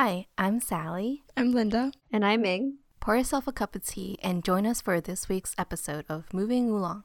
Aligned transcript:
Hi, 0.00 0.26
I'm 0.38 0.60
Sally. 0.60 1.24
I'm 1.36 1.50
Linda. 1.50 1.90
And 2.12 2.24
I'm 2.24 2.42
Ming. 2.42 2.78
Pour 3.00 3.16
yourself 3.16 3.48
a 3.48 3.52
cup 3.52 3.74
of 3.74 3.84
tea 3.84 4.16
and 4.22 4.44
join 4.44 4.64
us 4.64 4.80
for 4.80 5.00
this 5.00 5.28
week's 5.28 5.56
episode 5.58 6.04
of 6.08 6.32
Moving 6.32 6.70
Oolong. 6.70 7.02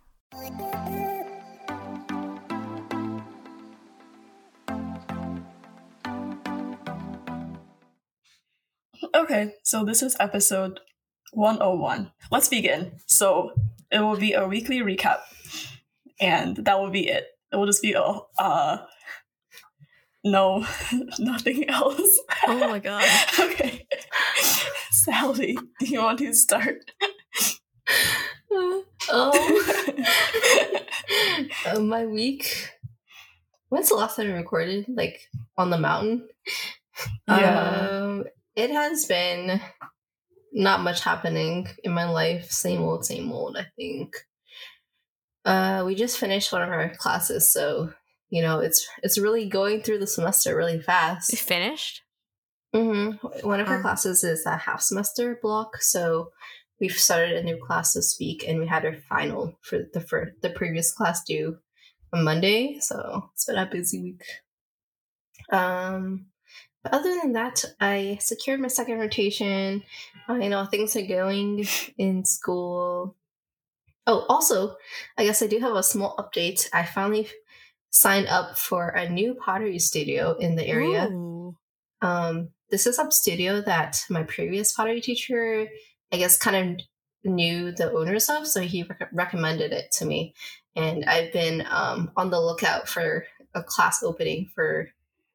Okay, 9.15 9.55
so 9.63 9.83
this 9.83 10.03
is 10.03 10.15
episode 10.19 10.79
101. 11.31 12.11
Let's 12.29 12.47
begin. 12.47 12.99
So 13.07 13.53
it 13.91 14.01
will 14.01 14.17
be 14.17 14.33
a 14.33 14.47
weekly 14.47 14.81
recap, 14.81 15.21
and 16.21 16.57
that 16.57 16.79
will 16.79 16.91
be 16.91 17.07
it. 17.07 17.25
It 17.51 17.55
will 17.55 17.65
just 17.65 17.81
be 17.81 17.93
a 17.93 18.19
uh, 18.37 18.85
no, 20.23 20.65
nothing 21.19 21.69
else. 21.69 22.19
Oh 22.47 22.69
my 22.69 22.79
god. 22.79 23.05
okay. 23.39 23.85
Sally, 24.91 25.57
do 25.79 25.85
you 25.85 26.01
want 26.01 26.19
to 26.19 26.33
start? 26.33 26.91
oh. 28.51 28.85
uh, 31.65 31.79
my 31.79 32.05
week. 32.05 32.71
When's 33.69 33.89
the 33.89 33.95
last 33.95 34.15
time 34.15 34.27
we 34.27 34.33
recorded? 34.33 34.85
Like 34.87 35.19
on 35.57 35.69
the 35.69 35.77
mountain? 35.77 36.27
Yeah. 37.27 37.89
Um, 37.91 38.23
it 38.55 38.69
has 38.69 39.05
been 39.05 39.59
not 40.53 40.81
much 40.81 41.03
happening 41.03 41.67
in 41.83 41.91
my 41.91 42.09
life. 42.09 42.51
Same 42.51 42.81
old, 42.81 43.05
same 43.05 43.31
old, 43.31 43.57
I 43.57 43.65
think. 43.75 44.15
Uh, 45.43 45.83
we 45.85 45.95
just 45.95 46.17
finished 46.17 46.53
one 46.53 46.61
of 46.61 46.69
our 46.69 46.93
classes, 46.95 47.51
so 47.51 47.91
you 48.33 48.41
know 48.41 48.59
it's 48.59 48.79
it's 49.03 49.17
really 49.25 49.45
going 49.47 49.81
through 49.81 49.99
the 49.99 50.07
semester 50.17 50.55
really 50.55 50.79
fast. 50.81 51.31
You 51.31 51.37
finished? 51.37 52.01
Mm-hmm. 52.75 53.47
One 53.47 53.59
of 53.59 53.67
our 53.69 53.77
Oh. 53.79 53.81
classes 53.81 54.23
is 54.23 54.45
a 54.47 54.57
half 54.57 54.81
semester 54.81 55.37
block, 55.41 55.77
so 55.81 56.31
we've 56.81 56.97
started 57.07 57.33
a 57.37 57.43
new 57.43 57.57
class 57.65 57.93
this 57.93 58.17
week, 58.19 58.43
and 58.47 58.59
we 58.59 58.65
had 58.67 58.85
our 58.85 58.95
final 59.09 59.53
for 59.61 59.77
the 59.93 60.01
for 60.01 60.33
the 60.41 60.49
previous 60.49 60.91
class 60.91 61.23
due 61.23 61.57
on 62.11 62.23
Monday. 62.23 62.77
So 62.79 63.29
it's 63.33 63.45
been 63.45 63.57
a 63.57 63.67
busy 63.71 64.01
week. 64.01 64.23
Um, 65.51 66.27
but 66.83 66.93
other 66.93 67.13
than 67.21 67.33
that, 67.33 67.63
I 67.79 68.17
secured 68.21 68.59
my 68.59 68.67
second 68.67 68.97
rotation. 68.99 69.83
I 70.27 70.47
know 70.47 70.65
things 70.65 70.95
are 70.95 71.05
going 71.05 71.65
in 71.97 72.25
school. 72.25 73.15
Oh, 74.05 74.25
also, 74.27 74.75
I 75.17 75.23
guess 75.25 75.41
I 75.41 75.47
do 75.47 75.59
have 75.59 75.75
a 75.75 75.83
small 75.83 76.15
update. 76.17 76.67
I 76.73 76.83
finally 76.83 77.29
signed 77.93 78.27
up 78.27 78.57
for 78.57 78.89
a 78.89 79.07
new 79.07 79.35
pottery 79.35 79.77
studio 79.77 80.35
in 80.37 80.55
the 80.55 80.67
area. 80.67 81.05
Um, 82.01 82.49
this 82.71 82.87
is 82.87 82.97
a 82.97 83.11
studio 83.11 83.61
that 83.61 84.03
my 84.09 84.23
previous 84.23 84.73
pottery 84.73 84.99
teacher, 84.99 85.67
I 86.11 86.17
guess, 86.17 86.35
kind 86.35 86.79
of 86.81 86.85
knew 87.31 87.71
the 87.71 87.91
owners 87.91 88.29
of, 88.29 88.47
so 88.47 88.61
he 88.61 88.81
rec- 88.83 89.09
recommended 89.13 89.71
it 89.71 89.91
to 89.93 90.05
me. 90.05 90.33
And 90.75 91.05
I've 91.05 91.31
been 91.31 91.65
um, 91.69 92.11
on 92.17 92.31
the 92.31 92.41
lookout 92.41 92.89
for 92.89 93.25
a 93.53 93.61
class 93.61 94.01
opening 94.01 94.49
for 94.55 94.89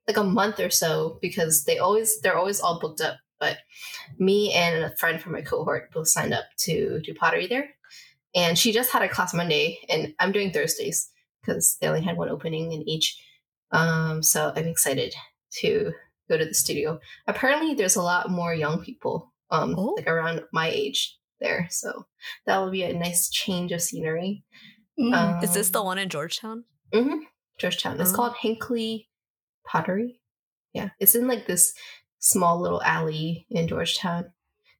like 0.09 0.17
a 0.17 0.25
month 0.25 0.59
or 0.59 0.71
so 0.71 1.19
because 1.23 1.65
they 1.65 1.79
always 1.79 2.21
they're 2.21 2.37
always 2.37 2.61
all 2.61 2.81
booked 2.81 3.01
up. 3.01 3.19
But 3.39 3.59
me 4.19 4.53
and 4.53 4.83
a 4.83 4.97
friend 4.97 5.21
from 5.21 5.33
my 5.33 5.43
cohort 5.43 5.93
both 5.93 6.09
signed 6.09 6.35
up 6.35 6.47
to 6.59 7.01
do 7.05 7.15
pottery 7.15 7.47
there, 7.47 7.71
and 8.35 8.59
she 8.59 8.73
just 8.73 8.91
had 8.91 9.03
a 9.03 9.09
class 9.09 9.33
Monday, 9.33 9.79
and 9.89 10.13
I'm 10.19 10.33
doing 10.33 10.51
Thursdays 10.51 11.09
because 11.41 11.77
they 11.81 11.87
only 11.89 12.03
had 12.03 12.17
one 12.17 12.29
opening 12.29 12.73
in 12.73 12.83
each. 12.89 13.17
Um, 13.73 14.23
so 14.23 14.53
I'm 14.55 14.67
excited 14.67 15.15
to 15.61 15.93
go 16.29 16.37
to 16.39 16.45
the 16.45 16.55
studio. 16.55 16.99
Apparently, 17.27 17.75
there's 17.75 17.97
a 17.97 18.03
lot 18.03 18.31
more 18.31 18.55
young 18.55 18.83
people, 18.83 19.33
um, 19.51 19.75
Oh. 19.77 19.95
like 19.97 20.07
around 20.07 20.43
my 20.53 20.69
age 20.69 21.17
there. 21.41 21.67
So 21.71 22.07
that 22.47 22.59
will 22.59 22.71
be 22.71 22.83
a 22.83 22.93
nice 22.99 23.29
change 23.31 23.73
of 23.73 23.83
scenery. 23.83 24.45
Mm. 24.99 25.15
Um, 25.15 25.45
Is 25.45 25.55
this 25.55 25.71
the 25.71 25.83
one 25.83 25.99
in 25.99 26.09
Georgetown? 26.09 26.65
hmm 26.93 27.21
Georgetown. 27.59 28.01
It's 28.01 28.13
Oh. 28.13 28.17
called 28.17 28.35
Hinckley 28.41 29.09
Pottery. 29.67 30.21
Yeah, 30.73 30.91
it's 30.99 31.15
in 31.15 31.27
like 31.29 31.47
this 31.47 31.75
small 32.19 32.61
little 32.61 32.83
alley 32.83 33.47
in 33.51 33.69
Georgetown, 33.69 34.33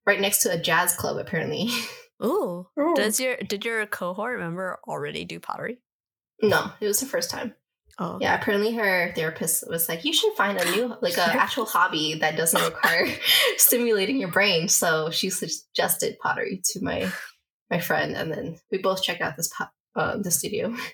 right 0.07 0.21
next 0.21 0.41
to 0.41 0.53
a 0.53 0.59
jazz 0.59 0.95
club. 0.95 1.17
Apparently, 1.19 1.69
Ooh. 2.25 2.67
Ooh. 2.79 2.95
Does 2.97 3.21
your 3.21 3.37
did 3.37 3.65
your 3.65 3.85
cohort 3.87 4.39
member 4.41 4.79
already 4.87 5.25
do 5.25 5.39
pottery? 5.41 5.79
No, 6.43 6.71
it 6.81 6.87
was 6.87 7.01
the 7.01 7.07
first 7.07 7.31
time. 7.31 7.55
Oh. 8.01 8.19
Yeah, 8.21 8.35
apparently 8.41 8.75
her 8.75 9.13
therapist 9.17 9.65
was 9.69 9.89
like, 9.89 10.05
you 10.05 10.13
should 10.13 10.33
find 10.35 10.57
a 10.57 10.71
new, 10.71 10.95
like 11.03 11.17
a 11.17 11.23
actual 11.23 11.65
hobby 11.67 12.15
that 12.21 12.37
doesn't 12.37 12.63
require 12.63 13.07
stimulating 13.57 14.19
your 14.19 14.31
brain. 14.31 14.69
So 14.69 15.11
she 15.11 15.31
suggested 15.31 16.19
pottery 16.21 16.61
to 16.73 16.81
my 16.83 17.11
my 17.71 17.81
friend, 17.81 18.17
and 18.17 18.31
then 18.33 18.59
we 18.71 18.79
both 18.79 19.03
checked 19.03 19.21
out 19.21 19.37
this 19.37 19.49
pot, 19.49 19.71
uh, 19.97 20.17
the 20.19 20.31
studio. 20.31 20.75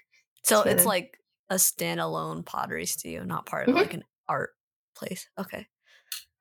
So 0.47 0.59
it's 0.61 0.69
together. 0.73 0.85
like 0.89 1.19
a 1.49 1.55
standalone 1.55 2.45
pottery 2.45 2.85
studio, 2.85 3.25
not 3.25 3.47
part 3.47 3.67
of 3.67 3.75
Mhm. 3.75 3.79
like 3.79 3.95
an 3.95 4.05
art 4.29 4.51
place. 4.95 5.27
Okay. 5.39 5.67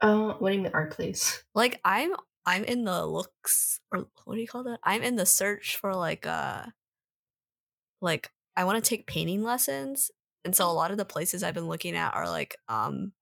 Uh, 0.02 0.34
what 0.34 0.50
do 0.50 0.58
you 0.58 0.64
mean 0.64 0.72
art 0.74 0.92
place? 0.92 1.42
Like 1.56 1.80
I'm 1.86 2.14
I'm 2.46 2.66
in 2.66 2.84
the 2.84 3.06
looks 3.06 3.80
or 3.94 4.08
what 4.26 4.36
do 4.36 4.42
you 4.42 4.48
call 4.48 4.64
that? 4.66 4.80
I'm 4.84 5.02
in 5.04 5.16
the 5.16 5.26
search 5.26 5.78
for 5.78 5.96
like 5.96 6.28
uh 6.28 6.66
like 8.02 8.30
I 8.56 8.64
want 8.66 8.84
to 8.84 8.88
take 8.88 9.08
painting 9.08 9.44
lessons. 9.44 10.12
And 10.46 10.56
so 10.56 10.70
a 10.70 10.74
lot 10.74 10.92
of 10.92 10.98
the 10.98 11.06
places 11.06 11.42
I've 11.44 11.54
been 11.54 11.68
looking 11.68 11.96
at 11.96 12.14
are 12.14 12.30
like 12.30 12.58
um 12.68 13.14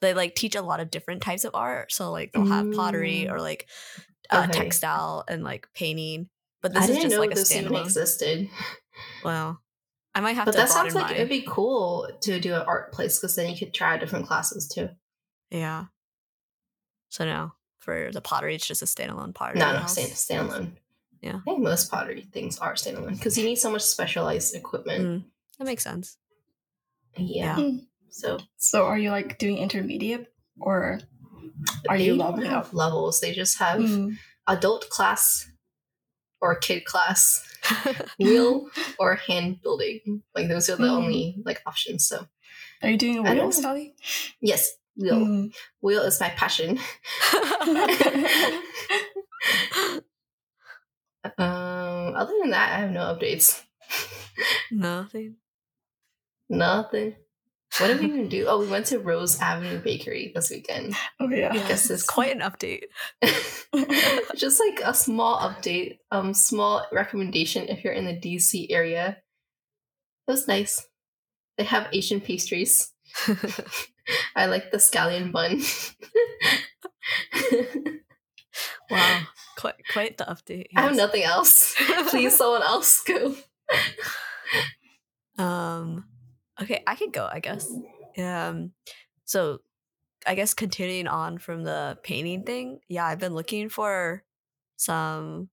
they 0.00 0.14
like 0.14 0.34
teach 0.36 0.54
a 0.54 0.62
lot 0.62 0.78
of 0.80 0.90
different 0.90 1.22
types 1.22 1.44
of 1.44 1.54
art. 1.54 1.90
So 1.92 2.10
like 2.12 2.32
they'll 2.32 2.44
have 2.44 2.70
pottery 2.72 3.26
Mm. 3.28 3.32
or 3.32 3.40
like 3.40 3.68
uh, 4.30 4.46
Okay. 4.48 4.52
textile 4.52 5.24
and 5.28 5.42
like 5.42 5.68
painting. 5.74 6.28
But 6.62 6.74
this 6.74 6.88
I 6.88 6.92
is 6.92 7.02
just 7.02 7.18
like 7.18 7.32
a 7.32 7.34
this 7.34 7.54
even 7.54 7.72
standalone. 7.72 7.84
existed. 7.84 8.48
Well, 9.24 9.60
I 10.14 10.20
might 10.20 10.34
have 10.34 10.44
But 10.44 10.52
to 10.52 10.58
that 10.58 10.68
sounds 10.68 10.94
like 10.94 11.10
my 11.10 11.14
it'd 11.16 11.28
be 11.28 11.44
cool 11.48 12.08
to 12.22 12.38
do 12.40 12.54
an 12.54 12.62
art 12.62 12.92
place 12.92 13.18
because 13.18 13.34
then 13.36 13.50
you 13.50 13.56
could 13.56 13.72
try 13.74 13.96
different 13.96 14.26
classes 14.26 14.68
too. 14.68 14.90
yeah. 15.50 15.86
So 17.10 17.24
no, 17.24 17.52
for 17.78 18.10
the 18.12 18.20
pottery, 18.20 18.54
it's 18.54 18.66
just 18.66 18.82
a 18.82 18.84
standalone 18.84 19.34
pottery. 19.34 19.58
No, 19.60 19.72
no, 19.72 19.86
stand, 19.86 20.10
standalone. 20.12 20.72
Yeah. 21.20 21.36
I 21.36 21.40
think 21.44 21.60
most 21.60 21.90
pottery 21.90 22.28
things 22.32 22.58
are 22.58 22.74
standalone 22.74 23.16
because 23.16 23.36
you 23.36 23.44
need 23.44 23.56
so 23.56 23.70
much 23.70 23.82
specialized 23.82 24.54
equipment. 24.54 25.04
Mm, 25.04 25.24
that 25.58 25.64
makes 25.64 25.82
sense. 25.84 26.16
Yeah. 27.16 27.56
Mm. 27.56 27.86
So 28.10 28.38
So 28.56 28.84
are 28.86 28.98
you 28.98 29.10
like 29.10 29.38
doing 29.38 29.58
intermediate 29.58 30.32
or 30.60 31.00
are 31.88 31.96
you 31.96 32.16
don't 32.16 32.18
leveling 32.18 32.50
have 32.50 32.66
up? 32.66 32.74
levels. 32.74 33.20
They 33.20 33.32
just 33.32 33.58
have 33.58 33.80
Mm. 33.80 34.16
adult 34.46 34.88
class 34.90 35.50
or 36.40 36.54
kid 36.54 36.84
class, 36.84 37.42
wheel 38.18 38.68
or 38.98 39.16
hand 39.16 39.60
building. 39.62 40.22
Like 40.34 40.48
those 40.48 40.68
are 40.70 40.76
the 40.76 40.84
Mm. 40.86 40.96
only 40.98 41.42
like 41.44 41.60
options. 41.66 42.06
So 42.06 42.26
Are 42.82 42.90
you 42.90 42.96
doing 42.96 43.26
I 43.26 43.34
don't 43.34 43.48
wheels, 43.50 43.56
know. 43.58 43.62
Sally? 43.62 43.94
yes, 44.40 44.70
wheel. 44.96 45.16
Mm. 45.16 45.52
Wheel 45.82 46.02
is 46.02 46.20
my 46.20 46.28
passion. 46.30 46.78
um, 51.24 52.14
other 52.14 52.32
than 52.40 52.50
that, 52.50 52.72
I 52.76 52.80
have 52.80 52.90
no 52.90 53.00
updates. 53.00 53.62
Nothing. 54.70 55.36
Nothing. 56.48 57.14
What 57.78 57.88
did 57.88 58.00
we 58.00 58.06
even 58.06 58.28
do? 58.30 58.46
Oh, 58.48 58.58
we 58.60 58.66
went 58.66 58.86
to 58.86 58.98
Rose 58.98 59.38
Avenue 59.40 59.78
Bakery 59.80 60.32
this 60.34 60.50
weekend. 60.50 60.94
Oh 61.20 61.28
yeah. 61.28 61.52
Yeah, 61.52 61.68
guess 61.68 61.84
it's- 61.86 62.04
quite 62.06 62.34
an 62.34 62.40
update. 62.42 62.84
Just 64.36 64.60
like 64.60 64.80
a 64.84 64.94
small 64.94 65.38
update, 65.38 65.98
um, 66.10 66.32
small 66.34 66.86
recommendation 66.92 67.68
if 67.68 67.84
you're 67.84 67.92
in 67.92 68.06
the 68.06 68.16
DC 68.18 68.66
area. 68.70 69.18
It 70.26 70.30
was 70.30 70.48
nice. 70.48 70.86
They 71.56 71.64
have 71.64 71.88
Asian 71.92 72.20
pastries. 72.20 72.92
I 74.36 74.46
like 74.46 74.70
the 74.70 74.78
scallion 74.78 75.32
bun. 75.32 75.60
Wow, 78.90 79.20
quite 79.56 79.74
quite 79.92 80.18
the 80.18 80.24
update. 80.24 80.66
I 80.76 80.82
have 80.82 80.96
nothing 80.96 81.22
else. 81.22 81.74
Please, 82.10 82.36
someone 82.38 82.62
else 82.62 83.02
go. 83.04 83.34
Um, 85.38 86.04
okay, 86.60 86.82
I 86.86 86.94
could 86.94 87.12
go. 87.12 87.28
I 87.30 87.40
guess. 87.40 87.70
Um, 88.16 88.72
so 89.24 89.60
I 90.26 90.34
guess 90.34 90.54
continuing 90.54 91.06
on 91.06 91.38
from 91.38 91.62
the 91.64 91.98
painting 92.02 92.42
thing. 92.44 92.80
Yeah, 92.88 93.06
I've 93.06 93.20
been 93.20 93.34
looking 93.34 93.68
for 93.68 94.24
some. 94.76 95.48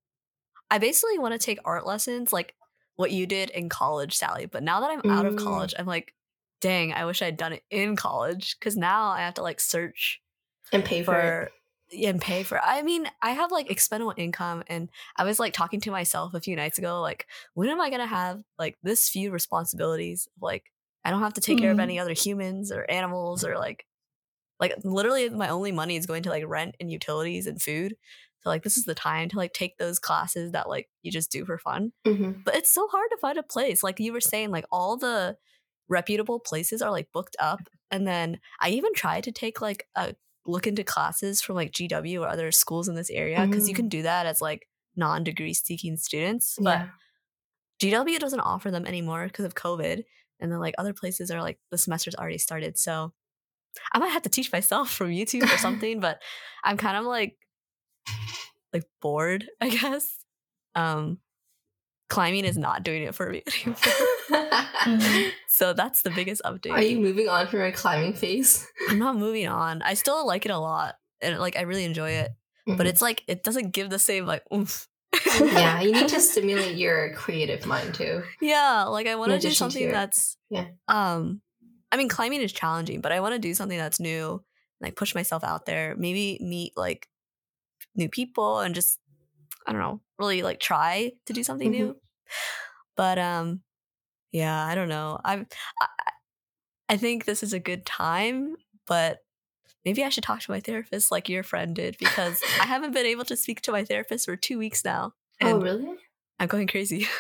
I 0.72 0.80
basically 0.80 1.20
want 1.20 1.34
to 1.34 1.38
take 1.40 1.60
art 1.64 1.86
lessons, 1.86 2.34
like 2.34 2.56
what 2.96 3.12
you 3.12 3.28
did 3.28 3.50
in 3.52 3.70
college, 3.70 4.16
Sally. 4.18 4.48
But 4.48 4.64
now 4.64 4.80
that 4.82 4.90
I'm 4.90 5.12
out 5.12 5.26
of 5.28 5.36
Mm. 5.36 5.44
college, 5.44 5.76
I'm 5.78 5.86
like, 5.86 6.14
dang, 6.62 6.92
I 6.94 7.06
wish 7.06 7.22
I'd 7.22 7.38
done 7.38 7.54
it 7.54 7.64
in 7.70 7.96
college 7.96 8.58
because 8.60 8.76
now 8.76 9.10
I 9.10 9.20
have 9.20 9.36
to 9.36 9.44
like 9.44 9.60
search 9.60 10.22
And 10.72 10.84
pay 10.84 11.04
for, 11.04 11.12
for 11.14 11.52
and 12.04 12.22
pay 12.22 12.44
for 12.44 12.60
I 12.62 12.82
mean, 12.82 13.08
I 13.22 13.32
have 13.32 13.52
like 13.52 13.70
expendable 13.72 14.14
income 14.18 14.64
and 14.68 14.90
I 15.18 15.24
was 15.24 15.40
like 15.40 15.54
talking 15.54 15.82
to 15.82 15.92
myself 15.92 16.34
a 16.34 16.42
few 16.42 16.56
nights 16.56 16.78
ago, 16.78 17.02
like, 17.02 17.28
when 17.54 17.70
am 17.70 17.82
I 17.82 17.90
gonna 17.90 18.08
have 18.08 18.44
like 18.58 18.78
this 18.84 19.10
few 19.10 19.32
responsibilities? 19.32 20.28
Like 20.42 20.72
I 21.04 21.12
don't 21.12 21.22
have 21.22 21.34
to 21.36 21.42
take 21.42 21.60
care 21.60 21.72
of 21.72 21.78
Mhm. 21.78 21.84
any 21.84 22.00
other 22.00 22.14
humans 22.14 22.72
or 22.72 22.90
animals 22.90 23.44
or 23.46 23.58
like 23.58 23.86
like 24.60 24.74
literally 24.84 25.30
my 25.30 25.50
only 25.50 25.72
money 25.72 25.96
is 25.98 26.06
going 26.06 26.24
to 26.24 26.30
like 26.30 26.46
rent 26.48 26.76
and 26.80 26.92
utilities 26.92 27.48
and 27.48 27.62
food. 27.62 27.96
So 28.42 28.50
like 28.50 28.64
this 28.64 28.78
is 28.78 28.86
the 28.86 28.96
time 28.96 29.30
to 29.30 29.38
like 29.38 29.54
take 29.54 29.78
those 29.78 30.00
classes 30.00 30.52
that 30.54 30.70
like 30.70 30.90
you 31.04 31.12
just 31.12 31.32
do 31.32 31.46
for 31.46 31.58
fun. 31.58 31.92
Mhm. 32.06 32.46
But 32.46 32.56
it's 32.56 32.74
so 32.74 32.88
hard 32.88 33.10
to 33.12 33.18
find 33.18 33.38
a 33.38 33.44
place. 33.44 33.84
Like 33.84 34.00
you 34.00 34.14
were 34.14 34.22
saying, 34.22 34.52
like 34.52 34.66
all 34.72 34.98
the 34.98 35.38
reputable 35.90 36.40
places 36.40 36.82
are 36.82 36.92
like 36.92 37.12
booked 37.12 37.36
up. 37.40 37.60
And 37.92 38.08
then 38.08 38.40
I 38.62 38.70
even 38.70 38.94
tried 38.94 39.24
to 39.26 39.32
take 39.32 39.62
like 39.62 39.88
a 39.96 40.16
look 40.46 40.68
into 40.68 40.84
classes 40.84 41.42
from 41.42 41.56
like 41.56 41.72
GW 41.72 42.22
or 42.22 42.28
other 42.28 42.52
schools 42.52 42.88
in 42.88 42.96
this 42.96 43.10
area 43.10 43.46
because 43.48 43.68
you 43.68 43.74
Mm. 43.74 43.78
can 43.78 43.90
do 43.90 44.02
that 44.04 44.26
as 44.26 44.42
like 44.42 44.68
non-degree 44.96 45.54
seeking 45.54 45.98
students. 45.98 46.58
But 46.62 46.80
Yeah. 46.80 46.90
GW 48.04 48.20
doesn't 48.20 48.40
offer 48.40 48.72
them 48.72 48.86
anymore 48.86 49.26
because 49.28 49.46
of 49.46 49.56
COVID. 49.56 50.04
And 50.40 50.52
then 50.52 50.60
like 50.60 50.76
other 50.78 50.94
places 50.94 51.32
are 51.32 51.42
like 51.42 51.60
the 51.72 51.78
semester's 51.78 52.16
already 52.16 52.38
started. 52.38 52.78
So 52.78 53.14
I 53.94 54.00
might 54.00 54.10
have 54.10 54.22
to 54.24 54.30
teach 54.30 54.52
myself 54.52 54.92
from 54.92 55.10
YouTube 55.10 55.44
or 55.44 55.58
something, 55.58 56.00
but 56.00 56.22
I'm 56.64 56.78
kind 56.78 56.96
of 56.98 57.06
like 57.06 57.38
like 58.74 58.84
bored, 59.02 59.48
I 59.62 59.70
guess. 59.70 60.08
Um 60.76 61.20
climbing 62.10 62.46
is 62.46 62.58
not 62.58 62.84
doing 62.84 63.04
it 63.04 63.16
for 63.16 63.30
me 63.30 63.42
anymore. 63.66 63.78
Mhm. 64.84 65.32
so 65.48 65.74
that's 65.74 66.02
the 66.04 66.10
biggest 66.12 66.42
update. 66.46 66.72
Are 66.74 66.82
you 66.82 67.00
moving 67.00 67.28
on 67.30 67.48
from 67.48 67.60
your 67.60 67.72
climbing 67.72 68.14
phase? 68.14 68.68
I'm 68.90 68.98
not 69.00 69.16
moving 69.18 69.48
on. 69.48 69.82
I 69.82 69.94
still 69.96 70.26
like 70.28 70.46
it 70.46 70.52
a 70.52 70.58
lot. 70.60 70.96
And 71.22 71.40
like 71.40 71.58
I 71.58 71.62
really 71.62 71.86
enjoy 71.86 72.12
it. 72.12 72.32
But 72.68 72.78
Mhm. 72.86 72.90
it's 72.90 73.02
like 73.02 73.24
it 73.28 73.44
doesn't 73.44 73.72
give 73.72 73.90
the 73.90 74.00
same 74.00 74.26
like 74.26 74.44
oomph. 74.54 74.88
yeah, 75.40 75.82
you 75.82 75.94
need 75.94 76.10
to 76.10 76.20
stimulate 76.32 76.76
your 76.76 77.14
creative 77.16 77.66
mind 77.66 77.96
too. 77.96 78.24
Yeah, 78.42 78.84
like 78.86 79.08
I 79.08 79.16
want 79.16 79.32
to 79.32 79.40
do 79.40 79.52
something 79.52 79.92
that's 79.92 80.38
Yeah. 80.50 80.68
Um 80.88 81.42
I 81.92 81.98
mean 81.98 82.10
climbing 82.10 82.42
is 82.42 82.52
challenging, 82.52 83.02
but 83.02 83.12
I 83.12 83.20
want 83.22 83.34
to 83.34 83.40
do 83.40 83.54
something 83.54 83.78
that's 83.78 84.00
new, 84.00 84.44
like 84.82 84.96
push 84.96 85.16
myself 85.16 85.44
out 85.44 85.66
there, 85.66 85.96
maybe 85.98 86.38
meet 86.42 86.74
like 86.76 87.08
new 87.96 88.10
people 88.10 88.60
and 88.60 88.76
just 88.76 89.00
I 89.66 89.72
don't 89.72 89.82
know, 89.82 90.02
really 90.20 90.44
like 90.44 90.60
try 90.60 91.14
to 91.26 91.34
do 91.34 91.44
something 91.44 91.70
Mhm. 91.72 91.78
new. 91.78 91.96
But 92.96 93.18
um 93.20 93.62
yeah, 94.36 94.66
I 94.66 94.76
don't 94.76 94.90
know. 94.90 95.20
I'm 95.24 95.48
I, 95.82 95.88
I 96.90 96.98
think 96.98 97.24
this 97.26 97.42
is 97.42 97.54
a 97.54 97.60
good 97.60 97.86
time, 97.86 98.56
but 98.86 99.20
maybe 99.86 100.04
I 100.04 100.10
should 100.10 100.26
talk 100.26 100.42
to 100.42 100.52
my 100.52 100.60
therapist 100.60 101.12
like 101.12 101.30
your 101.30 101.44
friend 101.44 101.74
did 101.74 101.96
because 101.98 102.42
I 102.60 102.66
haven't 102.74 102.94
been 102.94 103.06
able 103.06 103.26
to 103.26 103.38
speak 103.38 103.62
to 103.62 103.72
my 103.72 103.86
therapist 103.86 104.26
for 104.26 104.36
2 104.36 104.58
weeks 104.60 104.84
now. 104.84 105.14
oh, 105.42 105.60
really? 105.60 105.88
I'm 106.40 106.48
going 106.48 106.68
crazy. 106.68 107.08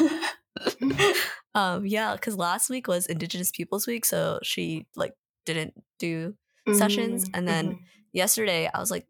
Um, 1.54 1.86
yeah, 1.86 2.14
because 2.14 2.36
last 2.36 2.68
week 2.68 2.88
was 2.88 3.06
Indigenous 3.06 3.52
Peoples 3.52 3.86
Week, 3.86 4.04
so 4.04 4.40
she 4.42 4.86
like 4.96 5.12
didn't 5.46 5.74
do 6.00 6.34
sessions, 6.72 7.26
Mm, 7.26 7.30
and 7.34 7.48
then 7.48 7.66
mhm. 7.74 7.78
yesterday 8.12 8.68
I 8.72 8.80
was 8.80 8.90
like 8.90 9.06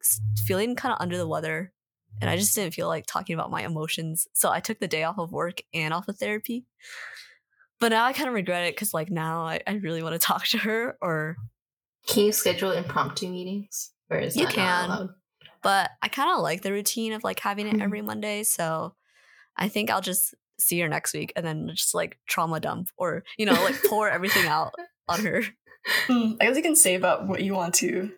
feeling 0.46 0.76
kind 0.76 0.93
of 0.93 1.00
under 1.00 1.17
the 1.17 1.26
weather, 1.26 1.72
and 2.20 2.31
I 2.31 2.37
just 2.37 2.55
didn't 2.55 2.75
feel 2.75 2.88
like 2.88 3.06
talking 3.06 3.34
about 3.34 3.50
my 3.50 3.62
emotions, 3.64 4.26
so 4.32 4.50
I 4.50 4.61
took 4.61 4.78
the 4.81 4.88
day 4.88 5.05
off 5.05 5.19
of 5.19 5.32
work 5.32 5.62
and 5.72 5.93
off 5.94 6.08
of 6.08 6.16
therapy. 6.19 6.64
But 7.81 7.90
now 7.90 8.05
I 8.05 8.12
kind 8.12 8.28
of 8.28 8.34
regret 8.34 8.64
it 8.66 8.75
because 8.75 8.94
like 8.94 9.11
now 9.11 9.43
I, 9.44 9.61
I 9.66 9.75
really 9.75 10.02
want 10.02 10.14
to 10.14 10.19
talk 10.19 10.46
to 10.49 10.58
her, 10.58 10.96
or 11.02 11.37
can 12.06 12.25
you 12.26 12.32
schedule 12.32 12.70
impromptu 12.72 13.28
meetings? 13.28 13.90
Or 14.11 14.19
is 14.19 14.37
You 14.37 14.46
that 14.46 14.55
can. 14.55 15.11
but 15.62 15.90
I 16.02 16.08
kind 16.08 16.31
of 16.31 16.40
like 16.40 16.62
the 16.62 16.72
routine 16.72 17.12
of 17.14 17.25
like 17.25 17.40
having 17.40 17.66
it 17.66 17.75
Mhm. 17.76 17.82
every 17.82 18.02
Monday, 18.02 18.43
so 18.44 18.94
I 19.56 19.69
think 19.69 19.90
I'll 19.90 20.00
just 20.00 20.34
see 20.58 20.78
her 20.81 20.88
next 20.88 21.12
week 21.14 21.32
and 21.37 21.44
then 21.44 21.69
just 21.75 21.94
like 21.94 22.19
trauma 22.28 22.60
dump 22.60 22.88
or 22.96 23.25
you 23.37 23.44
know 23.46 23.55
like 23.64 23.82
pour 23.88 24.08
everything 24.08 24.46
out 24.46 24.75
on 25.08 25.25
her. 25.25 25.43
Mm, 26.06 26.38
I 26.40 26.46
guess 26.46 26.56
you 26.56 26.62
can 26.62 26.76
save 26.76 27.05
up 27.05 27.26
what 27.26 27.43
you 27.43 27.52
want 27.52 27.75
to 27.75 28.10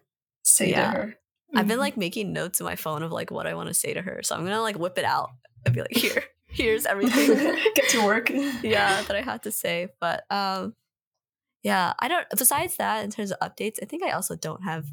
say 0.44 0.70
Yeah. 0.70 0.92
to 0.92 0.96
her. 0.98 1.14
I've 1.54 1.68
been 1.68 1.76
Mhm. 1.78 1.80
like 1.80 1.96
making 1.96 2.32
notes 2.32 2.60
in 2.60 2.64
my 2.66 2.76
phone 2.76 3.02
of 3.02 3.12
like 3.12 3.30
what 3.30 3.46
I 3.46 3.54
want 3.54 3.68
to 3.68 3.74
say 3.74 3.94
to 3.94 4.02
her. 4.02 4.20
So 4.22 4.34
I'm 4.34 4.44
gonna 4.44 4.60
like 4.62 4.76
whip 4.78 4.98
it 4.98 5.04
out 5.04 5.30
and 5.64 5.74
be 5.74 5.80
like, 5.80 5.92
here, 5.96 6.24
here's 6.48 6.86
everything. 6.86 7.28
Get 7.74 7.88
to 7.90 8.04
work. 8.04 8.30
yeah, 8.30 9.02
that 9.02 9.16
I 9.16 9.20
had 9.22 9.42
to 9.44 9.52
say. 9.52 9.88
But 10.00 10.24
um 10.30 10.74
yeah, 11.62 11.94
I 11.98 12.08
don't 12.08 12.26
besides 12.30 12.76
that, 12.76 13.04
in 13.04 13.10
terms 13.10 13.32
of 13.32 13.38
updates, 13.40 13.78
I 13.82 13.86
think 13.86 14.02
I 14.02 14.10
also 14.10 14.36
don't 14.36 14.62
have 14.64 14.86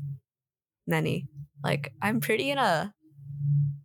many. 0.87 1.27
Like 1.63 1.93
I'm 2.01 2.19
pretty 2.19 2.49
in 2.51 2.57
a 2.57 2.93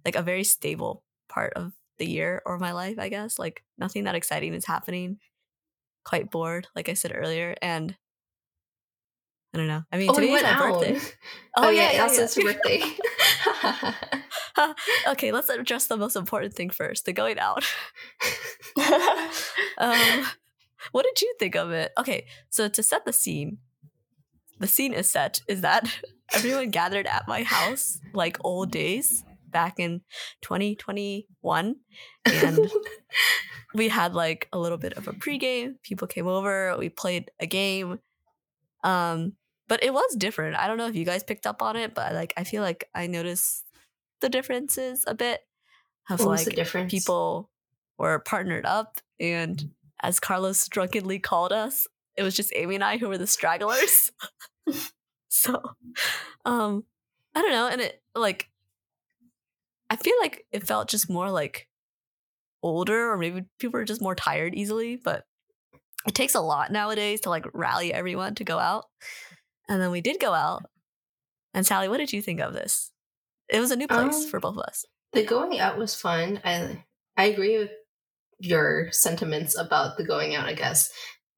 like 0.04 0.16
a 0.16 0.22
very 0.22 0.44
stable 0.44 1.04
part 1.28 1.52
of 1.54 1.72
the 1.98 2.06
year 2.06 2.42
or 2.46 2.58
my 2.58 2.72
life, 2.72 2.98
I 2.98 3.08
guess. 3.08 3.38
Like 3.38 3.64
nothing 3.76 4.04
that 4.04 4.14
exciting 4.14 4.54
is 4.54 4.64
happening. 4.66 5.18
Quite 6.04 6.30
bored, 6.30 6.68
like 6.74 6.88
I 6.88 6.94
said 6.94 7.12
earlier, 7.14 7.54
and 7.60 7.96
I 9.54 9.58
don't 9.58 9.66
know. 9.66 9.82
I 9.90 9.98
mean, 9.98 10.10
Oh, 10.10 10.14
today 10.14 10.28
you 10.30 10.36
is 10.36 10.42
went 10.42 10.56
my 10.58 10.64
out. 10.66 10.80
birthday. 10.80 11.00
Oh, 11.56 11.70
yeah, 11.70 11.92
yeah, 11.92 12.02
also 12.02 12.18
yeah. 12.18 12.24
it's 12.24 12.36
your 12.36 12.52
birthday. 12.52 12.82
okay, 15.08 15.32
let's 15.32 15.48
address 15.48 15.86
the 15.86 15.96
most 15.96 16.14
important 16.16 16.54
thing 16.54 16.70
first 16.70 17.04
the 17.04 17.12
going 17.12 17.38
out. 17.38 17.64
um, 19.78 20.26
what 20.92 21.04
did 21.04 21.20
you 21.20 21.34
think 21.38 21.56
of 21.56 21.70
it? 21.72 21.92
Okay, 21.98 22.26
so 22.50 22.68
to 22.68 22.82
set 22.82 23.04
the 23.04 23.12
scene, 23.12 23.58
the 24.58 24.66
scene 24.66 24.92
is 24.92 25.10
set 25.10 25.40
is 25.48 25.62
that 25.62 25.88
everyone 26.34 26.70
gathered 26.70 27.06
at 27.06 27.26
my 27.26 27.42
house 27.42 27.98
like 28.12 28.36
old 28.44 28.70
days 28.70 29.24
back 29.48 29.80
in 29.80 30.02
2021 30.42 31.76
and 32.26 32.70
we 33.74 33.88
had 33.88 34.14
like 34.14 34.46
a 34.52 34.58
little 34.58 34.76
bit 34.76 34.92
of 34.94 35.08
a 35.08 35.12
pregame 35.12 35.74
people 35.82 36.06
came 36.06 36.26
over 36.26 36.76
we 36.78 36.90
played 36.90 37.30
a 37.40 37.46
game 37.46 37.98
um 38.84 39.32
but 39.68 39.82
it 39.84 39.92
was 39.92 40.16
different. 40.16 40.56
I 40.56 40.66
don't 40.66 40.78
know 40.78 40.86
if 40.86 40.96
you 40.96 41.04
guys 41.04 41.22
picked 41.22 41.46
up 41.46 41.62
on 41.62 41.76
it 41.76 41.94
but 41.94 42.14
like 42.14 42.32
i 42.36 42.44
feel 42.44 42.62
like 42.62 42.88
i 42.94 43.06
noticed 43.06 43.64
the 44.20 44.28
differences 44.28 45.04
a 45.06 45.14
bit 45.14 45.40
of 46.10 46.20
what 46.20 46.46
like 46.46 46.88
people 46.88 47.50
were 47.98 48.18
partnered 48.18 48.64
up 48.66 49.00
and 49.20 49.70
as 50.02 50.20
carlos 50.20 50.68
drunkenly 50.68 51.18
called 51.18 51.52
us 51.52 51.86
it 52.16 52.22
was 52.22 52.34
just 52.34 52.52
amy 52.56 52.74
and 52.76 52.84
i 52.84 52.98
who 52.98 53.08
were 53.08 53.18
the 53.18 53.26
stragglers. 53.26 54.10
So 55.30 55.62
um 56.44 56.84
i 57.34 57.42
don't 57.42 57.52
know 57.52 57.68
and 57.68 57.80
it 57.80 58.02
like 58.14 58.48
i 59.88 59.96
feel 59.96 60.14
like 60.20 60.46
it 60.50 60.66
felt 60.66 60.88
just 60.88 61.08
more 61.08 61.30
like 61.30 61.68
older 62.62 63.10
or 63.10 63.18
maybe 63.18 63.44
people 63.60 63.78
are 63.78 63.84
just 63.84 64.02
more 64.02 64.14
tired 64.14 64.54
easily 64.54 64.96
but 64.96 65.26
it 66.06 66.14
takes 66.14 66.34
a 66.34 66.40
lot 66.40 66.72
nowadays 66.72 67.20
to 67.20 67.30
like 67.30 67.44
rally 67.52 67.92
everyone 67.92 68.34
to 68.36 68.44
go 68.44 68.58
out 68.58 68.86
and 69.68 69.80
then 69.80 69.90
we 69.90 70.00
did 70.00 70.20
go 70.20 70.34
out 70.34 70.64
and 71.54 71.66
sally 71.66 71.88
what 71.88 71.98
did 71.98 72.12
you 72.12 72.22
think 72.22 72.40
of 72.40 72.52
this 72.52 72.92
it 73.48 73.60
was 73.60 73.70
a 73.70 73.76
new 73.76 73.88
place 73.88 74.24
Um, 74.24 74.30
for 74.30 74.40
both 74.40 74.56
of 74.56 74.62
us 74.62 74.84
The 75.12 75.24
going 75.24 75.58
out 75.58 75.78
was 75.78 75.94
fun. 75.94 76.40
I 76.44 76.84
I 77.16 77.24
agree 77.24 77.58
with 77.58 77.70
your 78.38 78.92
sentiments 78.92 79.58
about 79.58 79.96
the 79.96 80.04
going 80.04 80.36
out. 80.36 80.46
I 80.46 80.54
guess 80.54 80.90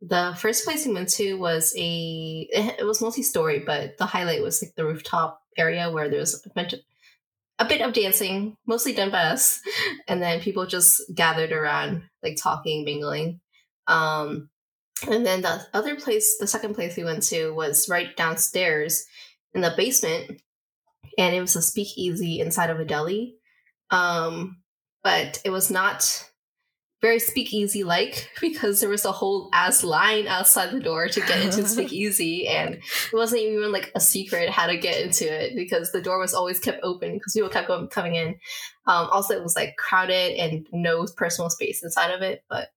the 0.03 0.35
first 0.37 0.65
place 0.65 0.87
we 0.87 0.93
went 0.93 1.09
to 1.11 1.35
was 1.35 1.73
a 1.77 2.49
it 2.53 2.85
was 2.85 3.01
multi-story, 3.01 3.61
but 3.61 3.97
the 3.99 4.07
highlight 4.07 4.43
was 4.43 4.63
like 4.63 4.75
the 4.75 4.85
rooftop 4.85 5.41
area 5.57 5.91
where 5.91 6.09
there 6.09 6.21
was 6.21 6.45
a 6.45 6.51
bunch 6.51 6.73
of 6.73 6.81
a 7.59 7.65
bit 7.67 7.83
of 7.83 7.93
dancing, 7.93 8.57
mostly 8.67 8.93
done 8.93 9.11
by 9.11 9.25
us, 9.25 9.61
and 10.09 10.21
then 10.23 10.41
people 10.41 10.67
just 10.67 11.03
gathered 11.15 11.53
around, 11.53 12.03
like 12.23 12.37
talking, 12.43 12.85
mingling. 12.85 13.41
Um, 13.87 14.49
and 15.09 15.25
then 15.25 15.43
the 15.43 15.67
other 15.73 15.97
place, 15.97 16.37
the 16.39 16.47
second 16.47 16.75
place 16.75 16.97
we 16.97 17.05
went 17.05 17.23
to 17.25 17.53
was 17.53 17.89
right 17.89 18.17
downstairs 18.17 19.05
in 19.55 19.61
the 19.61 19.75
basement, 19.77 20.41
and 21.19 21.35
it 21.35 21.41
was 21.41 21.57
a 21.57 21.63
speakeasy 21.63 22.41
inside 22.41 22.71
of 22.71 22.81
a 22.81 22.85
deli. 22.85 23.37
Um, 23.91 24.59
but 25.03 25.41
it 25.45 25.51
was 25.51 25.71
not 25.71 26.31
very 27.01 27.19
speakeasy 27.19 27.83
like 27.83 28.31
because 28.41 28.81
there 28.81 28.91
was 28.91 29.05
a 29.05 29.13
whole 29.13 29.49
ass 29.53 29.83
line 29.83 30.27
outside 30.27 30.71
the 30.71 30.81
door 30.81 31.09
to 31.09 31.21
get 31.21 31.41
into 31.41 31.67
speakeasy. 31.69 32.47
And 32.47 32.75
it 32.75 32.83
wasn't 33.13 33.43
even 33.43 33.73
like 33.73 33.91
a 33.95 34.01
secret 34.01 34.51
how 34.51 34.67
to 34.67 34.77
get 34.77 35.01
into 35.01 35.25
it 35.25 35.55
because 35.55 35.93
the 35.93 36.03
door 36.03 36.19
was 36.19 36.35
always 36.35 36.61
kept 36.61 36.83
open 36.83 37.15
because 37.15 37.33
people 37.33 37.49
kept 37.49 37.69
going, 37.69 37.89
coming 37.89 38.15
in. 38.15 38.29
Um, 38.87 39.09
also 39.11 39.35
it 39.35 39.43
was 39.43 39.57
like 39.57 39.77
crowded 39.77 40.37
and 40.37 40.67
no 40.73 41.07
personal 41.17 41.51
space 41.51 41.83
inside 41.83 42.11
of 42.11 42.23
it. 42.23 42.45
But 42.49 42.69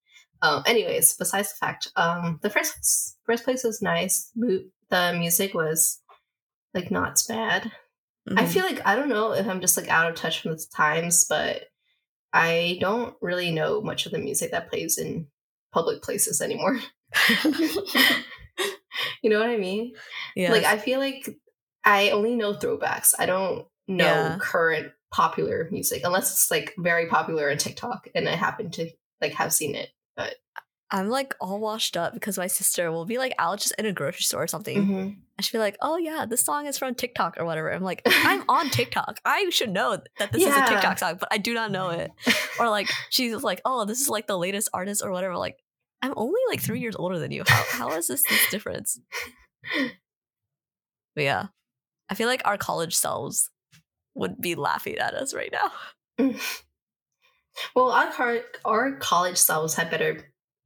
um, 0.44 0.62
anyways 0.68 1.16
besides 1.16 1.50
the 1.50 1.56
fact 1.66 1.88
um, 1.96 2.40
the 2.44 2.50
first 2.52 3.18
first 3.26 3.44
place 3.44 3.64
was 3.64 3.82
nice 3.82 4.30
the 4.36 5.16
music 5.18 5.54
was 5.56 6.02
like 6.76 6.92
not 6.92 7.20
bad 7.28 7.72
I 8.38 8.44
Mhm. 8.44 8.48
feel 8.48 8.64
like 8.64 8.80
I 8.86 8.96
don't 8.96 9.10
know 9.10 9.34
if 9.34 9.46
I'm 9.48 9.60
just 9.60 9.76
like 9.76 9.90
out 9.90 10.10
of 10.10 10.16
touch 10.16 10.40
from 10.42 10.52
the 10.52 10.66
times, 10.74 11.26
but 11.28 11.64
I 12.32 12.78
don't 12.80 13.16
really 13.22 13.52
know 13.52 13.82
much 13.82 14.06
of 14.06 14.14
the 14.14 14.18
music 14.18 14.52
that 14.52 14.70
plays 14.70 14.98
in 14.98 15.28
public 15.74 16.02
places 16.02 16.40
anymore. 16.40 16.80
you 19.22 19.30
know 19.30 19.40
what 19.40 19.50
I 19.50 19.58
mean? 19.58 19.94
yeah 20.36 20.52
Like 20.52 20.64
I 20.64 20.78
feel 20.78 21.00
like 21.00 21.30
I 21.84 22.12
only 22.12 22.36
know 22.36 22.54
throwbacks. 22.54 23.14
I 23.20 23.26
don't 23.26 23.66
know 23.88 24.06
Yeah. 24.06 24.38
current 24.40 24.94
popular 25.12 25.68
music 25.70 26.02
unless 26.06 26.32
it's 26.32 26.50
like 26.50 26.74
very 26.78 27.08
popular 27.08 27.52
on 27.52 27.58
TikTok 27.58 28.08
and 28.16 28.28
I 28.30 28.36
happen 28.36 28.72
to 28.72 28.90
like 29.22 29.34
have 29.34 29.54
seen 29.54 29.76
it. 29.76 29.90
I 30.18 30.34
I'm 30.92 31.10
like 31.10 31.34
all 31.42 31.60
washed 31.60 31.98
up 31.98 32.14
because 32.14 32.38
my 32.38 32.46
sister 32.46 32.92
will 32.92 33.06
be 33.06 33.18
like 33.18 33.34
out 33.40 33.60
just 33.60 33.74
in 33.80 33.88
a 33.88 33.92
grocery 33.92 34.22
store 34.22 34.44
or 34.44 34.48
something. 34.48 34.78
Mhm. 34.86 35.16
And 35.38 35.46
she'll 35.46 35.58
be 35.58 35.64
like, 35.64 35.76
oh 35.82 35.98
yeah, 35.98 36.28
this 36.30 36.46
song 36.46 36.68
is 36.68 36.78
from 36.78 36.94
TikTok 36.94 37.38
or 37.40 37.46
whatever. 37.46 37.74
I'm 37.74 37.82
like, 37.82 38.04
I'm 38.06 38.44
on 38.48 38.70
TikTok. 38.70 39.20
I 39.26 39.50
should 39.50 39.72
know 39.72 39.98
that 40.20 40.32
this 40.32 40.44
is 40.44 40.56
a 40.56 40.66
TikTok 40.68 41.00
song, 41.00 41.18
but 41.20 41.30
I 41.32 41.40
do 41.40 41.56
not 41.56 41.72
know 41.72 41.90
it. 41.90 42.12
Or 42.60 42.70
like 42.70 42.88
she's 43.10 43.34
like, 43.42 43.62
oh, 43.66 43.86
this 43.86 44.00
is 44.00 44.10
like 44.10 44.28
the 44.28 44.38
latest 44.38 44.70
artist 44.76 45.02
or 45.04 45.10
whatever. 45.10 45.36
Like, 45.36 45.58
I'm 46.04 46.14
only 46.16 46.40
like 46.48 46.62
three 46.62 46.80
years 46.80 46.96
older 46.96 47.18
than 47.18 47.32
you. 47.32 47.44
How 47.48 47.64
how 47.72 47.92
is 47.98 48.08
this 48.08 48.22
this 48.30 48.50
difference? 48.52 49.00
But 51.16 51.24
yeah. 51.24 51.48
I 52.10 52.16
feel 52.16 52.28
like 52.28 52.42
our 52.46 52.58
college 52.58 52.96
selves 52.96 53.50
would 54.16 54.40
be 54.42 54.56
laughing 54.56 54.98
at 54.98 55.14
us 55.14 55.34
right 55.34 55.52
now. 55.52 55.72
Well, 57.76 57.90
our 57.90 58.12
car- 58.12 58.46
our 58.66 58.94
college 58.94 59.38
selves 59.38 59.76
had 59.76 59.90
better 59.90 60.26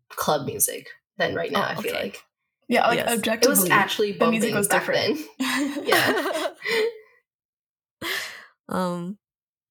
club 0.09 0.45
music 0.45 0.87
than 1.17 1.35
right 1.35 1.51
now. 1.51 1.61
Oh, 1.61 1.71
I 1.71 1.75
feel 1.75 1.91
okay. 1.91 2.03
like 2.03 2.23
Yeah, 2.67 2.87
like 2.87 2.97
Yes. 2.97 3.19
It 3.25 3.27
was 3.27 3.43
it 3.43 3.47
was 3.47 3.69
actually 3.69 4.11
the 4.13 4.29
music 4.29 4.53
was 4.53 4.67
different. 4.67 5.19
Yeah. 5.39 6.47
um 8.69 9.17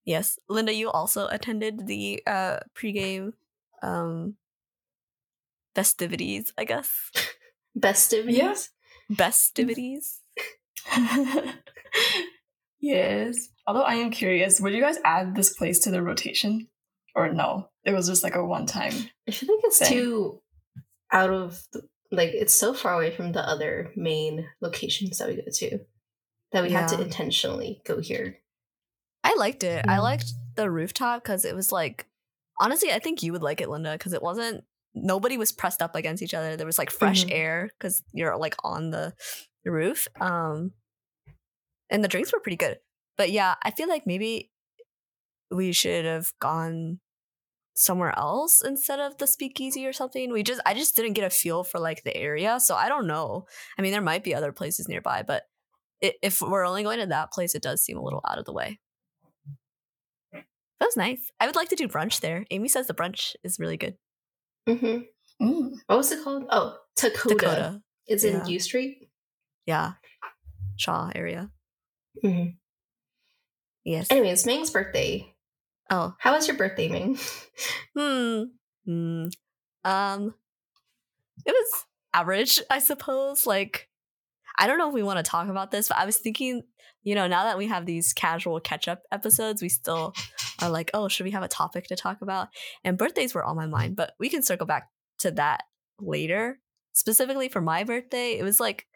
yes. 0.04 0.38
Linda, 0.48 0.72
you 0.72 0.90
also 0.90 1.26
attended 1.28 1.86
the 1.86 2.22
uh 2.26 2.58
pregame 2.74 3.32
um 3.82 4.36
festivities, 5.74 6.52
I 6.58 6.64
guess. 6.64 7.10
Festivities. 7.80 8.38
Yes. 8.38 8.70
Festivities. 9.14 10.20
yes. 12.80 13.48
Although 13.66 13.82
I 13.82 13.94
am 13.96 14.10
curious, 14.10 14.60
would 14.60 14.72
you 14.72 14.80
guys 14.80 14.96
add 15.04 15.34
this 15.36 15.52
place 15.52 15.78
to 15.80 15.90
the 15.90 16.02
rotation? 16.02 16.68
Or 17.16 17.32
no? 17.32 17.70
It 17.84 17.92
was 17.92 18.06
just 18.06 18.22
like 18.22 18.34
a 18.36 18.44
one 18.44 18.66
time. 18.66 18.92
I 19.26 19.32
feel 19.32 19.54
like 19.56 19.64
it's 19.64 19.78
Same. 19.78 19.88
too 19.88 20.42
out 21.10 21.30
of 21.30 21.62
the, 21.72 21.82
like 22.12 22.30
it's 22.34 22.52
so 22.54 22.74
far 22.74 22.94
away 22.94 23.10
from 23.10 23.32
the 23.32 23.40
other 23.40 23.90
main 23.96 24.46
locations 24.60 25.18
that 25.18 25.28
we 25.28 25.36
go 25.36 25.42
to 25.50 25.78
that 26.52 26.62
we 26.62 26.70
had 26.70 26.88
to 26.88 27.00
intentionally 27.00 27.80
go 27.84 28.00
here. 28.00 28.36
I 29.24 29.34
liked 29.36 29.64
it. 29.64 29.84
I 29.88 29.96
Mm. 29.96 30.02
liked 30.02 30.32
the 30.56 30.70
rooftop 30.70 31.22
because 31.24 31.44
it 31.44 31.54
was 31.56 31.72
like 31.72 32.06
honestly, 32.60 32.92
I 32.92 32.98
think 32.98 33.22
you 33.22 33.32
would 33.32 33.42
like 33.42 33.60
it, 33.60 33.68
Linda, 33.70 33.92
because 33.92 34.12
it 34.12 34.22
wasn't 34.22 34.64
nobody 34.94 35.36
was 35.38 35.52
pressed 35.52 35.82
up 35.82 35.94
against 35.94 36.22
each 36.22 36.34
other. 36.34 36.56
There 36.56 36.66
was 36.66 36.78
like 36.78 36.90
fresh 36.90 37.24
Mhm. 37.24 37.32
air 37.32 37.70
because 37.78 38.02
you're 38.12 38.36
like 38.36 38.54
on 38.62 38.90
the, 38.90 39.14
the 39.64 39.70
roof. 39.72 40.06
Um 40.20 40.72
and 41.90 42.02
the 42.04 42.08
drinks 42.08 42.32
were 42.32 42.40
pretty 42.40 42.56
good. 42.56 42.78
But 43.16 43.30
yeah, 43.30 43.54
I 43.62 43.70
feel 43.70 43.88
like 43.88 44.06
maybe 44.06 44.50
we 45.50 45.72
should 45.72 46.04
have 46.04 46.32
gone 46.40 46.98
somewhere 47.78 48.18
else 48.18 48.62
instead 48.62 48.98
of 48.98 49.18
the 49.18 49.26
speakeasy 49.26 49.86
or 49.86 49.92
something. 49.92 50.32
We 50.32 50.42
just 50.42 50.60
I 50.66 50.72
just 50.74 50.96
didn't 50.96 51.12
get 51.12 51.24
a 51.26 51.30
feel 51.30 51.62
for 51.62 51.78
like 51.78 52.02
the 52.02 52.16
area. 52.16 52.58
So 52.58 52.74
I 52.74 52.88
don't 52.88 53.06
know. 53.06 53.46
I 53.78 53.82
mean, 53.82 53.92
there 53.92 54.00
might 54.00 54.24
be 54.24 54.34
other 54.34 54.50
places 54.50 54.88
nearby, 54.88 55.22
but 55.26 55.44
i 56.02 56.14
if 56.22 56.40
we're 56.40 56.66
only 56.66 56.82
going 56.82 57.00
to 57.00 57.06
that 57.06 57.32
place, 57.32 57.54
it 57.54 57.62
does 57.62 57.82
seem 57.84 57.98
a 57.98 58.02
little 58.02 58.22
out 58.28 58.38
of 58.38 58.44
the 58.46 58.52
way. 58.52 58.80
That 60.32 60.44
was 60.88 60.96
nice. 60.96 61.30
I 61.40 61.46
would 61.46 61.56
like 61.56 61.68
to 61.70 61.76
do 61.76 61.88
brunch 61.88 62.20
there. 62.20 62.44
Amy 62.50 62.68
says 62.68 62.86
the 62.86 62.94
brunch 62.94 63.34
is 63.44 63.58
really 63.58 63.76
good. 63.76 63.96
hmm 64.66 64.98
Mm. 65.40 65.72
What 65.86 65.96
was 65.98 66.10
it 66.12 66.24
called? 66.24 66.44
Oh, 66.48 66.78
Dakota. 66.96 67.34
Dakota. 67.34 67.82
It's 68.06 68.24
Yeah. 68.24 68.40
in 68.42 68.46
U 68.48 68.58
Street. 68.58 69.10
Yeah. 69.66 69.92
Shaw 70.76 71.10
area. 71.14 71.50
Mhm. 72.24 72.56
Yes. 73.84 74.06
Anyways, 74.10 74.46
Ming's 74.46 74.70
birthday. 74.70 75.35
Oh. 75.90 76.14
How 76.18 76.34
was 76.34 76.48
your 76.48 76.56
birthday, 76.56 76.88
Ming? 76.88 77.18
Hmm. 77.96 78.42
Hmm. 78.84 79.26
Um 79.84 80.34
it 81.46 81.52
was 81.52 81.84
average, 82.12 82.60
I 82.70 82.78
suppose. 82.80 83.46
Like 83.46 83.88
I 84.58 84.66
don't 84.66 84.78
know 84.78 84.88
if 84.88 84.94
we 84.94 85.02
want 85.02 85.18
to 85.24 85.28
talk 85.30 85.48
about 85.48 85.70
this, 85.70 85.88
but 85.88 85.98
I 85.98 86.04
was 86.06 86.18
thinking, 86.18 86.62
you 87.02 87.14
know, 87.14 87.26
now 87.26 87.44
that 87.44 87.58
we 87.58 87.66
have 87.68 87.86
these 87.86 88.12
casual 88.12 88.58
catch-up 88.60 89.02
episodes, 89.12 89.62
we 89.62 89.68
still 89.68 90.14
are 90.60 90.70
like, 90.70 90.90
oh, 90.94 91.08
should 91.08 91.24
we 91.24 91.30
have 91.32 91.42
a 91.42 91.48
topic 91.48 91.86
to 91.88 91.96
talk 91.96 92.22
about? 92.22 92.48
And 92.84 92.98
birthdays 92.98 93.34
were 93.34 93.44
on 93.44 93.56
my 93.56 93.66
mind, 93.66 93.96
but 93.96 94.12
we 94.18 94.28
can 94.28 94.42
circle 94.42 94.66
back 94.66 94.88
to 95.20 95.30
that 95.32 95.64
later. 96.00 96.58
Specifically 96.92 97.48
for 97.48 97.60
my 97.60 97.84
birthday, 97.84 98.38
it 98.38 98.42
was 98.42 98.60
like 98.60 98.86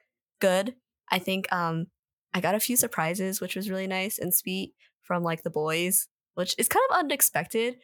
good. 0.40 0.74
I 1.10 1.18
think 1.18 1.50
um 1.52 1.86
I 2.34 2.40
got 2.40 2.54
a 2.54 2.60
few 2.60 2.76
surprises, 2.76 3.40
which 3.40 3.56
was 3.56 3.70
really 3.70 3.86
nice 3.86 4.18
and 4.18 4.34
sweet 4.34 4.74
from 5.02 5.22
like 5.22 5.42
the 5.42 5.50
boys, 5.50 6.08
which 6.34 6.54
is 6.58 6.68
kind 6.68 6.84
of 6.90 6.98
unexpected. 6.98 7.76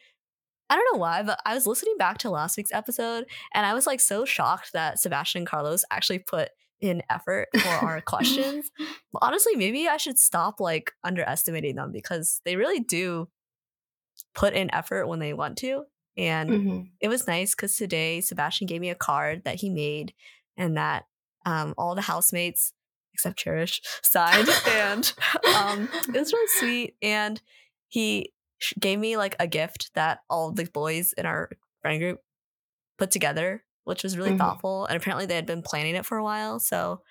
I 0.69 0.75
don't 0.75 0.93
know 0.93 0.99
why, 0.99 1.23
but 1.23 1.39
I 1.45 1.53
was 1.53 1.65
listening 1.65 1.95
back 1.97 2.17
to 2.19 2.29
last 2.29 2.57
week's 2.57 2.73
episode 2.73 3.25
and 3.53 3.65
I 3.65 3.73
was 3.73 3.87
like 3.87 4.01
so 4.01 4.25
shocked 4.25 4.73
that 4.73 4.99
Sebastian 4.99 5.39
and 5.39 5.47
Carlos 5.47 5.85
actually 5.91 6.19
put 6.19 6.49
in 6.81 7.01
effort 7.09 7.47
for 7.61 7.69
our 7.69 8.01
questions. 8.05 8.69
But 9.13 9.19
honestly, 9.21 9.55
maybe 9.55 9.87
I 9.87 9.97
should 9.97 10.19
stop 10.19 10.59
like 10.59 10.91
underestimating 11.03 11.75
them 11.75 11.91
because 11.91 12.41
they 12.43 12.57
really 12.57 12.81
do 12.81 13.29
put 14.35 14.53
in 14.53 14.73
effort 14.73 15.07
when 15.07 15.19
they 15.19 15.33
want 15.33 15.57
to. 15.59 15.83
And 16.17 16.49
hmm 16.49 16.81
it 16.99 17.09
was 17.09 17.27
nice 17.27 17.53
because 17.53 17.75
today 17.75 18.21
Sebastian 18.21 18.65
gave 18.65 18.81
me 18.81 18.89
a 18.89 18.95
card 18.95 19.43
that 19.43 19.55
he 19.55 19.69
made 19.69 20.15
and 20.57 20.77
that 20.77 21.05
um, 21.45 21.75
all 21.77 21.93
the 21.93 22.01
housemates 22.01 22.73
except 23.13 23.37
Cherish 23.37 23.81
signed, 24.03 24.49
and 24.67 25.13
um, 25.55 25.89
it 26.13 26.19
was 26.19 26.33
really 26.33 26.47
sweet. 26.59 26.95
And 27.01 27.41
he 27.87 28.33
gave 28.79 28.99
me 28.99 29.17
like 29.17 29.35
a 29.39 29.47
gift 29.47 29.91
that 29.95 30.19
all 30.29 30.51
the 30.51 30.65
boys 30.65 31.13
in 31.13 31.25
our 31.25 31.49
friend 31.81 31.99
group 31.99 32.19
put 32.97 33.11
together, 33.11 33.63
which 33.83 34.03
was 34.03 34.17
really 34.17 34.31
Mhm. 34.31 34.37
thoughtful. 34.39 34.85
And 34.85 34.97
apparently 34.97 35.25
they 35.25 35.35
had 35.35 35.45
been 35.45 35.61
planning 35.61 35.95
it 35.95 36.05
for 36.05 36.17
a 36.17 36.23
while, 36.23 36.59
so 36.59 37.01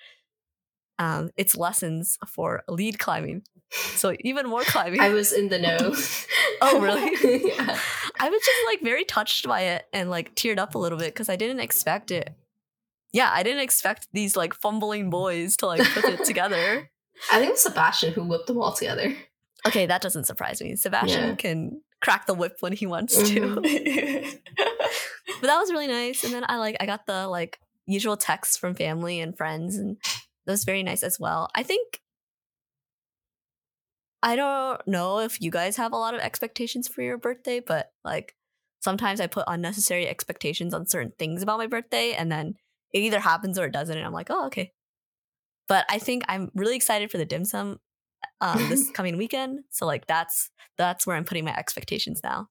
um, 0.98 1.30
it's 1.36 1.56
lessons 1.56 2.18
for 2.26 2.62
lead 2.68 2.98
climbing. 2.98 3.42
So 3.70 4.14
even 4.20 4.46
more 4.48 4.62
climbing. 4.64 5.00
I 5.00 5.10
was 5.10 5.32
in 5.32 5.48
the 5.48 5.58
know. 5.58 5.94
Oh, 6.62 6.80
really? 6.80 7.10
yeah. 7.48 7.78
I 8.18 8.30
was 8.30 8.40
just 8.40 8.58
like 8.66 8.80
very 8.80 9.04
touched 9.04 9.46
by 9.46 9.60
it 9.60 9.84
and 9.92 10.08
like 10.08 10.34
teared 10.34 10.56
up 10.56 10.74
a 10.74 10.78
little 10.78 10.96
bit 10.96 11.12
because 11.12 11.28
I 11.28 11.36
didn't 11.36 11.60
expect 11.60 12.10
it. 12.10 12.34
Yeah, 13.12 13.30
I 13.30 13.42
didn't 13.42 13.60
expect 13.60 14.08
these 14.14 14.36
like 14.36 14.54
fumbling 14.54 15.10
boys 15.10 15.54
to 15.58 15.66
like 15.66 15.86
put 15.92 16.04
it 16.06 16.24
together. 16.24 16.90
I 17.30 17.36
think 17.38 17.48
it 17.50 17.52
was 17.52 17.62
Sebastian 17.62 18.14
who 18.14 18.24
whipped 18.24 18.46
them 18.46 18.56
all 18.58 18.72
together. 18.72 19.14
Okay, 19.66 19.86
that 19.86 20.02
doesn't 20.02 20.24
surprise 20.24 20.60
me. 20.60 20.76
Sebastian 20.76 21.30
Yeah. 21.30 21.34
can 21.36 21.82
crack 22.02 22.26
the 22.26 22.34
whip 22.34 22.56
when 22.60 22.72
he 22.72 22.86
wants 22.86 23.16
to. 23.16 23.40
Mhm. 23.40 24.40
But 25.40 25.48
that 25.48 25.58
was 25.58 25.70
really 25.70 25.86
nice. 25.88 26.24
And 26.24 26.32
then 26.32 26.44
I 26.48 26.56
like 26.56 26.76
I 26.80 26.86
got 26.86 27.06
the 27.06 27.26
like 27.28 27.58
usual 27.86 28.16
texts 28.16 28.56
from 28.56 28.74
family 28.74 29.20
and 29.20 29.36
friends 29.36 29.76
and 29.76 29.96
that 30.46 30.52
was 30.52 30.64
very 30.64 30.82
nice 30.82 31.02
as 31.02 31.18
well. 31.20 31.48
I 31.54 31.62
think 31.62 32.00
I 34.22 34.34
don't 34.36 34.80
know 34.88 35.20
if 35.20 35.40
you 35.40 35.50
guys 35.50 35.76
have 35.76 35.92
a 35.92 35.96
lot 35.96 36.14
of 36.14 36.20
expectations 36.20 36.88
for 36.88 37.02
your 37.02 37.18
birthday, 37.18 37.60
but 37.60 37.90
like 38.04 38.34
sometimes 38.80 39.20
I 39.20 39.26
put 39.26 39.44
unnecessary 39.46 40.08
expectations 40.08 40.72
on 40.74 40.86
certain 40.86 41.12
things 41.18 41.42
about 41.42 41.58
my 41.58 41.66
birthday 41.66 42.12
and 42.14 42.30
then 42.32 42.54
it 42.92 43.00
either 43.00 43.20
happens 43.20 43.58
or 43.58 43.66
it 43.66 43.72
doesn't 43.72 43.96
and 43.96 44.06
I'm 44.06 44.12
like, 44.12 44.30
"Oh, 44.30 44.46
okay." 44.46 44.72
But 45.68 45.84
I 45.90 45.98
think 45.98 46.24
I'm 46.28 46.50
really 46.54 46.76
excited 46.76 47.10
for 47.10 47.18
the 47.18 47.24
dim 47.26 47.44
sum 47.44 47.78
um 48.40 48.68
this 48.68 48.90
coming 48.94 49.16
weekend. 49.16 49.60
So 49.70 49.86
like 49.86 50.06
that's 50.06 50.50
that's 50.78 51.06
where 51.06 51.16
I'm 51.16 51.24
putting 51.24 51.44
my 51.44 51.56
expectations 51.56 52.20
now. 52.22 52.48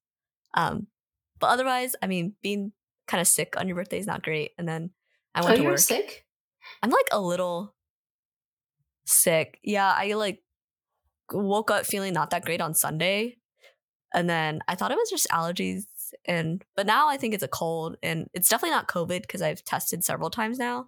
Um 0.53 0.87
but 1.39 1.47
otherwise, 1.47 1.95
I 2.01 2.07
mean, 2.07 2.35
being 2.41 2.71
kind 3.07 3.21
of 3.21 3.27
sick 3.27 3.55
on 3.57 3.67
your 3.67 3.75
birthday 3.75 3.99
is 3.99 4.07
not 4.07 4.23
great. 4.23 4.51
And 4.57 4.67
then 4.67 4.91
I 5.35 5.41
Oh, 5.41 5.43
went 5.43 5.57
to 5.57 5.63
you 5.63 5.69
were 5.69 5.77
work. 5.77 5.77
sick? 5.77 6.25
I'm 6.83 6.89
like 6.89 7.07
a 7.11 7.19
little 7.21 7.75
sick. 9.05 9.59
Yeah, 9.63 9.93
I 9.95 10.13
like 10.13 10.43
woke 11.31 11.71
up 11.71 11.85
feeling 11.85 12.13
not 12.13 12.29
that 12.31 12.45
great 12.45 12.61
on 12.61 12.73
Sunday. 12.73 13.37
And 14.13 14.29
then 14.29 14.61
I 14.67 14.75
thought 14.75 14.91
it 14.91 14.97
was 14.97 15.09
just 15.09 15.27
allergies 15.29 15.85
and 16.25 16.63
but 16.75 16.85
now 16.87 17.09
I 17.09 17.17
think 17.17 17.33
it's 17.33 17.43
a 17.43 17.47
cold 17.49 17.97
and 18.03 18.29
it's 18.33 18.49
definitely 18.49 18.75
not 18.75 18.87
COVID 18.87 19.21
because 19.23 19.41
I've 19.41 19.63
tested 19.65 20.03
several 20.03 20.29
times 20.29 20.59
now. 20.59 20.87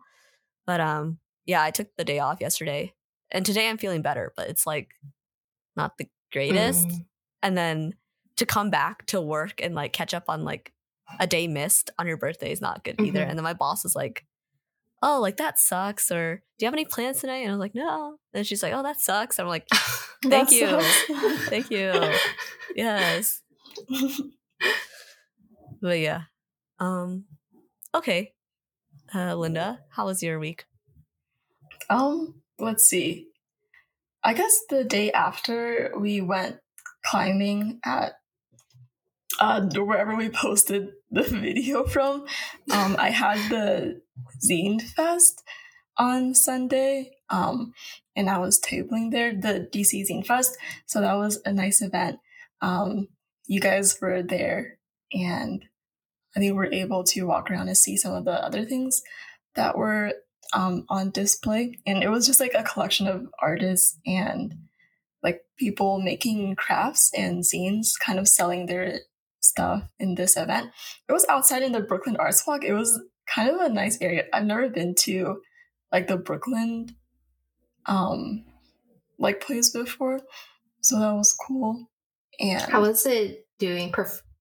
But 0.67 0.81
um 0.81 1.19
yeah, 1.45 1.63
I 1.63 1.71
took 1.71 1.89
the 1.97 2.05
day 2.05 2.19
off 2.19 2.41
yesterday. 2.41 2.93
And 3.31 3.45
today 3.45 3.67
I'm 3.69 3.77
feeling 3.77 4.01
better, 4.01 4.33
but 4.35 4.49
it's 4.49 4.65
like 4.65 4.89
not 5.75 5.97
the 5.97 6.07
greatest 6.31 6.87
Mm. 6.87 7.05
and 7.43 7.57
then 7.57 7.93
to 8.37 8.45
come 8.45 8.69
back 8.69 9.05
to 9.07 9.21
work 9.21 9.61
and 9.61 9.73
like 9.75 9.93
catch 9.93 10.13
up 10.13 10.25
on 10.27 10.43
like 10.43 10.73
a 11.19 11.27
day 11.27 11.47
missed 11.47 11.89
on 11.97 12.07
your 12.07 12.17
birthday 12.17 12.51
is 12.51 12.61
not 12.61 12.83
good 12.83 12.99
either. 13.01 13.19
Mhm. 13.25 13.29
And 13.29 13.37
then 13.39 13.43
my 13.43 13.53
boss 13.53 13.83
was 13.83 13.95
like, 13.95 14.25
"Oh, 15.01 15.19
like 15.21 15.37
that 15.37 15.57
sucks," 15.57 16.11
or 16.11 16.43
"Do 16.57 16.65
you 16.65 16.67
have 16.67 16.73
any 16.73 16.85
plans 16.85 17.21
tonight?" 17.21 17.37
And 17.43 17.49
I 17.49 17.53
was 17.53 17.59
like, 17.59 17.75
"No." 17.75 18.17
And 18.33 18.45
she's 18.45 18.61
like, 18.61 18.73
"Oh, 18.73 18.83
that 18.83 18.99
sucks." 18.99 19.39
I'm 19.39 19.47
like, 19.47 19.67
Thank 20.23 20.51
you. 20.51 20.79
"Thank 21.49 21.69
you." 21.71 21.93
yes, 22.75 23.41
but 25.81 25.99
yeah. 25.99 26.23
Um. 26.79 27.25
Okay. 27.95 28.33
Uh, 29.13 29.35
Linda, 29.35 29.79
how 29.91 30.05
was 30.05 30.21
your 30.21 30.39
week? 30.39 30.65
Um, 31.89 32.41
let's 32.59 32.85
see. 32.85 33.27
I 34.23 34.33
guess 34.33 34.59
the 34.69 34.83
day 34.83 35.11
after 35.11 35.93
we 35.97 36.21
went 36.21 36.57
climbing 37.05 37.79
at 37.85 38.13
uh, 39.39 39.61
wherever 39.75 40.15
we 40.15 40.29
posted 40.29 40.89
the 41.11 41.23
video 41.23 41.85
from. 41.85 42.25
Um, 42.71 42.95
I 42.99 43.09
had 43.09 43.37
the 43.49 44.01
Zine 44.45 44.81
Fest 44.81 45.43
on 45.97 46.33
Sunday, 46.35 47.11
um, 47.29 47.73
and 48.15 48.29
I 48.29 48.39
was 48.39 48.59
tabling 48.59 49.11
there, 49.11 49.33
the 49.33 49.67
DC 49.71 50.05
Zine 50.09 50.25
Fest. 50.25 50.57
So 50.85 51.01
that 51.01 51.13
was 51.13 51.39
a 51.45 51.53
nice 51.53 51.81
event. 51.81 52.19
Um, 52.61 53.07
you 53.45 53.59
guys 53.59 53.97
were 54.01 54.21
there, 54.23 54.79
and 55.13 55.63
I 56.35 56.39
think 56.39 56.51
we 56.51 56.57
were 56.57 56.73
able 56.73 57.03
to 57.05 57.23
walk 57.23 57.49
around 57.49 57.67
and 57.67 57.77
see 57.77 57.97
some 57.97 58.13
of 58.13 58.25
the 58.25 58.43
other 58.43 58.65
things 58.65 59.01
that 59.55 59.77
were 59.77 60.13
um, 60.53 60.85
on 60.89 61.11
display. 61.11 61.77
And 61.85 62.03
it 62.03 62.09
was 62.09 62.25
just 62.25 62.39
like 62.39 62.53
a 62.53 62.63
collection 62.63 63.07
of 63.07 63.27
artists 63.41 63.97
and 64.05 64.55
like 65.23 65.41
people 65.57 65.99
making 66.01 66.55
crafts 66.55 67.11
and 67.15 67.43
zines, 67.43 67.99
kind 67.99 68.19
of 68.19 68.27
selling 68.27 68.65
their 68.65 68.99
stuff 69.39 69.83
in 69.99 70.15
this 70.15 70.37
event. 70.37 70.71
It 71.07 71.13
was 71.13 71.25
outside 71.29 71.63
in 71.63 71.71
the 71.71 71.81
Brookland 71.81 72.17
Arts 72.19 72.45
Walk. 72.45 72.63
It 72.63 72.73
was 72.73 72.99
kind 73.27 73.49
of 73.49 73.59
a 73.61 73.69
nice 73.69 73.97
area. 74.01 74.25
I've 74.33 74.45
never 74.45 74.69
been 74.69 74.95
to 74.99 75.41
like 75.91 76.07
the 76.07 76.17
Brookland 76.17 76.95
um 77.85 78.43
like 79.19 79.41
place 79.41 79.69
before. 79.71 80.19
So 80.81 80.99
that 80.99 81.13
was 81.13 81.33
cool. 81.33 81.89
And 82.39 82.61
How 82.61 82.81
was 82.81 83.05
it 83.05 83.47
doing 83.57 83.93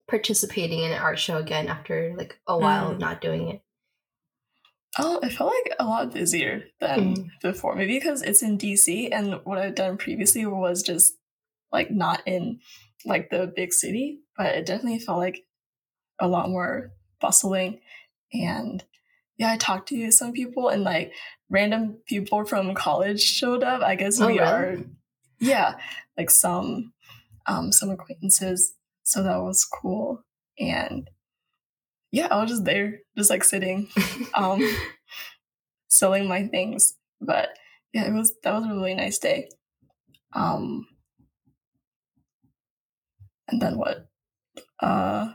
participating 0.06 0.80
in 0.80 0.92
an 0.92 0.98
art 0.98 1.18
show 1.18 1.38
again 1.38 1.68
after 1.68 2.14
like 2.16 2.38
a 2.46 2.58
while 2.58 2.94
Mm. 2.94 2.98
not 2.98 3.20
doing 3.20 3.48
it? 3.48 3.62
Oh, 4.98 5.18
it 5.22 5.30
felt 5.30 5.52
like 5.52 5.76
a 5.78 5.84
lot 5.84 6.12
busier 6.14 6.64
than 6.80 7.14
Mm. 7.16 7.28
before. 7.42 7.74
Maybe 7.76 7.98
because 7.98 8.22
it's 8.22 8.42
in 8.42 8.56
DC, 8.58 9.10
and 9.12 9.34
what 9.44 9.58
I've 9.58 9.74
done 9.74 9.98
previously 9.98 10.46
was 10.46 10.82
just 10.82 11.14
like 11.72 11.90
not 11.90 12.22
in 12.26 12.60
like 13.04 13.28
the 13.30 13.52
big 13.54 13.72
city, 13.72 14.20
but 14.36 14.54
it 14.54 14.66
definitely 14.66 14.98
felt 15.00 15.18
like 15.18 15.44
a 16.18 16.26
lot 16.28 16.48
more 16.48 16.92
bustling. 17.20 17.80
And 18.32 18.82
yeah, 19.36 19.52
I 19.52 19.56
talked 19.58 19.88
to 19.90 20.10
some 20.10 20.32
people, 20.32 20.68
and 20.70 20.82
like 20.82 21.12
random 21.50 21.98
people 22.06 22.44
from 22.46 22.74
college 22.74 23.20
showed 23.20 23.62
up. 23.62 23.82
I 23.82 23.96
guess 23.96 24.18
Oh, 24.20 24.26
we 24.28 24.38
really? 24.40 24.50
are, 24.50 24.78
yeah, 25.40 25.74
like 26.16 26.30
some 26.30 26.94
um 27.46 27.70
some 27.70 27.90
acquaintances. 27.90 28.72
So 29.02 29.22
that 29.22 29.42
was 29.42 29.64
cool, 29.66 30.24
and 30.58 31.10
yeah, 32.12 32.28
I 32.30 32.40
was 32.40 32.50
just 32.50 32.64
there, 32.64 33.00
just 33.16 33.30
like 33.30 33.44
sitting 33.44 33.88
um 34.34 34.62
selling 35.88 36.26
my 36.28 36.46
things. 36.46 36.94
But 37.20 37.50
yeah 37.92 38.06
it 38.06 38.12
was 38.12 38.34
that 38.42 38.54
was 38.54 38.64
a 38.64 38.68
really 38.68 38.94
nice 38.94 39.18
day. 39.18 39.48
Um 40.34 40.86
and 43.48 43.60
then 43.62 43.78
what? 43.78 44.08
Uh 44.80 45.32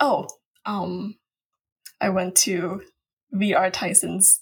oh 0.00 0.26
um 0.66 1.16
i 2.00 2.08
went 2.08 2.34
to 2.34 2.80
vr 3.34 3.70
tyson's 3.72 4.40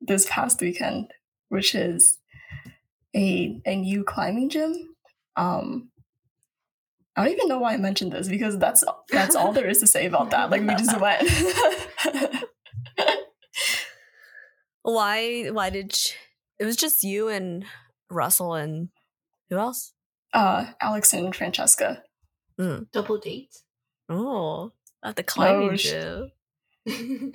this 0.00 0.26
past 0.30 0.60
weekend 0.60 1.12
which 1.48 1.74
is 1.74 2.18
a 3.14 3.60
a 3.66 3.76
new 3.76 4.04
climbing 4.04 4.48
gym. 4.48 4.74
Um 5.36 5.90
I 7.16 7.24
don't 7.24 7.34
even 7.34 7.48
know 7.48 7.58
why 7.58 7.74
I 7.74 7.76
mentioned 7.76 8.12
this 8.12 8.28
because 8.28 8.58
that's 8.58 8.82
that's 9.10 9.36
all 9.36 9.52
there 9.52 9.68
is 9.68 9.80
to 9.80 9.86
say 9.86 10.06
about 10.06 10.30
that. 10.30 10.50
Like 10.50 10.62
we 10.62 10.74
just 10.74 10.98
went. 11.00 11.28
Why? 14.82 15.48
Why 15.50 15.70
did 15.70 15.94
sh- 15.94 16.12
it 16.58 16.64
was 16.64 16.76
just 16.76 17.04
you 17.04 17.28
and 17.28 17.64
Russell 18.10 18.54
and 18.54 18.88
who 19.50 19.56
else? 19.58 19.92
uh, 20.34 20.72
Alex 20.80 21.12
and 21.12 21.34
Francesca. 21.36 22.02
Mm. 22.58 22.90
Double 22.90 23.18
date? 23.18 23.54
Oh, 24.08 24.72
at 25.04 25.16
the 25.16 25.22
climbing 25.22 25.76
sh- 25.76 25.90
gym. 25.90 26.30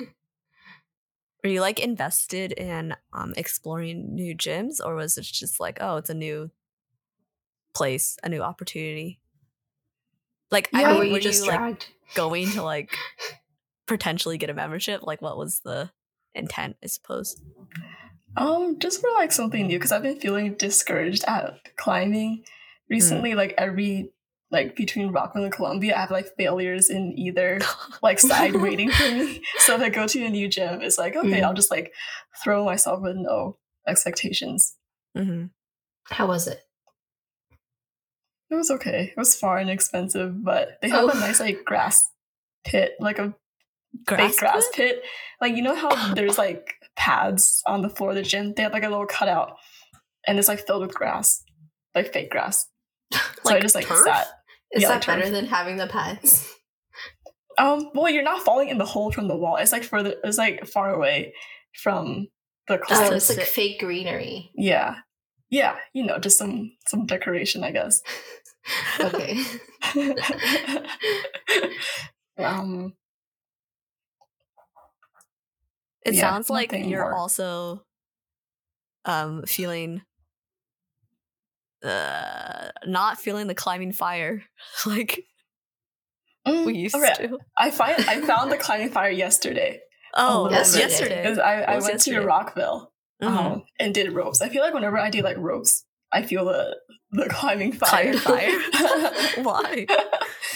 Were 1.44 1.50
you 1.52 1.62
like 1.62 1.80
invested 1.80 2.52
in 2.52 2.96
um 3.14 3.34
exploring 3.38 4.16
new 4.16 4.36
gyms, 4.36 4.80
or 4.84 4.96
was 4.96 5.18
it 5.18 5.24
just 5.24 5.60
like, 5.60 5.78
oh, 5.80 5.98
it's 5.98 6.10
a 6.10 6.16
new 6.16 6.50
place, 7.76 8.18
a 8.24 8.30
new 8.30 8.42
opportunity? 8.42 9.20
Like, 10.52 10.70
Yeah, 10.74 10.80
I 10.80 10.96
or 10.98 11.02
mean, 11.02 11.12
were 11.12 11.18
you 11.18 11.24
just 11.24 11.46
you 11.46 11.52
like 11.52 11.88
going 12.16 12.52
to 12.52 12.64
like 12.64 12.96
potentially 13.88 14.38
get 14.38 14.50
a 14.50 14.54
membership? 14.54 15.02
Like, 15.04 15.22
what 15.22 15.38
was 15.38 15.62
the 15.64 15.92
intent? 16.34 16.78
I 16.84 16.88
suppose. 16.88 17.40
Um, 18.36 18.78
just 18.80 19.02
for 19.02 19.10
like 19.16 19.32
something 19.32 19.68
new 19.68 19.78
because 19.78 19.92
I've 19.92 20.04
been 20.04 20.20
feeling 20.20 20.54
discouraged 20.54 21.24
at 21.26 21.76
climbing 21.76 22.44
recently. 22.90 23.34
Like 23.34 23.56
every 23.58 24.12
like 24.52 24.76
between 24.76 25.12
Rockville 25.12 25.44
and 25.44 25.52
Columbia, 25.52 25.96
I 25.96 26.02
have 26.02 26.12
like 26.12 26.28
failures 26.38 26.90
in 26.90 27.14
either 27.18 27.60
like 28.04 28.20
side 28.20 28.56
waiting 28.62 28.92
for 28.92 29.12
me. 29.12 29.42
So 29.60 29.76
if 29.76 29.82
I 29.82 29.90
go 29.90 30.08
to 30.08 30.24
a 30.26 30.30
new 30.30 30.48
gym, 30.48 30.82
it's 30.82 30.98
like 30.98 31.16
okay, 31.16 31.42
Mm. 31.42 31.44
I'll 31.44 31.54
just 31.54 31.72
like 31.72 31.92
throw 32.44 32.64
myself 32.64 33.02
with 33.02 33.16
no 33.18 33.58
expectations. 33.88 34.76
Mm-hmm. 35.18 35.46
How 36.06 36.28
was 36.28 36.48
it? 36.48 36.62
It 38.50 38.56
was 38.56 38.72
okay. 38.72 39.12
It 39.16 39.18
was 39.20 39.36
far 39.36 39.58
and 39.58 39.70
expensive, 39.70 40.44
but 40.44 40.80
they 40.82 40.90
have 40.90 41.04
Oh. 41.06 41.10
a 41.10 41.14
nice 41.16 41.40
like 41.40 41.64
grass 41.66 42.04
pit, 42.66 42.94
like 43.00 43.20
a 43.20 43.34
Grass, 44.06 44.32
fake 44.32 44.40
grass 44.40 44.66
pit? 44.74 44.96
pit. 45.02 45.04
Like 45.42 45.56
you 45.56 45.62
know 45.64 45.76
how 45.76 46.14
there's 46.14 46.38
like 46.38 46.76
pads 46.96 47.62
on 47.68 47.82
the 47.82 47.90
floor 47.90 48.12
of 48.12 48.16
the 48.16 48.22
gym? 48.24 48.54
They 48.54 48.64
have 48.64 48.74
like 48.74 48.84
a 48.84 48.90
little 48.90 49.06
cutout, 49.06 49.58
and 50.26 50.38
it's 50.40 50.48
like 50.48 50.66
filled 50.66 50.82
with 50.82 50.94
grass, 50.96 51.44
like 51.96 52.14
fake 52.14 52.30
grass. 52.32 52.68
So 53.44 53.56
I 53.56 53.60
just 53.62 53.76
like 53.76 53.86
turf? 53.88 54.00
sat. 54.04 54.28
Is 54.74 54.82
Yeah, 54.82 54.90
that 54.90 54.94
like 54.96 55.02
turf. 55.04 55.16
better 55.20 55.30
than 55.30 55.46
having 55.48 55.78
the 55.78 55.88
pads? 55.88 56.54
Um, 57.58 57.90
well, 57.96 58.10
you're 58.10 58.24
not 58.24 58.44
falling 58.44 58.68
in 58.70 58.78
the 58.78 58.86
hole 58.86 59.12
from 59.12 59.28
the 59.28 59.36
wall. 59.38 59.56
It's 59.56 59.72
like 59.72 59.84
further. 59.84 60.16
It's 60.24 60.38
like 60.38 60.68
far 60.68 60.94
away 60.94 61.34
from 61.82 62.28
the 62.68 62.80
Oh, 62.90 63.14
it's 63.14 63.30
like 63.36 63.48
fake 63.48 63.80
greenery. 63.80 64.52
yeah, 64.56 64.96
yeah. 65.50 65.76
You 65.94 66.06
know, 66.06 66.20
just 66.20 66.38
some 66.38 66.74
some 66.88 67.06
decoration, 67.06 67.64
I 67.64 67.72
guess. 67.72 68.02
Okay. 69.00 69.42
um, 72.38 72.94
It 76.06 76.16
Yeah, 76.16 76.22
sounds 76.22 76.50
like 76.50 76.72
you're 76.74 77.02
more. 77.02 77.16
also 77.16 77.84
um 79.06 79.44
feeling 79.44 80.02
uh 81.84 82.70
not 82.86 83.20
feeling 83.20 83.48
the 83.48 83.56
climbing 83.56 83.92
fire 83.94 84.44
like 84.86 85.24
mm, 86.48 86.66
we 86.66 86.78
used 86.78 86.96
okay. 86.96 87.14
to. 87.28 87.38
I 87.58 87.72
find 87.72 87.98
I 88.10 88.22
found 88.22 88.52
the 88.52 88.58
climbing 88.58 88.90
fire 88.90 89.12
yesterday 89.12 89.80
Oh, 90.14 90.50
bit. 90.50 90.74
yesterday. 90.74 91.36
I, 91.42 91.62
I 91.64 91.74
went 91.80 91.94
yesterday? 91.94 92.20
to 92.20 92.26
Rockville 92.26 92.92
Mhm. 93.22 93.28
um, 93.28 93.64
and 93.80 93.94
did 93.94 94.12
ropes. 94.14 94.42
I 94.42 94.50
feel 94.50 94.62
like 94.62 94.74
whenever 94.74 94.98
I 94.98 95.10
do 95.10 95.22
like 95.22 95.38
ropes, 95.38 95.84
I 96.12 96.22
feel 96.24 96.46
the 96.46 96.78
the 97.12 97.28
climbing 97.30 97.72
fire. 97.74 98.14
Climbing 98.14 98.60
fire? 98.60 99.12
Why? 99.44 99.86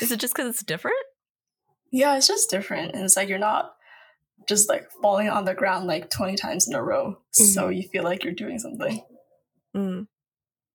Is 0.01 0.11
it 0.11 0.19
just 0.19 0.33
because 0.35 0.49
it's 0.49 0.63
different? 0.63 0.97
yeah, 1.93 2.15
it's 2.15 2.27
just 2.27 2.49
different, 2.49 2.93
and 2.93 3.03
it's 3.03 3.17
like 3.17 3.27
you're 3.27 3.37
not 3.37 3.73
just 4.47 4.69
like 4.69 4.89
falling 5.01 5.29
on 5.29 5.45
the 5.45 5.53
ground 5.53 5.87
like 5.87 6.09
twenty 6.09 6.35
times 6.37 6.67
in 6.67 6.73
a 6.73 6.81
row, 6.83 7.17
so 7.31 7.69
you 7.69 7.83
feel 7.89 8.03
like 8.03 8.23
you're 8.23 8.33
doing 8.33 8.59
something. 8.59 9.03
Mm. 9.75 10.07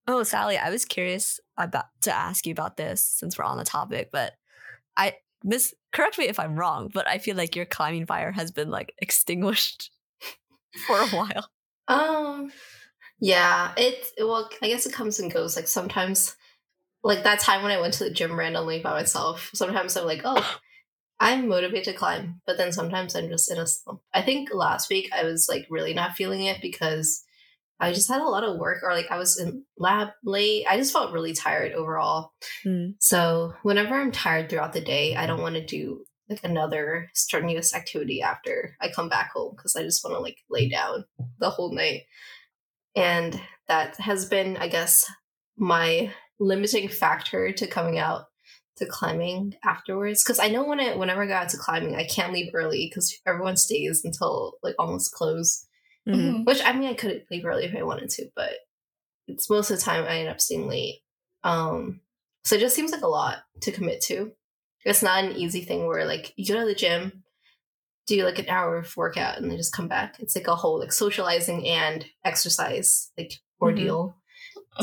Oh, 0.08 0.22
Sally, 0.22 0.56
I 0.56 0.70
was 0.70 0.84
curious 0.84 1.40
about 1.56 1.86
to 2.02 2.14
ask 2.14 2.46
you 2.46 2.52
about 2.52 2.76
this 2.76 3.02
since 3.04 3.36
we're 3.38 3.44
on 3.44 3.58
the 3.58 3.64
topic, 3.64 4.10
but 4.12 4.34
I 4.96 5.14
miss 5.42 5.74
correct 5.92 6.18
me 6.18 6.26
if 6.26 6.38
I'm 6.38 6.56
wrong, 6.56 6.90
but 6.92 7.08
I 7.08 7.18
feel 7.18 7.36
like 7.36 7.56
your 7.56 7.64
climbing 7.66 8.06
fire 8.06 8.32
has 8.32 8.50
been 8.52 8.70
like 8.70 8.94
extinguished 8.98 9.90
for 10.86 10.98
a 10.98 11.06
while. 11.08 11.48
Um, 11.88 12.50
yeah, 13.20 13.72
it 13.76 14.06
well, 14.18 14.48
I 14.62 14.68
guess 14.68 14.86
it 14.86 14.92
comes 14.92 15.20
and 15.20 15.32
goes. 15.32 15.56
Like 15.56 15.68
sometimes, 15.68 16.36
like 17.02 17.24
that 17.24 17.40
time 17.40 17.62
when 17.62 17.72
I 17.72 17.80
went 17.80 17.94
to 17.94 18.04
the 18.04 18.10
gym 18.10 18.38
randomly 18.38 18.80
by 18.80 18.90
myself. 18.90 19.50
Sometimes 19.54 19.96
I'm 19.96 20.06
like, 20.06 20.22
oh, 20.24 20.58
I'm 21.18 21.48
motivated 21.48 21.84
to 21.84 21.98
climb, 21.98 22.40
but 22.46 22.58
then 22.58 22.72
sometimes 22.72 23.16
I'm 23.16 23.28
just 23.28 23.50
in 23.50 23.58
a 23.58 23.66
slump. 23.66 24.00
I 24.12 24.22
think 24.22 24.52
last 24.52 24.90
week 24.90 25.10
I 25.14 25.24
was 25.24 25.48
like 25.48 25.66
really 25.70 25.94
not 25.94 26.12
feeling 26.12 26.42
it 26.42 26.60
because 26.60 27.22
I 27.78 27.92
just 27.92 28.08
had 28.08 28.20
a 28.20 28.28
lot 28.28 28.44
of 28.44 28.58
work, 28.58 28.82
or 28.82 28.92
like 28.92 29.10
I 29.10 29.18
was 29.18 29.38
in 29.38 29.64
lab 29.78 30.08
late. 30.24 30.66
I 30.68 30.76
just 30.76 30.92
felt 30.92 31.12
really 31.12 31.34
tired 31.34 31.72
overall. 31.72 32.32
Mm. 32.64 32.94
So 33.00 33.54
whenever 33.62 33.94
I'm 33.94 34.12
tired 34.12 34.48
throughout 34.48 34.72
the 34.72 34.80
day, 34.80 35.14
I 35.14 35.26
don't 35.26 35.42
want 35.42 35.56
to 35.56 35.64
do 35.64 36.04
like 36.28 36.40
another 36.42 37.08
strenuous 37.14 37.74
activity 37.74 38.20
after 38.22 38.76
I 38.80 38.88
come 38.88 39.08
back 39.08 39.32
home 39.32 39.54
because 39.56 39.76
I 39.76 39.82
just 39.82 40.02
want 40.02 40.16
to 40.16 40.20
like 40.20 40.38
lay 40.50 40.68
down 40.68 41.04
the 41.38 41.50
whole 41.50 41.72
night. 41.74 42.02
And 42.94 43.40
that 43.68 43.96
has 43.96 44.26
been, 44.26 44.56
I 44.56 44.68
guess, 44.68 45.04
my 45.56 46.12
limiting 46.38 46.88
factor 46.88 47.52
to 47.52 47.66
coming 47.66 47.98
out 47.98 48.26
to 48.76 48.86
climbing 48.86 49.54
afterwards. 49.64 50.22
Because 50.22 50.38
I 50.38 50.48
know 50.48 50.64
when 50.64 50.80
I 50.80 50.94
whenever 50.96 51.22
I 51.22 51.26
go 51.26 51.34
out 51.34 51.48
to 51.50 51.56
climbing, 51.58 51.94
I 51.94 52.04
can't 52.06 52.32
leave 52.32 52.52
early 52.54 52.88
because 52.88 53.18
everyone 53.26 53.56
stays 53.56 54.04
until 54.04 54.54
like 54.62 54.74
almost 54.78 55.12
close. 55.12 55.66
Mhm. 56.06 56.14
Mhm. 56.14 56.46
Which 56.46 56.62
I 56.64 56.72
mean, 56.72 56.88
I 56.88 56.94
could 56.94 57.24
leave 57.30 57.44
early 57.44 57.64
if 57.64 57.74
I 57.74 57.82
wanted 57.82 58.10
to, 58.10 58.28
but 58.36 58.52
it's 59.26 59.50
most 59.50 59.70
of 59.70 59.78
the 59.78 59.82
time 59.84 60.04
I 60.04 60.18
end 60.18 60.28
up 60.28 60.40
staying 60.40 60.68
late. 60.68 61.00
Um, 61.42 62.00
so 62.44 62.54
it 62.56 62.60
just 62.60 62.76
seems 62.76 62.92
like 62.92 63.02
a 63.02 63.08
lot 63.08 63.38
to 63.62 63.72
commit 63.72 64.00
to. 64.02 64.32
it's 64.84 65.02
not 65.02 65.24
an 65.24 65.32
easy 65.32 65.62
thing 65.62 65.84
where 65.86 66.04
like 66.06 66.32
you 66.36 66.46
go 66.46 66.60
to 66.60 66.66
the 66.66 66.74
gym, 66.74 67.24
do 68.06 68.24
like 68.24 68.38
an 68.38 68.48
hour 68.48 68.76
of 68.78 68.96
workout, 68.96 69.36
and 69.38 69.50
then 69.50 69.56
just 69.56 69.74
come 69.74 69.88
back. 69.88 70.16
It's 70.20 70.36
like 70.36 70.46
a 70.48 70.54
whole 70.54 70.78
like 70.80 70.92
socializing 70.92 71.66
and 71.66 72.04
exercise 72.24 73.10
like 73.18 73.32
ordeal. 73.60 74.16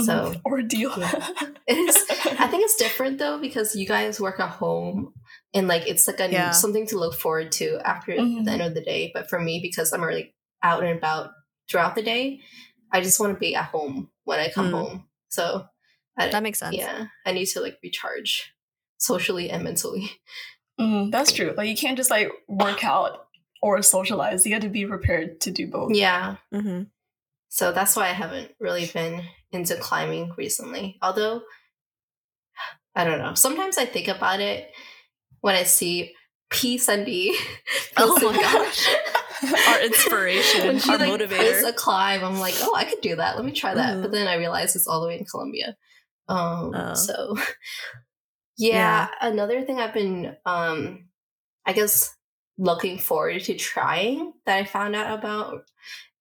So 0.03 0.33
Mhm. 0.33 0.41
ordeal. 0.45 0.93
yeah. 0.97 1.29
It 1.67 1.77
is. 1.77 1.95
I 2.39 2.47
think 2.47 2.63
it's 2.65 2.75
different 2.75 3.19
though 3.19 3.39
because 3.39 3.75
you 3.75 3.87
guys 3.87 4.19
work 4.19 4.39
at 4.39 4.49
home 4.49 5.13
and 5.53 5.67
like 5.69 5.87
it's 5.87 6.07
like 6.07 6.19
a 6.19 6.29
Yeah. 6.29 6.51
something 6.51 6.85
to 6.87 6.97
look 6.99 7.13
forward 7.15 7.51
to 7.53 7.79
after 7.85 8.11
Mhm. 8.11 8.43
the 8.43 8.51
end 8.51 8.61
of 8.61 8.73
the 8.73 8.81
day. 8.83 9.11
But 9.13 9.29
for 9.29 9.39
me, 9.39 9.59
because 9.61 9.93
I'm 9.93 10.01
already 10.01 10.35
out 10.61 10.83
and 10.83 10.97
about 10.97 11.31
throughout 11.69 11.95
the 11.95 12.03
day, 12.03 12.41
I 12.91 12.99
just 13.01 13.19
want 13.19 13.33
to 13.33 13.39
be 13.39 13.55
at 13.55 13.65
home 13.65 14.09
when 14.25 14.39
I 14.39 14.49
come 14.49 14.69
Mm. 14.69 14.71
home. 14.73 15.07
So 15.29 15.65
I, 16.17 16.27
That 16.29 16.43
makes 16.43 16.59
sense. 16.59 16.75
yeah, 16.75 17.05
I 17.25 17.31
need 17.31 17.45
to 17.47 17.61
like 17.61 17.77
recharge 17.81 18.53
socially 18.97 19.49
and 19.49 19.63
mentally. 19.63 20.11
Mm, 20.79 21.11
that's 21.11 21.31
true. 21.31 21.53
Like 21.55 21.69
you 21.69 21.75
can't 21.75 21.97
just 21.97 22.09
like 22.09 22.31
work 22.47 22.83
out 22.83 23.27
or 23.61 23.81
socialize. 23.81 24.45
You 24.45 24.53
have 24.53 24.63
to 24.63 24.69
be 24.69 24.85
prepared 24.85 25.41
to 25.41 25.51
do 25.51 25.67
both. 25.67 25.93
Yeah. 25.95 26.37
Mm-hmm. 26.53 26.83
So 27.49 27.71
that's 27.71 27.95
why 27.95 28.05
I 28.09 28.13
haven't 28.13 28.51
really 28.59 28.87
been 28.87 29.21
into 29.51 29.75
climbing 29.75 30.33
recently. 30.37 30.97
Although, 31.01 31.43
I 32.95 33.03
don't 33.03 33.19
know. 33.19 33.35
Sometimes 33.35 33.77
I 33.77 33.85
think 33.85 34.07
about 34.07 34.39
it 34.39 34.69
when 35.41 35.55
I 35.55 35.63
see 35.63 36.13
P. 36.49 36.77
Sunday. 36.77 37.31
Oh 37.95 38.17
my 38.31 38.41
gosh. 38.41 38.87
Our 39.67 39.81
inspiration, 39.85 40.65
when 40.65 40.79
she 40.79 40.89
our 40.91 40.97
like 40.97 41.11
motivator. 41.11 41.67
a 41.67 41.73
climb, 41.73 42.23
I'm 42.23 42.39
like, 42.39 42.55
oh, 42.61 42.73
I 42.75 42.85
could 42.85 43.01
do 43.01 43.15
that. 43.17 43.35
Let 43.35 43.45
me 43.45 43.51
try 43.51 43.75
that. 43.75 43.97
Mhm. 43.97 44.01
But 44.01 44.11
then 44.11 44.27
I 44.27 44.35
realize 44.37 44.75
it's 44.75 44.87
all 44.87 44.99
the 45.01 45.07
way 45.07 45.19
in 45.19 45.25
Columbia. 45.25 45.77
Um, 46.27 46.71
Oh. 46.73 46.93
so 46.95 47.37
yeah, 48.57 49.07
another 49.21 49.61
thing 49.63 49.79
I've 49.79 49.93
been, 49.93 50.35
um, 50.45 51.05
I 51.65 51.73
guess, 51.73 52.15
looking 52.57 52.97
forward 52.99 53.41
to 53.43 53.55
trying 53.55 54.33
that 54.45 54.57
I 54.57 54.63
found 54.65 54.95
out 54.95 55.17
about 55.17 55.63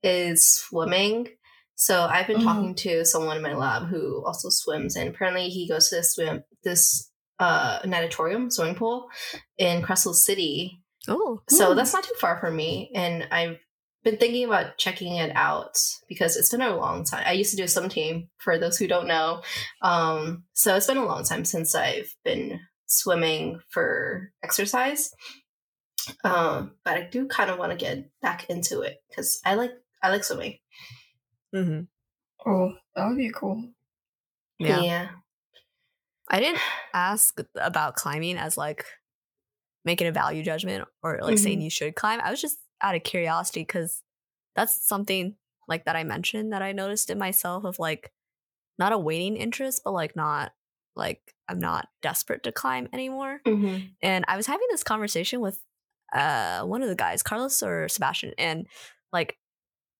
is 0.02 0.50
swimming. 0.50 1.28
So 1.74 2.02
I've 2.04 2.26
been 2.26 2.38
Mhm. 2.40 2.44
talking 2.44 2.74
to 2.76 3.04
someone 3.04 3.36
in 3.36 3.42
my 3.42 3.54
lab 3.54 3.88
who 3.88 4.24
also 4.24 4.48
swims, 4.50 4.96
and 4.96 5.08
apparently 5.08 5.48
he 5.48 5.68
goes 5.68 5.88
to 5.90 5.96
this 5.96 6.14
swim 6.14 6.44
this 6.64 7.10
uh 7.38 7.80
natatorium 7.84 8.50
swimming 8.50 8.76
pool 8.76 9.08
in 9.58 9.82
Crystal 9.82 10.14
City 10.14 10.78
Oh, 11.08 11.42
so 11.48 11.72
Mm. 11.72 11.76
that's 11.76 11.92
not 11.92 12.04
too 12.04 12.14
far 12.20 12.38
from 12.38 12.54
me. 12.54 12.92
And 12.94 13.26
I've 13.32 13.58
been 14.04 14.16
thinking 14.16 14.44
about 14.44 14.78
checking 14.78 15.16
it 15.16 15.30
out 15.34 15.76
because 16.08 16.36
it's 16.36 16.50
been 16.50 16.60
a 16.62 16.76
long 16.76 17.04
time. 17.04 17.22
I 17.26 17.32
used 17.32 17.50
to 17.52 17.56
do 17.56 17.64
a 17.64 17.68
swim 17.68 17.88
team 17.88 18.28
for 18.38 18.58
those 18.58 18.76
who 18.78 18.88
don't 18.88 19.06
know. 19.06 19.42
Um, 19.80 20.44
so 20.54 20.74
it's 20.76 20.86
been 20.86 20.96
a 20.96 21.06
long 21.06 21.24
time 21.24 21.44
since 21.44 21.74
I've 21.74 22.12
been 22.24 22.60
swimming 22.86 23.60
for 23.70 24.30
exercise. 24.42 25.10
Um, 26.24 26.72
but 26.84 26.96
I 26.98 27.02
do 27.10 27.28
kind 27.28 27.50
of 27.50 27.58
want 27.58 27.70
to 27.70 27.78
get 27.78 28.10
back 28.20 28.50
into 28.50 28.80
it 28.80 28.96
because 29.08 29.40
I 29.44 29.54
like 29.54 29.70
I 30.02 30.10
like 30.10 30.24
swimming. 30.24 30.58
Mm-hmm. 31.54 32.50
Oh, 32.50 32.72
that 32.96 33.06
would 33.08 33.16
be 33.18 33.30
cool. 33.30 33.62
yeah. 34.58 34.80
yeah. 34.80 35.08
I 36.28 36.40
didn't 36.40 36.60
ask 36.94 37.38
about 37.56 37.94
climbing 37.94 38.36
as 38.36 38.56
like 38.56 38.84
making 39.84 40.06
a 40.08 40.12
value 40.12 40.42
judgment 40.42 40.88
or 41.02 41.18
like 41.22 41.38
saying 41.38 41.58
Mhm. 41.60 41.64
you 41.64 41.70
should 41.70 41.94
climb. 41.94 42.20
I 42.20 42.30
was 42.30 42.40
just 42.40 42.58
out 42.82 42.94
of 42.94 43.02
curiosity 43.02 43.60
because 43.60 44.02
that's 44.56 44.86
something 44.86 45.36
like 45.68 45.84
that 45.84 45.96
I 45.96 46.04
mentioned 46.04 46.52
that 46.52 46.62
I 46.62 46.72
noticed 46.72 47.10
in 47.10 47.18
myself 47.18 47.64
of 47.64 47.78
like 47.78 48.12
not 48.78 48.92
a 48.92 48.98
waiting 48.98 49.36
interest, 49.36 49.82
but 49.84 49.92
like 49.92 50.16
not 50.16 50.52
like 50.96 51.34
I'm 51.48 51.58
not 51.60 51.88
desperate 52.02 52.42
to 52.44 52.52
climb 52.52 52.88
anymore. 52.92 53.40
Mhm. 53.46 53.90
And 54.02 54.24
I 54.28 54.36
was 54.36 54.46
having 54.46 54.66
this 54.70 54.82
conversation 54.84 55.40
with 55.40 55.60
uh 56.12 56.62
one 56.62 56.82
of 56.82 56.88
the 56.88 56.94
guys, 56.94 57.22
Carlos 57.22 57.62
or 57.62 57.88
Sebastian, 57.88 58.34
and 58.38 58.66
like 59.12 59.38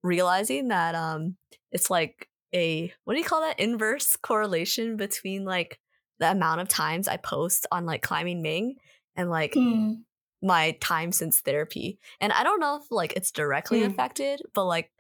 realizing 0.02 0.68
that 0.68 0.94
um 0.94 1.36
it's 1.70 1.90
like 1.90 2.28
a 2.54 2.92
what 3.04 3.14
do 3.14 3.20
you 3.20 3.24
call 3.24 3.40
that 3.40 3.60
inverse 3.60 4.16
correlation 4.16 4.96
between 4.96 5.44
like 5.44 5.78
the 6.18 6.30
amount 6.30 6.60
of 6.60 6.68
times 6.68 7.08
I 7.08 7.16
post 7.16 7.66
on 7.72 7.86
like 7.86 8.02
climbing 8.02 8.42
Ming 8.42 8.76
and 9.16 9.30
like 9.30 9.54
Mm. 9.54 10.02
My 10.42 10.76
time 10.80 11.12
since 11.12 11.40
therapy. 11.40 11.98
And 12.20 12.32
I 12.32 12.42
don't 12.42 12.60
know 12.60 12.76
if 12.76 12.90
like 12.90 13.12
it's 13.14 13.30
directly 13.30 13.80
Mm. 13.80 13.86
affected, 13.86 14.42
but 14.54 14.64
like 14.64 14.90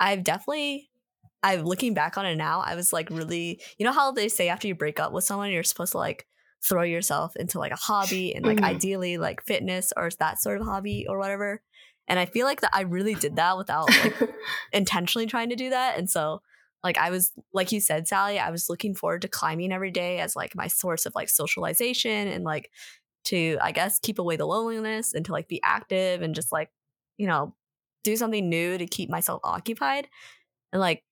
I've 0.00 0.24
definitely 0.24 0.90
I'm 1.42 1.62
looking 1.64 1.94
back 1.94 2.18
on 2.18 2.26
it 2.26 2.36
now, 2.36 2.60
I 2.60 2.74
was 2.74 2.92
like 2.92 3.08
really 3.10 3.60
you 3.78 3.84
know 3.84 3.92
how 3.92 4.12
they 4.12 4.28
say 4.28 4.48
after 4.48 4.68
you 4.68 4.74
break 4.74 5.00
up 5.00 5.12
with 5.12 5.24
someone 5.24 5.50
you're 5.50 5.62
supposed 5.62 5.92
to 5.92 5.98
like 5.98 6.26
throw 6.64 6.82
yourself 6.82 7.36
into 7.36 7.58
like 7.58 7.72
a 7.72 7.76
hobby 7.76 8.34
and 8.34 8.44
like 8.44 8.60
Mhm. 8.60 8.64
ideally 8.64 9.18
like 9.18 9.44
fitness 9.44 9.92
or 9.96 10.10
that 10.18 10.40
sort 10.40 10.60
of 10.60 10.66
hobby 10.66 11.06
or 11.08 11.18
whatever. 11.18 11.62
And 12.08 12.18
I 12.18 12.26
feel 12.26 12.46
like 12.46 12.60
that 12.62 12.74
I 12.74 12.82
really 12.82 13.14
did 13.14 13.36
that 13.36 13.56
without 13.58 13.96
like 13.96 14.12
intentionally 14.72 15.26
trying 15.26 15.50
to 15.50 15.56
do 15.56 15.70
that. 15.70 15.98
And 15.98 16.10
so 16.10 16.42
like 16.82 16.98
I 16.98 17.10
was 17.10 17.32
like 17.52 17.72
you 17.72 17.80
said, 17.80 18.06
Sally, 18.08 18.38
I 18.38 18.50
was 18.50 18.68
looking 18.68 18.94
forward 18.94 19.22
to 19.22 19.28
climbing 19.28 19.72
every 19.72 19.90
day 19.90 20.18
as 20.20 20.36
like 20.36 20.54
my 20.54 20.66
source 20.68 21.06
of 21.06 21.14
like 21.14 21.28
socialization 21.28 22.28
and 22.28 22.44
like 22.44 22.70
to 23.26 23.58
I 23.60 23.72
guess 23.72 23.98
keep 23.98 24.18
away 24.18 24.36
the 24.36 24.46
loneliness 24.46 25.14
and 25.14 25.24
to 25.26 25.32
like 25.32 25.48
be 25.48 25.60
active 25.64 26.22
and 26.22 26.34
just 26.34 26.52
like, 26.52 26.70
you 27.18 27.26
know, 27.26 27.54
do 28.04 28.16
something 28.16 28.48
new 28.48 28.78
to 28.78 28.86
keep 28.86 29.10
myself 29.10 29.40
occupied. 29.44 30.08
And 30.72 30.80
like 30.80 31.04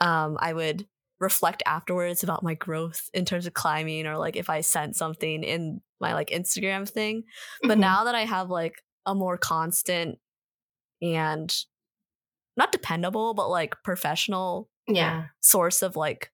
um 0.00 0.36
I 0.40 0.52
would 0.52 0.86
reflect 1.18 1.62
afterwards 1.64 2.22
about 2.22 2.42
my 2.42 2.54
growth 2.54 3.08
in 3.14 3.24
terms 3.24 3.46
of 3.46 3.54
climbing 3.54 4.06
or 4.06 4.18
like 4.18 4.36
if 4.36 4.50
I 4.50 4.60
sent 4.60 4.96
something 4.96 5.42
in 5.42 5.80
my 6.00 6.12
like 6.12 6.28
Instagram 6.28 6.88
thing. 6.88 7.24
But 7.62 7.78
Mhm. 7.78 7.80
now 7.80 8.04
that 8.04 8.14
I 8.14 8.26
have 8.26 8.50
like 8.50 8.82
a 9.06 9.14
more 9.14 9.38
constant 9.38 10.18
and 11.00 11.54
not 12.56 12.72
dependable, 12.72 13.34
but 13.34 13.48
like 13.48 13.82
professional 13.82 14.68
yeah. 14.86 15.28
source 15.40 15.82
of 15.82 15.96
like 15.96 16.30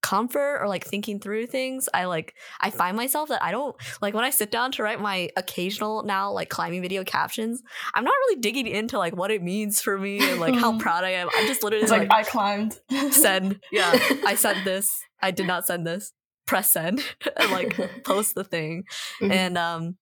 comfort 0.00 0.58
or 0.60 0.68
like 0.68 0.84
thinking 0.84 1.18
through 1.18 1.46
things 1.46 1.88
i 1.92 2.04
like 2.04 2.34
i 2.60 2.70
find 2.70 2.96
myself 2.96 3.28
that 3.30 3.42
i 3.42 3.50
don't 3.50 3.74
like 4.00 4.14
when 4.14 4.22
i 4.24 4.30
sit 4.30 4.50
down 4.50 4.70
to 4.70 4.82
write 4.82 5.00
my 5.00 5.28
occasional 5.36 6.04
now 6.04 6.30
like 6.30 6.48
climbing 6.48 6.80
video 6.80 7.02
captions 7.02 7.62
i'm 7.94 8.04
not 8.04 8.12
really 8.26 8.40
digging 8.40 8.66
into 8.66 8.96
like 8.96 9.16
what 9.16 9.30
it 9.30 9.42
means 9.42 9.80
for 9.80 9.98
me 9.98 10.18
and 10.20 10.40
like 10.40 10.54
how 10.54 10.78
proud 10.80 11.02
i 11.02 11.10
am. 11.10 11.28
I'm 11.36 11.46
just 11.48 11.64
literally 11.64 11.86
like, 11.86 12.08
like, 12.08 12.12
I 12.12 12.22
climbed. 12.22 12.78
send. 13.10 13.60
Yeah 13.72 13.90
i 14.24 14.34
sent 14.36 14.64
this. 14.64 15.00
I 15.20 15.32
did 15.32 15.46
not 15.48 15.66
send 15.66 15.86
this. 15.86 16.12
Press 16.46 16.72
send 16.72 17.02
and 17.36 17.50
like 17.50 18.04
post 18.04 18.34
the 18.34 18.44
thing. 18.44 18.84
Mhm. 19.20 19.32
and 19.32 19.58
um 19.58 19.96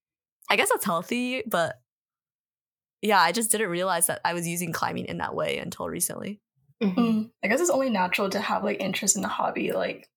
i 0.50 0.56
guess 0.56 0.68
that's 0.70 0.84
healthy 0.84 1.42
but 1.46 1.74
yeah 3.02 3.20
i 3.20 3.32
just 3.32 3.50
didn't 3.50 3.70
realize 3.70 4.06
that 4.08 4.20
i 4.24 4.32
was 4.34 4.46
using 4.46 4.72
climbing 4.72 5.06
in 5.06 5.18
that 5.18 5.34
way 5.34 5.58
until 5.58 5.88
recently 5.88 6.40
Mhm. 6.82 6.94
Mm, 6.96 7.30
I 7.42 7.48
guess 7.48 7.60
it's 7.60 7.70
only 7.70 7.90
natural 7.90 8.28
to 8.30 8.40
have 8.40 8.62
like 8.64 8.80
interest 8.80 9.16
in 9.16 9.22
the 9.22 9.28
hobby, 9.28 9.72
like 9.72 10.08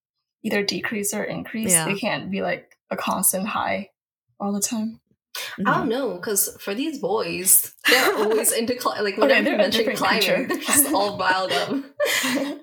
either 0.43 0.63
decrease 0.63 1.13
or 1.13 1.23
increase. 1.23 1.71
Yeah. 1.71 1.87
It 1.89 1.99
can't 1.99 2.29
be 2.31 2.41
like 2.41 2.75
a 2.89 2.97
constant 2.97 3.47
high 3.47 3.91
all 4.39 4.51
the 4.51 4.61
time. 4.61 4.99
I 5.59 5.77
don't 5.77 5.87
know 5.89 6.15
because 6.15 6.57
for 6.59 6.73
these 6.73 6.99
boys, 6.99 7.73
they're 7.89 8.15
always 8.17 8.51
into 8.51 8.75
cli- 8.75 9.01
like 9.01 9.13
Okay, 9.13 9.21
whenever 9.21 9.43
they're 9.43 9.51
you 9.53 9.57
mention 9.57 9.95
climbing, 9.95 10.19
creature. 10.21 10.45
they're 10.47 10.57
just 10.57 10.93
all 10.93 11.17
riled 11.17 11.51
up. 11.53 11.83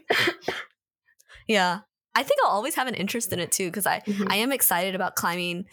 Yeah. 1.49 1.81
I 2.15 2.23
think 2.23 2.41
I'll 2.43 2.51
always 2.51 2.75
have 2.75 2.89
an 2.89 2.95
interest 2.95 3.33
in 3.33 3.39
it 3.39 3.53
too 3.53 3.67
because 3.69 3.87
I 3.87 4.01
Mhm. 4.01 4.27
I 4.31 4.37
am 4.37 4.53
excited 4.53 4.95
about 4.95 5.17
climbing 5.17 5.67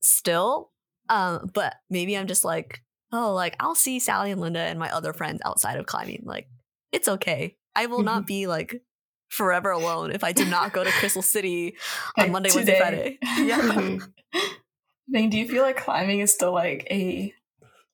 still. 0.00 0.70
Um 1.08 1.50
but 1.54 1.74
maybe 1.88 2.16
I'm 2.16 2.26
just 2.26 2.44
like, 2.44 2.82
oh, 3.12 3.32
like 3.32 3.56
I'll 3.60 3.74
see 3.74 3.98
Sally 4.00 4.30
and 4.30 4.40
Linda 4.40 4.60
and 4.60 4.78
my 4.78 4.90
other 4.90 5.12
friends 5.12 5.40
outside 5.44 5.78
of 5.78 5.86
climbing. 5.86 6.22
Like 6.24 6.48
it's 6.92 7.08
okay. 7.08 7.56
I 7.76 7.86
will 7.86 8.02
not 8.02 8.26
be 8.26 8.46
like 8.46 8.82
forever 9.28 9.70
alone 9.70 10.12
if 10.12 10.22
I 10.22 10.32
do 10.32 10.44
not 10.44 10.72
go 10.72 10.84
to 10.84 10.90
Crystal 10.90 11.22
City 11.22 11.76
on 12.18 12.24
Like, 12.24 12.32
Monday, 12.32 12.50
Wednesday, 12.54 12.78
today. 12.78 13.18
Friday. 13.22 13.46
Yeah. 13.48 13.60
Mhm. 13.60 14.08
Ming, 15.06 15.30
do 15.30 15.36
you 15.38 15.46
feel 15.46 15.62
like 15.62 15.76
climbing 15.76 16.20
is 16.20 16.32
still 16.32 16.52
like 16.52 16.86
a 16.90 17.32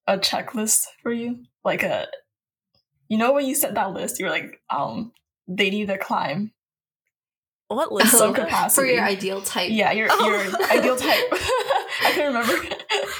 a 0.07 0.17
checklist 0.19 0.85
for 1.03 1.13
you? 1.13 1.45
Like 1.65 1.83
a 1.83 2.07
you 3.09 3.19
know 3.19 3.33
when 3.33 3.47
you 3.47 3.55
set 3.57 3.75
that 3.75 3.93
list, 3.93 4.21
you're 4.21 4.31
like, 4.31 4.61
um, 4.71 5.13
they 5.49 5.71
need 5.71 5.89
to 5.89 5.99
climb. 5.99 6.53
What 7.69 7.91
list? 7.93 8.13
Some 8.17 8.33
capacity. 8.35 8.81
for 8.81 8.87
your 8.93 9.03
ideal 9.05 9.43
type. 9.43 9.71
Yeah, 9.73 9.91
your 9.93 10.09
Oh. 10.11 10.27
your 10.29 10.71
ideal 10.71 10.97
type. 10.97 11.25
I 11.33 12.13
can 12.15 12.27
remember. 12.33 12.55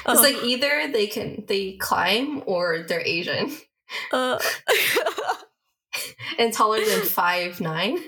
It's 0.07 0.21
like 0.21 0.41
either 0.43 0.89
they 0.91 1.07
can 1.07 1.43
they 1.47 1.73
climb 1.73 2.43
or 2.45 2.85
they're 2.87 3.01
Asian 3.05 3.51
uh, 4.13 4.39
and 6.41 6.53
taller 6.53 6.83
than 6.83 7.01
five 7.01 7.61
nine. 7.61 7.99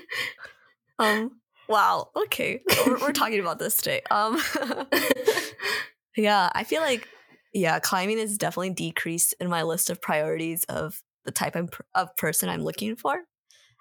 um 0.98 1.40
wow. 1.68 2.10
Okay. 2.16 2.60
We're, 2.86 2.98
we're 2.98 3.12
talking 3.12 3.40
about 3.40 3.58
this 3.58 3.76
today. 3.76 4.02
Um 4.10 4.38
Yeah, 6.16 6.50
I 6.54 6.64
feel 6.64 6.82
like 6.82 7.08
yeah, 7.52 7.78
climbing 7.78 8.18
is 8.18 8.36
definitely 8.36 8.70
decreased 8.70 9.34
in 9.40 9.48
my 9.48 9.62
list 9.62 9.88
of 9.88 10.02
priorities 10.02 10.64
of 10.64 11.00
the 11.24 11.30
type 11.30 11.56
of 11.94 12.16
person 12.16 12.48
I'm 12.48 12.62
looking 12.62 12.96
for. 12.96 13.22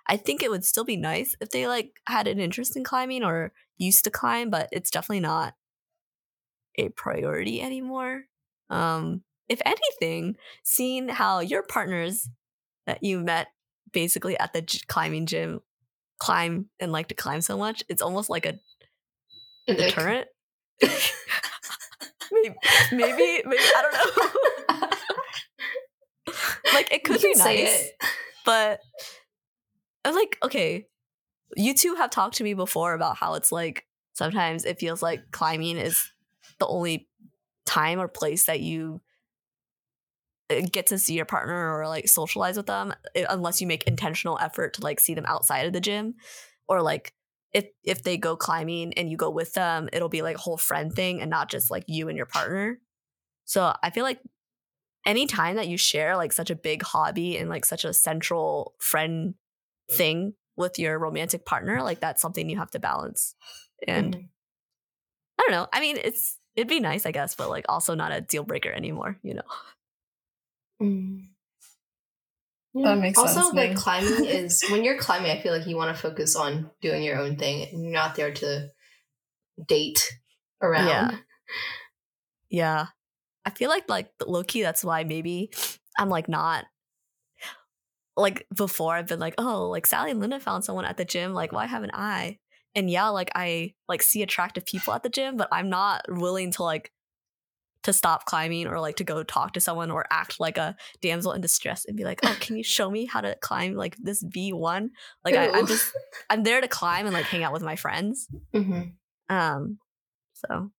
I 0.08 0.18
think 0.18 0.44
it 0.44 0.52
would 0.52 0.66
still 0.66 0.84
be 0.84 0.98
nice 0.98 1.36
if 1.42 1.50
they 1.50 1.68
like 1.68 2.00
had 2.08 2.28
an 2.28 2.40
interest 2.40 2.76
in 2.76 2.84
climbing 2.84 3.24
or 3.24 3.52
used 3.78 4.04
to 4.04 4.12
climb, 4.12 4.50
but 4.50 4.70
it's 4.72 4.92
definitely 4.92 5.22
not 5.22 5.56
a 6.78 6.90
priority 6.90 7.62
anymore. 7.62 8.26
Um, 8.70 9.24
if 9.50 9.62
anything, 9.66 10.36
seeing 10.64 11.10
how 11.10 11.40
your 11.40 11.64
partners 11.64 12.30
that 12.86 13.04
you 13.04 13.20
met 13.20 13.48
basically 13.94 14.38
at 14.40 14.54
the 14.54 14.62
g- 14.62 14.82
climbing 14.88 15.26
gym 15.26 15.62
climb 16.20 16.70
and 16.80 16.92
like 16.92 17.08
to 17.10 17.16
climb 17.16 17.42
so 17.42 17.58
much, 17.58 17.84
it's 17.90 18.02
almost 18.02 18.30
like 18.30 18.46
a 18.46 18.60
And 19.68 19.78
deterrent. 19.78 20.28
maybe, 22.32 22.56
maybe, 22.92 23.42
maybe 23.46 23.64
I 23.76 23.82
don't 23.82 23.94
know. 23.94 24.90
like 26.74 26.92
it 26.94 27.04
could 27.04 27.22
be 27.22 27.34
nice, 27.36 27.90
but 28.46 28.80
I'm 30.06 30.16
like, 30.16 30.38
okay, 30.44 30.88
you 31.56 31.74
two 31.74 31.96
have 31.96 32.10
talked 32.10 32.38
to 32.38 32.44
me 32.44 32.54
before 32.54 32.94
about 32.94 33.18
how 33.18 33.36
it's 33.36 33.52
like 33.52 33.86
sometimes 34.14 34.66
it 34.66 34.80
feels 34.80 35.02
like 35.02 35.32
climbing 35.32 35.78
is 35.78 36.12
the 36.60 36.68
only 36.68 37.08
time 37.66 38.00
or 38.00 38.08
place 38.08 38.46
that 38.46 38.60
you 38.60 39.02
uh, 39.02 39.13
get 40.62 40.88
to 40.88 40.98
see 40.98 41.14
your 41.16 41.26
partner 41.26 41.78
or 41.78 41.88
like 41.88 42.08
socialize 42.08 42.58
with 42.58 42.66
them 42.68 42.94
unless 43.30 43.62
you 43.62 43.68
make 43.68 43.84
intentional 43.84 44.38
effort 44.40 44.74
to 44.76 44.82
like 44.82 45.00
see 45.00 45.14
them 45.14 45.26
outside 45.26 45.66
of 45.66 45.74
the 45.74 45.82
gym. 45.82 46.16
Or 46.68 46.82
like 46.82 47.14
if 47.52 47.66
if 47.84 48.04
they 48.04 48.18
go 48.18 48.36
climbing 48.36 48.94
and 48.94 49.10
you 49.10 49.18
go 49.18 49.30
with 49.30 49.54
them 49.54 49.88
it'll 49.94 50.10
be 50.10 50.22
like 50.22 50.36
a 50.38 50.40
whole 50.40 50.58
friend 50.58 50.92
thing 50.94 51.22
and 51.22 51.30
not 51.30 51.50
just 51.50 51.70
like 51.70 51.84
you 51.88 52.08
and 52.10 52.18
your 52.18 52.26
partner. 52.26 52.80
So 53.46 53.76
i 53.84 53.90
feel 53.90 54.04
like 54.04 54.22
any 55.06 55.28
time 55.28 55.58
that 55.58 55.68
you 55.68 55.78
share 55.78 56.16
like 56.16 56.32
such 56.32 56.50
a 56.50 56.56
big 56.56 56.82
hobby 56.82 57.38
and 57.38 57.50
like 57.50 57.66
such 57.66 57.84
a 57.86 57.94
central 57.94 58.74
friend 58.80 59.36
thing 59.92 60.34
with 60.56 60.80
your 60.80 60.98
romantic 60.98 61.46
partner 61.46 61.84
like 61.84 62.00
that's 62.00 62.22
something 62.22 62.50
you 62.50 62.58
have 62.58 62.72
to 62.72 62.80
balance. 62.80 63.36
And 63.88 64.16
Mhm. 64.16 64.30
i 65.40 65.42
don't 65.44 65.52
know. 65.52 65.68
I 65.74 65.80
mean 65.82 65.98
it's 65.98 66.38
it'd 66.56 66.68
be 66.70 66.80
nice 66.80 67.06
i 67.06 67.12
guess 67.12 67.36
but 67.36 67.50
like 67.50 67.66
also 67.68 67.96
not 67.96 68.12
a 68.12 68.22
deal 68.22 68.44
breaker 68.44 68.72
anymore 68.72 69.18
you 69.24 69.34
know 69.34 69.42
Mm. 70.84 71.24
That 72.76 72.98
makes 72.98 73.20
also, 73.20 73.42
sense, 73.42 73.54
like 73.54 73.76
climbing 73.76 74.26
is 74.26 74.64
when 74.70 74.84
you're 74.84 74.98
climbing, 74.98 75.32
I 75.32 75.40
feel 75.40 75.56
like 75.56 75.68
you 75.68 75.76
want 75.76 75.96
to 75.96 76.02
focus 76.02 76.36
on 76.36 76.72
doing 76.82 77.04
your 77.04 77.20
own 77.20 77.38
thing. 77.38 77.68
and 77.72 77.84
You're 77.84 77.94
not 77.94 78.16
there 78.16 78.34
to 78.34 78.70
date 79.68 80.12
around. 80.62 80.88
Yeah. 80.88 81.18
Yeah. 82.50 82.86
I 83.46 83.50
feel 83.50 83.70
like 83.70 83.90
like 83.90 84.12
low 84.26 84.44
key 84.44 84.62
that's 84.62 84.84
why 84.84 85.04
maybe 85.04 85.52
I'm 86.00 86.10
like 86.10 86.30
not 86.30 86.66
like 88.16 88.48
before 88.56 88.96
I've 88.96 89.08
been 89.08 89.20
like, 89.20 89.36
oh, 89.38 89.70
like 89.70 89.86
Sally 89.86 90.12
and 90.12 90.20
Linda 90.20 90.40
found 90.40 90.64
someone 90.64 90.86
at 90.86 90.98
the 90.98 91.06
gym, 91.06 91.34
like 91.34 91.52
why 91.52 91.66
haven't 91.66 91.92
I? 91.94 92.40
And 92.76 92.90
yeah, 92.90 93.10
like 93.10 93.32
I 93.36 93.74
like 93.88 94.02
see 94.02 94.24
attractive 94.24 94.66
people 94.66 94.94
at 94.94 95.04
the 95.04 95.10
gym, 95.10 95.38
but 95.38 95.50
I'm 95.52 95.70
not 95.70 96.06
willing 96.08 96.52
to 96.52 96.64
like 96.64 96.92
to 97.84 97.94
stop 97.94 98.26
climbing 98.26 98.68
or 98.68 98.80
like 98.80 98.96
to 98.98 99.04
go 99.04 99.24
talk 99.24 99.54
to 99.54 99.60
someone 99.60 99.92
or 99.92 100.06
act 100.12 100.40
like 100.40 100.58
a 100.58 100.76
damsel 101.02 101.32
in 101.34 101.42
distress 101.42 101.86
and 101.86 101.96
be 101.98 102.04
like, 102.04 102.20
oh, 102.24 102.36
can 102.40 102.56
you 102.58 102.64
show 102.64 102.90
me 102.90 103.06
how 103.06 103.22
to 103.22 103.36
climb 103.42 103.76
like 103.76 103.96
this 103.98 104.24
V1? 104.24 104.90
Like 105.26 105.36
I, 105.36 105.50
I'm 105.50 105.68
just 105.68 105.92
I'm 106.30 106.44
there 106.44 106.62
to 106.62 106.68
climb 106.68 107.06
and 107.06 107.14
like 107.14 107.26
hang 107.26 107.44
out 107.44 107.54
with 107.54 107.62
my 107.64 107.76
friends. 107.76 108.28
Mhm. 108.54 108.94
Um 109.30 109.78
so 110.34 110.72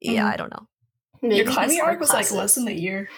yeah, 0.00 0.24
Mhm. 0.28 0.32
I 0.32 0.36
don't 0.36 0.50
know. 0.52 0.68
Maybe 1.22 1.36
Your 1.36 1.46
climbing 1.46 1.80
arc 1.80 1.98
was 1.98 2.10
like 2.12 2.30
less 2.30 2.54
than 2.54 2.68
a 2.68 2.72
year 2.72 3.08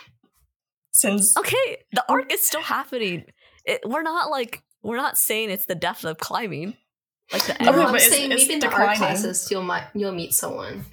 since. 0.92 1.37
Okay, 1.37 1.79
the 1.92 2.05
arc 2.09 2.33
is 2.33 2.46
still 2.46 2.62
happening. 2.62 3.25
It, 3.64 3.81
we're 3.85 4.03
not 4.03 4.31
like 4.31 4.62
we're 4.83 4.96
not 4.96 5.18
saying 5.18 5.51
it's 5.51 5.66
the 5.66 5.75
death 5.75 6.05
of 6.05 6.18
climbing. 6.18 6.77
Like 7.33 7.42
the 7.44 7.57
No, 7.62 7.70
Okay. 7.73 7.81
I'm 7.81 7.87
but 7.92 7.94
it's- 7.96 8.11
saying 8.11 8.33
it's 8.33 8.42
maybe 8.42 8.55
in 8.55 8.61
the 8.61 8.68
art 8.70 8.96
classes 8.96 9.51
you'll 9.51 9.62
might 9.62 9.88
you'll 9.94 10.12
meet 10.12 10.33
someone 10.33 10.87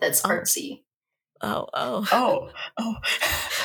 that's 0.00 0.24
Oh. 0.24 0.28
artsy. 0.30 0.82
Oh 1.42 1.66
oh 1.74 2.06
Oh, 2.12 2.50
oh. 2.78 2.94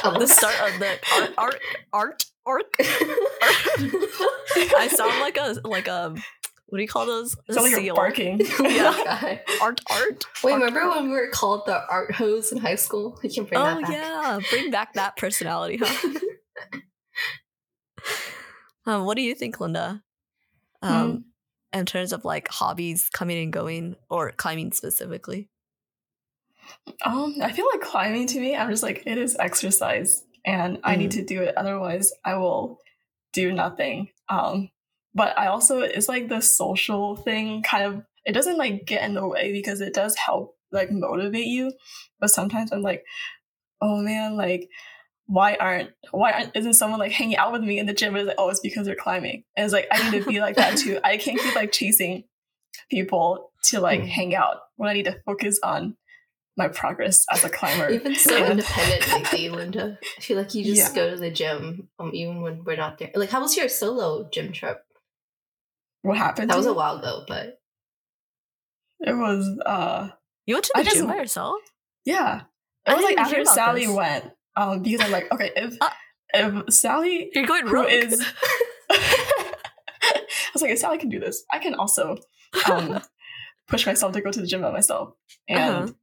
Oh. 0.03 0.15
the 0.19 0.27
start 0.27 0.55
of 0.73 0.79
the 0.79 0.97
art 1.13 1.33
art 1.37 1.59
art 1.93 2.25
arc. 2.45 2.73
I 4.77 4.87
sound 4.91 5.19
like 5.19 5.37
a 5.37 5.55
like 5.67 5.87
a 5.87 6.15
what 6.67 6.77
do 6.77 6.81
you 6.83 6.87
call 6.87 7.05
those? 7.07 7.35
Sound 7.49 7.71
like 7.71 7.83
you're 7.83 7.95
barking. 7.95 8.39
Yeah. 8.59 9.39
Art 9.61 9.81
art. 9.91 10.25
Wait, 10.43 10.51
Art- 10.53 10.61
remember 10.61 10.87
when 10.89 11.05
we 11.09 11.15
were 11.15 11.29
called 11.31 11.65
the 11.65 11.81
art 11.89 12.13
hose 12.13 12.51
in 12.51 12.59
high 12.59 12.75
school? 12.75 13.19
We 13.23 13.29
can 13.29 13.45
bring 13.45 13.59
Oh 13.59 13.63
that 13.65 13.81
back. 13.81 13.91
yeah, 13.91 14.39
bring 14.51 14.69
back 14.71 14.93
that 14.93 15.17
personality, 15.17 15.79
huh? 15.81 16.19
um, 18.85 19.05
what 19.05 19.15
do 19.15 19.21
you 19.23 19.33
think, 19.35 19.59
Linda? 19.59 20.01
Um, 20.81 21.25
in 21.73 21.85
terms 21.85 22.13
of 22.13 22.23
like 22.23 22.47
hobbies 22.49 23.09
coming 23.11 23.37
and 23.43 23.51
going, 23.53 23.95
or 24.09 24.31
climbing 24.31 24.71
specifically. 24.71 25.49
Um, 27.05 27.35
I 27.41 27.51
feel 27.51 27.65
like 27.71 27.81
climbing 27.81 28.27
to 28.27 28.39
me, 28.39 28.55
I'm 28.55 28.69
just 28.69 28.83
like, 28.83 29.03
it 29.05 29.17
is 29.17 29.37
exercise 29.39 30.23
and 30.45 30.79
I 30.83 30.95
need 30.95 31.11
to 31.11 31.23
do 31.23 31.41
it. 31.41 31.55
Otherwise, 31.57 32.11
I 32.25 32.35
will 32.35 32.79
do 33.33 33.51
nothing. 33.51 34.09
Um, 34.27 34.69
but 35.13 35.37
I 35.37 35.47
also, 35.47 35.81
it's 35.81 36.09
like 36.09 36.29
the 36.29 36.41
social 36.41 37.15
thing 37.15 37.63
kind 37.63 37.83
of, 37.83 38.03
it 38.25 38.33
doesn't 38.33 38.57
like 38.57 38.85
get 38.85 39.03
in 39.03 39.13
the 39.13 39.27
way 39.27 39.51
because 39.51 39.81
it 39.81 39.93
does 39.93 40.15
help 40.15 40.55
like 40.71 40.91
motivate 40.91 41.47
you. 41.47 41.71
But 42.19 42.29
sometimes 42.29 42.71
I'm 42.71 42.81
like, 42.81 43.03
oh 43.81 43.97
man, 43.97 44.35
like, 44.35 44.69
why 45.25 45.55
aren't, 45.55 45.91
why 46.11 46.31
aren't, 46.31 46.55
isn't 46.55 46.73
someone 46.73 46.99
like 46.99 47.11
hanging 47.11 47.37
out 47.37 47.51
with 47.51 47.61
me 47.61 47.79
in 47.79 47.85
the 47.85 47.93
gym? 47.93 48.13
But 48.13 48.21
it's 48.21 48.27
like, 48.27 48.37
oh, 48.39 48.49
it's 48.49 48.59
because 48.59 48.85
they're 48.85 48.95
climbing. 48.95 49.43
And 49.55 49.63
it's 49.63 49.73
like, 49.73 49.87
I 49.91 50.09
need 50.09 50.23
to 50.23 50.29
be 50.29 50.39
like 50.41 50.55
that 50.55 50.77
too. 50.77 50.99
I 51.03 51.17
can't 51.17 51.39
keep 51.39 51.55
like 51.55 51.71
chasing 51.71 52.23
people 52.89 53.51
to 53.65 53.79
like 53.79 54.01
Mm. 54.01 54.07
hang 54.07 54.35
out 54.35 54.57
when 54.75 54.89
I 54.89 54.93
need 54.93 55.05
to 55.05 55.19
focus 55.25 55.59
on 55.63 55.95
my 56.59 56.67
progress 56.67 57.25
as 57.31 57.43
a 57.43 57.49
climber. 57.49 57.89
You've 57.93 58.03
been 58.03 58.15
so 58.15 58.35
And- 58.43 58.59
independent 58.59 59.11
lately, 59.11 59.49
Linda. 59.49 59.97
I 60.17 60.21
feel 60.21 60.37
like 60.37 60.53
you 60.53 60.63
just 60.63 60.89
Yeah. 60.91 60.95
go 60.95 61.09
to 61.09 61.15
the 61.17 61.31
gym 61.31 61.89
um, 61.97 62.11
even 62.13 62.41
when 62.41 62.63
we're 62.63 62.75
not 62.77 62.99
there. 62.99 63.09
Like, 63.15 63.31
how 63.31 63.41
was 63.41 63.57
your 63.57 63.69
solo 63.69 64.29
gym 64.31 64.51
trip? 64.51 64.83
what 66.03 66.17
happened? 66.17 66.49
That 66.49 66.53
to 66.53 66.59
was 66.59 66.65
a 66.67 66.73
while 66.73 66.97
ago, 66.99 67.23
but 67.27 67.59
It 69.01 69.13
was 69.15 69.43
uh 69.65 70.09
You 70.45 70.55
went 70.55 70.65
to 70.65 70.71
I 70.75 70.83
the 70.83 70.89
gym 70.89 70.97
just- 70.99 71.07
by 71.07 71.15
yourself? 71.17 71.57
yeah. 72.05 72.41
It 72.87 72.91
I 72.91 72.95
was 72.95 73.03
like 73.03 73.17
after 73.17 73.43
Sally 73.45 73.85
this. 73.87 73.95
went. 73.95 74.25
Um 74.55 74.81
because 74.83 75.01
I'm 75.01 75.11
like, 75.11 75.31
okay, 75.33 75.51
if 75.55 75.75
Uh, 75.81 75.89
if 76.33 76.73
Sally 76.73 77.29
You're 77.33 77.45
going 77.47 77.67
who 77.67 77.73
rogue. 77.73 77.89
is 77.91 78.23
I 78.91 80.51
was 80.53 80.61
like, 80.61 80.71
if 80.71 80.79
Sally 80.79 80.97
can 80.97 81.09
do 81.09 81.19
this, 81.19 81.43
I 81.51 81.59
can 81.59 81.75
also 81.75 82.17
um 82.69 83.01
push 83.67 83.85
myself 83.85 84.13
to 84.13 84.21
go 84.21 84.31
to 84.31 84.41
the 84.41 84.47
gym 84.47 84.61
by 84.61 84.71
myself. 84.71 85.13
And 85.47 85.59
Uh-huh. 85.75 85.93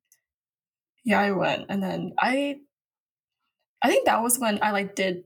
Yeah, 1.06 1.20
I 1.20 1.30
went. 1.30 1.66
And 1.70 1.82
then 1.82 2.12
I 2.18 2.56
I 3.80 3.88
think 3.88 4.04
that 4.06 4.22
was 4.22 4.38
when 4.38 4.58
I 4.62 4.72
like 4.72 4.94
did 4.94 5.22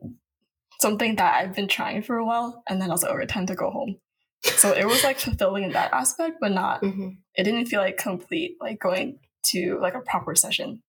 something 0.81 1.17
that 1.17 1.35
I've 1.35 1.55
been 1.55 1.67
trying 1.69 2.03
for 2.03 2.17
a 2.17 2.25
while 2.25 2.63
and 2.69 2.81
then 2.81 2.91
I 2.91 2.93
was 2.93 3.03
like, 3.03 3.13
okay, 3.13 3.27
time 3.27 3.47
to 3.47 3.55
go 3.55 3.71
home. 3.71 3.97
So 4.45 4.73
it 4.73 4.87
was 4.87 5.03
like 5.05 5.19
fulfilling 5.19 5.65
in 5.65 5.73
that 5.73 5.93
aspect, 5.93 6.37
but 6.41 6.53
not 6.53 6.83
Mhm. 6.83 7.19
it 7.35 7.45
didn't 7.45 7.67
feel 7.67 7.81
like 7.81 7.97
complete, 7.99 8.57
like 8.61 8.79
going 8.81 9.19
to 9.51 9.79
like 9.81 9.95
a 9.95 10.01
proper 10.01 10.35
session. 10.35 10.83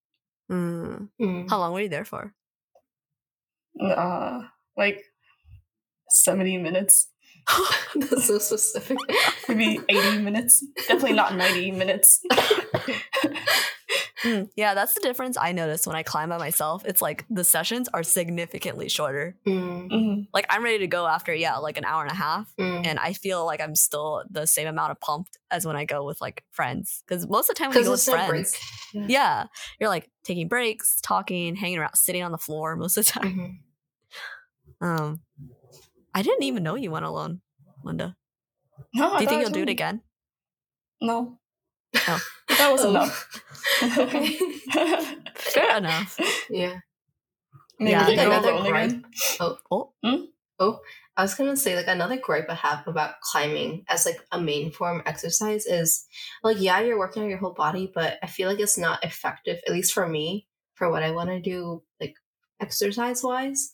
Mm. 0.51 1.09
Mm. 1.21 1.49
How 1.49 1.59
long 1.59 1.73
were 1.73 1.81
you 1.81 1.89
there 1.89 2.05
for? 2.05 2.33
Uh 3.79 4.41
like 4.77 5.01
70 6.09 6.57
minutes, 6.57 7.07
That's 7.95 8.25
so 8.27 8.37
specific. 8.37 8.97
maybe 9.47 9.79
80 9.89 10.19
minutes. 10.19 10.63
Definitely 10.87 11.13
not 11.13 11.35
90 11.35 11.71
minutes. 11.71 12.21
Mm, 14.23 14.49
yeah, 14.55 14.73
that's 14.73 14.93
the 14.93 14.99
difference 15.01 15.37
I 15.37 15.51
noticed 15.51 15.87
when 15.87 15.95
I 15.95 16.03
climb 16.03 16.29
by 16.29 16.37
myself. 16.37 16.83
It's 16.85 17.01
like 17.01 17.25
the 17.29 17.43
sessions 17.43 17.89
are 17.93 18.03
significantly 18.03 18.87
shorter. 18.89 19.35
Mm. 19.47 19.89
Mhm. 19.89 20.27
Like 20.33 20.45
I'm 20.49 20.63
ready 20.63 20.79
to 20.79 20.87
go 20.87 21.07
after, 21.07 21.33
yeah, 21.33 21.57
like 21.57 21.77
an 21.77 21.85
hour 21.85 22.03
and 22.03 22.11
a 22.11 22.15
half. 22.15 22.53
Mm. 22.59 22.85
And 22.85 22.99
I 22.99 23.13
feel 23.13 23.45
like 23.45 23.61
I'm 23.61 23.75
still 23.75 24.23
the 24.29 24.45
same 24.45 24.67
amount 24.67 24.91
of 24.91 24.99
pumped 24.99 25.37
as 25.49 25.65
when 25.65 25.75
I 25.75 25.85
go 25.85 26.05
with 26.05 26.21
like 26.21 26.43
friends. 26.51 27.03
Because 27.07 27.27
most 27.27 27.49
of 27.49 27.55
the 27.55 27.59
time 27.59 27.69
when 27.69 27.79
you 27.79 27.83
go 27.85 27.91
with 27.91 27.99
it's 28.01 28.07
no 28.07 28.13
break. 28.15 28.27
friends, 28.29 28.57
yeah, 28.93 29.45
you're 29.79 29.89
like 29.89 30.09
taking 30.23 30.47
breaks, 30.47 30.99
talking, 31.01 31.55
hanging 31.55 31.79
around, 31.79 31.95
sitting 31.95 32.21
on 32.23 32.31
the 32.31 32.37
floor 32.37 32.75
most 32.75 32.97
of 32.97 33.05
the 33.05 33.11
time. 33.11 33.61
Mhm. 34.81 34.87
Um, 34.87 35.21
I 36.13 36.21
didn't 36.21 36.43
even 36.43 36.63
know 36.63 36.75
you 36.75 36.91
went 36.91 37.05
alone, 37.05 37.41
Linda. 37.83 38.15
No, 38.93 39.13
I 39.13 39.17
Do 39.17 39.23
you 39.23 39.29
think 39.29 39.41
you'll 39.41 39.51
do 39.51 39.61
it 39.63 39.69
again? 39.69 40.01
No. 41.01 41.39
Oh. 42.07 42.19
That 42.57 42.71
was 42.71 42.81
Oh. 42.85 42.89
enough. 42.89 43.29
Okay. 43.83 44.37
Fair 45.35 45.77
enough. 45.77 46.17
yeah. 46.49 46.79
Maybe 47.79 47.91
Yeah, 47.91 47.97
we 47.99 48.03
I 48.03 48.05
think 48.05 48.19
can 48.19 48.29
go 48.29 48.31
another 48.35 48.51
alone 48.51 48.69
gripe- 48.71 48.89
again. 48.89 50.27
Oh, 50.59 50.79
I 51.17 51.23
was 51.23 51.33
gonna 51.33 51.57
say 51.57 51.75
like 51.75 51.87
another 51.87 52.17
gripe 52.17 52.45
I 52.49 52.53
have 52.53 52.87
about 52.87 53.19
climbing 53.21 53.83
as 53.89 54.05
like 54.05 54.19
a 54.31 54.39
main 54.39 54.71
form 54.71 55.01
exercise 55.07 55.65
is 55.65 56.05
like 56.43 56.57
yeah 56.59 56.79
you're 56.81 56.99
working 56.99 57.23
on 57.23 57.29
your 57.29 57.39
whole 57.39 57.53
body 57.53 57.91
but 57.93 58.17
I 58.21 58.27
feel 58.27 58.47
like 58.47 58.59
it's 58.59 58.77
not 58.77 59.03
effective 59.03 59.57
at 59.65 59.73
least 59.73 59.91
for 59.93 60.07
me 60.07 60.47
for 60.75 60.91
what 60.91 61.01
I 61.03 61.11
want 61.11 61.29
to 61.29 61.39
do 61.41 61.81
like 61.99 62.13
exercise 62.61 63.23
wise 63.23 63.73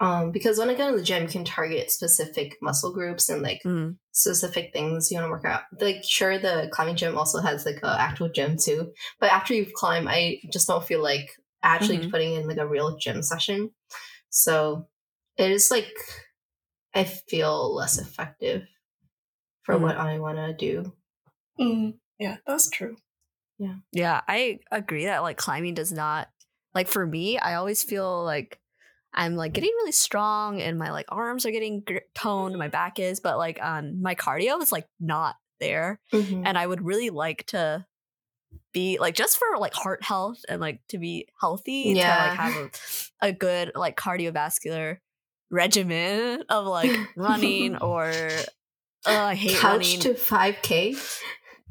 Um, 0.00 0.30
because 0.30 0.58
when 0.58 0.70
I 0.70 0.74
go 0.74 0.90
to 0.90 0.96
the 0.96 1.02
gym, 1.02 1.24
you 1.24 1.28
can 1.28 1.44
target 1.44 1.90
specific 1.90 2.56
muscle 2.62 2.92
groups 2.92 3.28
and 3.28 3.42
like 3.42 3.62
Mm. 3.64 3.98
specific 4.12 4.72
things 4.72 5.10
you 5.10 5.16
want 5.18 5.26
to 5.26 5.30
work 5.30 5.44
out. 5.44 5.62
Like, 5.80 6.02
sure, 6.04 6.38
the 6.38 6.68
climbing 6.72 6.96
gym 6.96 7.16
also 7.18 7.40
has 7.40 7.66
like 7.66 7.80
a 7.82 8.00
actual 8.00 8.28
gym 8.28 8.56
too, 8.56 8.92
but 9.20 9.32
after 9.32 9.54
you 9.54 9.66
climb, 9.74 10.06
I 10.08 10.40
just 10.52 10.68
don't 10.68 10.84
feel 10.86 11.02
like 11.02 11.30
actually 11.62 11.98
Mhm. 11.98 12.10
putting 12.10 12.34
in 12.34 12.46
like 12.46 12.58
a 12.58 12.66
real 12.68 12.96
gym 12.98 13.22
session. 13.22 13.70
So 14.30 14.88
it 15.36 15.50
is 15.50 15.70
like 15.70 15.92
I 16.94 17.04
feel 17.04 17.74
less 17.74 17.98
effective 17.98 18.66
for 19.62 19.78
Mm. 19.78 19.82
what 19.82 19.96
I 19.96 20.18
want 20.18 20.38
to 20.38 20.54
do. 20.54 20.92
Mm, 21.60 21.98
yeah, 22.18 22.38
that's 22.46 22.70
true. 22.70 22.96
Yeah. 23.58 23.76
Yeah, 23.92 24.20
I 24.28 24.60
agree 24.70 25.06
that 25.06 25.22
like 25.22 25.36
climbing 25.36 25.74
does 25.74 25.92
not 25.92 26.28
like 26.74 26.88
for 26.88 27.06
me, 27.06 27.38
I 27.38 27.54
always 27.54 27.82
feel 27.82 28.24
like 28.24 28.60
I'm 29.14 29.36
like 29.36 29.52
getting 29.52 29.70
really 29.78 29.92
strong 29.92 30.60
and 30.60 30.78
my 30.78 30.90
like 30.92 31.06
arms 31.08 31.46
are 31.46 31.50
getting 31.50 31.80
gr- 31.80 31.98
toned, 32.14 32.56
my 32.58 32.68
back 32.68 32.98
is, 32.98 33.20
but 33.20 33.38
like 33.38 33.60
um 33.62 34.02
my 34.02 34.14
cardio 34.14 34.60
is 34.62 34.70
like 34.72 34.86
not 35.00 35.36
there. 35.60 35.98
Mhm. 36.12 36.42
And 36.46 36.56
I 36.58 36.66
would 36.66 36.82
really 36.84 37.10
like 37.10 37.46
to 37.48 37.84
be 38.72 38.98
like 38.98 39.14
just 39.14 39.38
for 39.38 39.58
like 39.58 39.74
heart 39.74 40.02
health 40.04 40.40
and 40.48 40.60
like 40.60 40.80
to 40.88 40.98
be 40.98 41.26
healthy 41.40 41.92
Yeah. 41.96 42.14
to 42.22 42.28
like 42.28 42.38
have 42.38 42.70
a, 43.22 43.28
a 43.28 43.32
good 43.32 43.72
like 43.74 43.96
cardiovascular 43.96 44.98
regimen 45.50 46.44
of 46.48 46.66
like 46.66 46.90
running 47.16 47.76
or 47.76 48.10
uh, 49.06 49.10
I 49.10 49.34
hate 49.34 49.56
Couch 49.56 49.96
running. 49.96 50.00
to 50.00 50.14
5K. 50.14 50.96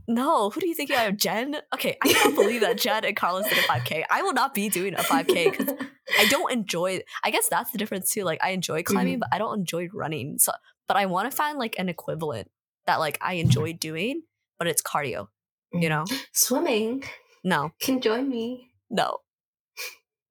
No, 0.07 0.49
who 0.49 0.61
do 0.61 0.67
you 0.67 0.73
think 0.73 0.89
I 0.89 1.03
am, 1.03 1.17
Jen? 1.17 1.57
Okay, 1.73 1.97
I 2.01 2.07
can't 2.07 2.35
believe 2.35 2.61
that 2.61 2.77
Jen 2.77 3.03
and 3.03 3.15
Carlos 3.15 3.43
did 3.43 3.57
a 3.57 3.61
5K. 3.61 4.03
I 4.09 4.21
will 4.21 4.33
not 4.33 4.53
be 4.53 4.69
doing 4.69 4.93
a 4.93 4.99
5K 4.99 5.51
because 5.51 5.75
I 6.17 6.27
don't 6.29 6.51
enjoy. 6.51 7.01
I 7.25 7.31
guess 7.31 7.49
that's 7.49 7.71
the 7.71 7.77
difference 7.77 8.11
too. 8.11 8.23
Like 8.23 8.39
I 8.41 8.51
enjoy 8.51 8.83
climbing, 8.83 9.15
mm-hmm. 9.15 9.19
but 9.19 9.29
I 9.33 9.37
don't 9.37 9.59
enjoy 9.59 9.89
running. 9.93 10.37
So, 10.39 10.53
but 10.87 10.95
I 10.95 11.07
want 11.07 11.29
to 11.29 11.35
find 11.35 11.57
like 11.57 11.75
an 11.77 11.89
equivalent 11.89 12.49
that 12.85 12.99
like 13.01 13.17
I 13.21 13.33
enjoy 13.33 13.73
doing, 13.73 14.21
but 14.57 14.67
it's 14.67 14.81
cardio. 14.81 15.27
You 15.73 15.81
mm. 15.81 15.89
know? 15.89 16.05
Swimming 16.31 17.03
No, 17.43 17.71
can 17.81 17.99
join 17.99 18.29
me. 18.29 18.71
no, 18.89 19.17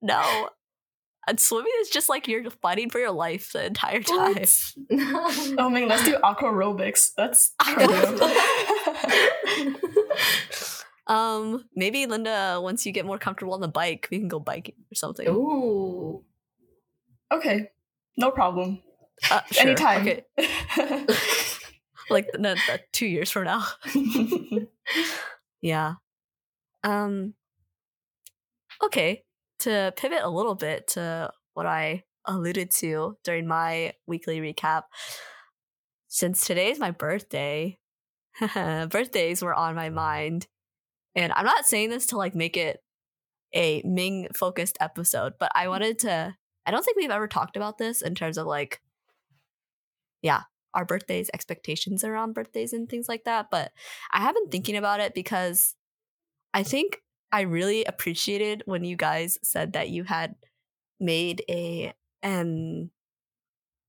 no. 0.01 0.49
And 1.29 1.41
swimming 1.41 1.73
is 1.81 1.91
just 1.91 2.09
like 2.09 2.29
you're 2.29 2.49
fighting 2.51 2.89
for 2.89 3.01
your 3.01 3.11
life 3.11 3.51
the 3.53 3.67
entire 3.67 4.01
time. 4.03 4.35
What? 4.35 4.53
Oh 5.59 5.69
man, 5.69 5.89
let's 5.89 6.05
do 6.05 6.17
aqua 6.23 6.51
aerobics. 6.51 7.09
That's 7.17 7.53
Um, 11.07 11.64
maybe 11.75 12.07
Linda, 12.07 12.59
once 12.61 12.85
you 12.85 12.92
get 12.92 13.07
more 13.07 13.19
comfortable 13.19 13.55
on 13.55 13.61
the 13.61 13.69
bike, 13.69 14.09
we 14.11 14.19
can 14.19 14.29
go 14.29 14.40
biking 14.40 14.75
or 14.90 14.95
something. 14.95 15.29
Ooh. 15.29 16.25
okay. 17.33 17.71
No 18.16 18.31
problem. 18.31 18.83
Uh, 19.31 19.40
sure. 19.53 19.69
Anytime. 19.69 20.03
Okay. 20.03 20.25
like 22.11 22.29
no, 22.38 22.55
no, 22.55 22.77
two 22.92 23.07
years 23.07 23.31
from 23.31 23.45
now. 23.45 23.64
yeah. 25.61 25.95
Um. 26.83 27.35
Okay. 28.83 29.23
To 29.61 29.92
pivot 29.97 30.23
a 30.23 30.29
little 30.29 30.55
bit 30.55 30.88
to 30.88 31.31
what 31.55 31.66
I 31.66 32.03
alluded 32.27 32.71
to 32.73 33.16
during 33.25 33.47
my 33.47 33.95
weekly 34.07 34.40
recap, 34.40 34.83
since 36.09 36.45
today 36.47 36.71
is 36.71 36.79
my 36.79 36.90
birthday, 36.90 37.79
birthdays 38.88 39.42
were 39.42 39.55
on 39.55 39.75
my 39.75 39.90
mind, 39.90 40.46
and 41.14 41.33
I'm 41.33 41.44
not 41.44 41.66
saying 41.66 41.90
this 41.90 42.07
to 42.07 42.16
like 42.16 42.35
make 42.35 42.57
it 42.57 42.83
a 43.55 43.83
Ming 43.85 44.29
focused 44.35 44.77
episode, 44.81 45.35
but 45.38 45.51
I 45.55 45.62
mm-hmm. 45.62 45.70
wanted 45.70 45.99
to. 46.01 46.37
I 46.66 46.70
don't 46.70 46.85
think 46.85 46.96
we've 46.96 47.11
ever 47.11 47.29
talked 47.29 47.57
about 47.57 47.79
this 47.79 48.03
in 48.03 48.14
terms 48.16 48.38
of 48.38 48.46
like, 48.46 48.81
yeah, 50.20 50.42
our 50.75 50.85
birthdays, 50.85 51.31
expectations 51.33 52.03
around 52.03 52.35
birthdays 52.35 52.72
and 52.72 52.88
things 52.88 53.09
like 53.09 53.25
that. 53.25 53.46
But 53.51 53.72
I 54.12 54.20
have 54.20 54.35
been 54.35 54.49
thinking 54.49 54.77
about 54.77 55.01
it 55.01 55.14
because 55.14 55.77
I 56.53 56.64
think 56.64 57.03
I 57.33 57.42
really 57.42 57.85
appreciated 57.85 58.62
when 58.66 58.85
you 58.85 58.96
guys 58.96 59.38
said 59.42 59.72
that 59.75 59.90
you 59.90 60.05
had 60.05 60.35
made 61.01 61.42
a 61.49 61.94
an 62.22 62.90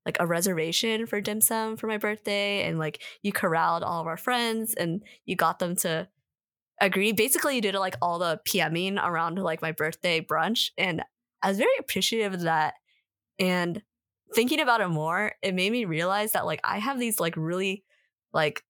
like 0.07 0.17
a 0.21 0.25
reservation 0.25 1.05
for 1.05 1.19
dim 1.19 1.41
sum 1.41 1.75
for 1.75 1.85
my 1.85 1.97
birthday 1.97 2.63
and 2.63 2.79
like 2.79 3.03
you 3.23 3.33
corralled 3.33 3.83
all 3.83 3.99
of 3.99 4.07
our 4.07 4.15
friends 4.15 4.73
and 4.73 5.03
you 5.25 5.35
got 5.35 5.59
them 5.59 5.75
to 5.75 6.07
agree. 6.79 7.11
Basically 7.11 7.55
you 7.55 7.61
did 7.61 7.75
like 7.75 7.97
all 8.01 8.17
the 8.17 8.39
PMing 8.47 9.03
around 9.03 9.37
like 9.37 9.61
my 9.61 9.73
birthday 9.73 10.21
brunch 10.21 10.69
and 10.77 11.03
I 11.43 11.49
was 11.49 11.57
very 11.57 11.75
appreciative 11.77 12.33
of 12.33 12.41
that. 12.41 12.75
And 13.37 13.83
thinking 14.33 14.61
about 14.61 14.79
it 14.79 14.87
more, 14.87 15.33
it 15.41 15.53
made 15.53 15.73
me 15.73 15.83
realize 15.83 16.31
that 16.31 16.45
like 16.45 16.61
I 16.63 16.79
have 16.79 16.97
these 16.97 17.19
like 17.19 17.35
really 17.35 17.83
like 18.31 18.63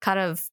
kind 0.00 0.20
of 0.20 0.48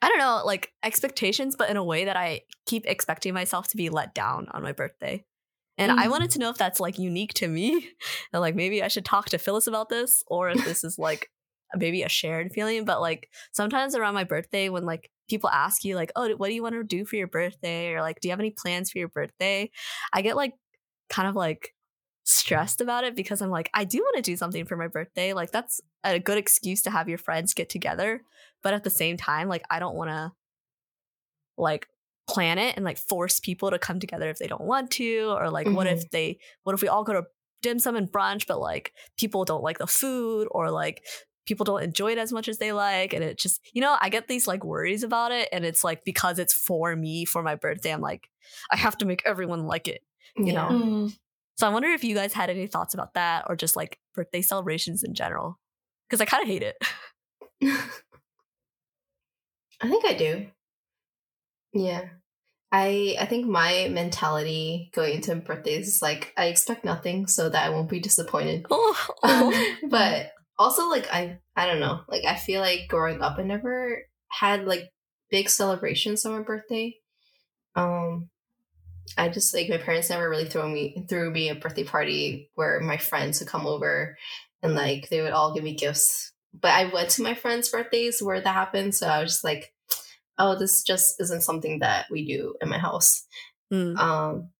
I 0.00 0.10
don't 0.10 0.18
know, 0.18 0.42
like 0.44 0.72
expectations, 0.84 1.56
but 1.56 1.70
in 1.70 1.76
a 1.76 1.82
way 1.82 2.04
that 2.04 2.16
I 2.16 2.42
keep 2.66 2.86
expecting 2.86 3.34
myself 3.34 3.66
to 3.68 3.76
be 3.76 3.88
let 3.88 4.14
down 4.14 4.46
on 4.52 4.62
my 4.62 4.70
birthday. 4.70 5.24
And 5.78 5.92
I 5.92 6.08
Mhm. 6.08 6.10
wanted 6.10 6.30
to 6.32 6.38
know 6.38 6.50
if 6.50 6.58
that's 6.58 6.80
like 6.80 6.98
unique 6.98 7.34
to 7.34 7.48
me. 7.48 7.90
And 8.32 8.40
like 8.42 8.54
maybe 8.54 8.82
I 8.82 8.88
should 8.88 9.04
talk 9.04 9.26
to 9.30 9.38
Phyllis 9.38 9.66
about 9.66 9.88
this 9.88 10.22
or 10.26 10.50
if 10.50 10.64
this 10.64 10.84
is 10.84 10.98
like 10.98 11.30
maybe 11.74 12.02
a 12.02 12.08
shared 12.08 12.52
feeling. 12.52 12.84
But 12.84 13.00
like 13.00 13.30
sometimes 13.52 13.94
around 13.94 14.14
my 14.14 14.24
birthday, 14.24 14.68
when 14.68 14.84
like 14.84 15.10
people 15.28 15.50
ask 15.50 15.84
you, 15.84 15.96
like, 15.96 16.12
oh, 16.16 16.28
what 16.36 16.48
do 16.48 16.54
you 16.54 16.62
want 16.62 16.74
to 16.74 16.84
do 16.84 17.04
for 17.04 17.16
your 17.16 17.26
birthday? 17.28 17.92
Or 17.94 18.00
like, 18.02 18.20
do 18.20 18.28
you 18.28 18.32
have 18.32 18.40
any 18.40 18.50
plans 18.50 18.90
for 18.90 18.98
your 18.98 19.08
birthday? 19.08 19.70
I 20.12 20.22
get 20.22 20.36
like 20.36 20.54
kind 21.10 21.28
of 21.28 21.36
like 21.36 21.74
stressed 22.24 22.80
about 22.80 23.04
it 23.04 23.16
because 23.16 23.40
I'm 23.40 23.50
like, 23.50 23.70
I 23.74 23.84
do 23.84 23.98
want 23.98 24.16
to 24.16 24.22
do 24.22 24.36
something 24.36 24.66
for 24.66 24.76
my 24.76 24.88
birthday. 24.88 25.32
Like 25.32 25.50
that's 25.50 25.80
a 26.04 26.18
good 26.18 26.38
excuse 26.38 26.82
to 26.82 26.90
have 26.90 27.08
your 27.08 27.18
friends 27.18 27.54
get 27.54 27.68
together. 27.70 28.22
But 28.62 28.74
at 28.74 28.84
the 28.84 28.90
same 28.90 29.16
time, 29.16 29.48
like 29.48 29.64
I 29.70 29.78
don't 29.78 29.96
want 29.96 30.10
to 30.10 30.32
like 31.56 31.88
plan 32.28 32.58
it 32.58 32.76
and 32.76 32.84
like 32.84 32.98
force 32.98 33.40
people 33.40 33.70
to 33.70 33.78
come 33.78 33.98
together 33.98 34.28
if 34.28 34.38
they 34.38 34.46
don't 34.46 34.64
want 34.64 34.90
to 34.90 35.34
or 35.38 35.50
like 35.50 35.66
what 35.68 35.86
if 35.86 36.10
they 36.10 36.38
what 36.64 36.74
if 36.74 36.82
we 36.82 36.88
all 36.88 37.04
go 37.04 37.14
to 37.14 37.24
dim 37.62 37.78
sum 37.78 37.96
and 37.96 38.12
brunch 38.12 38.46
but 38.46 38.60
like 38.60 38.92
people 39.16 39.44
don't 39.44 39.62
like 39.62 39.78
the 39.78 39.86
food 39.86 40.46
or 40.50 40.70
like 40.70 41.04
people 41.46 41.64
don't 41.64 41.82
enjoy 41.82 42.12
it 42.12 42.18
as 42.18 42.32
much 42.32 42.46
as 42.46 42.58
they 42.58 42.72
like 42.72 43.12
and 43.14 43.24
it 43.24 43.38
just 43.38 43.60
you 43.72 43.80
know 43.80 43.96
i 44.00 44.08
get 44.08 44.28
these 44.28 44.46
like 44.46 44.64
worries 44.64 45.02
about 45.02 45.32
it 45.32 45.48
and 45.52 45.64
it's 45.64 45.82
like 45.82 46.04
because 46.04 46.38
it's 46.38 46.52
for 46.52 46.94
me 46.94 47.24
for 47.24 47.42
my 47.42 47.54
birthday 47.54 47.92
i'm 47.92 48.02
like 48.02 48.28
i 48.70 48.76
have 48.76 48.96
to 48.96 49.06
make 49.06 49.22
everyone 49.24 49.64
like 49.64 49.88
it 49.88 50.02
you 50.36 50.52
know? 50.52 50.68
Mm, 50.68 51.16
so 51.56 51.66
i 51.66 51.70
wonder 51.70 51.88
if 51.88 52.04
you 52.04 52.14
guys 52.14 52.32
had 52.34 52.50
any 52.50 52.66
thoughts 52.66 52.94
about 52.94 53.14
that 53.14 53.46
or 53.48 53.56
just 53.56 53.74
like 53.74 53.98
birthday 54.14 54.42
celebrations 54.42 55.02
in 55.02 55.14
general 55.14 55.58
because 56.08 56.20
i 56.20 56.24
kind 56.26 56.42
of 56.42 56.48
hate 56.48 56.62
it 56.62 56.76
I 59.80 59.88
think 59.88 60.04
I 60.04 60.14
do. 60.14 60.46
Yeah. 61.78 62.04
I 62.70 63.16
I 63.18 63.26
think 63.26 63.46
my 63.46 63.88
mentality 63.90 64.90
going 64.94 65.14
into 65.14 65.34
birthdays 65.36 65.88
is 65.88 66.02
like 66.02 66.34
I 66.36 66.46
expect 66.46 66.84
nothing 66.84 67.26
so 67.26 67.48
that 67.48 67.64
I 67.64 67.70
won't 67.70 67.88
be 67.88 68.00
disappointed. 68.00 68.66
oh, 68.70 69.08
Um, 69.22 69.54
but 69.90 70.32
also 70.58 70.88
like 70.88 71.08
I 71.12 71.38
I 71.56 71.66
don't 71.66 71.80
know. 71.80 72.00
Like 72.08 72.24
I 72.26 72.34
feel 72.34 72.60
like 72.60 72.88
growing 72.88 73.22
up 73.22 73.38
I 73.38 73.42
never 73.42 74.02
had 74.28 74.66
like 74.66 74.90
big 75.30 75.48
celebrations 75.48 76.26
on 76.26 76.32
my 76.32 76.42
birthday. 76.42 76.96
Um 77.74 78.28
I 79.16 79.30
just 79.30 79.54
like 79.54 79.70
my 79.70 79.78
parents 79.78 80.10
never 80.10 80.28
really 80.28 80.44
threw 80.44 80.68
me 80.68 81.06
threw 81.08 81.30
me 81.30 81.48
a 81.48 81.54
birthday 81.54 81.84
party 81.84 82.50
where 82.54 82.80
my 82.80 82.98
friends 82.98 83.40
would 83.40 83.48
come 83.48 83.66
over 83.66 84.18
and 84.62 84.74
like 84.74 85.08
they 85.08 85.22
would 85.22 85.32
all 85.32 85.54
give 85.54 85.64
me 85.64 85.74
gifts. 85.74 86.32
But 86.52 86.72
I 86.72 86.86
went 86.92 87.10
to 87.10 87.22
my 87.22 87.34
friends' 87.34 87.68
birthdays 87.68 88.22
where 88.22 88.40
that 88.40 88.54
happened, 88.54 88.94
so 88.94 89.06
I 89.06 89.20
was 89.20 89.32
just 89.32 89.44
like, 89.44 89.72
oh, 90.38 90.56
this 90.58 90.82
just 90.82 91.20
isn't 91.20 91.42
something 91.42 91.80
that 91.80 92.06
we 92.10 92.26
do 92.26 92.54
in 92.60 92.68
my 92.68 92.78
house. 92.78 93.26
Mm. 93.72 93.98
Um, 93.98 94.50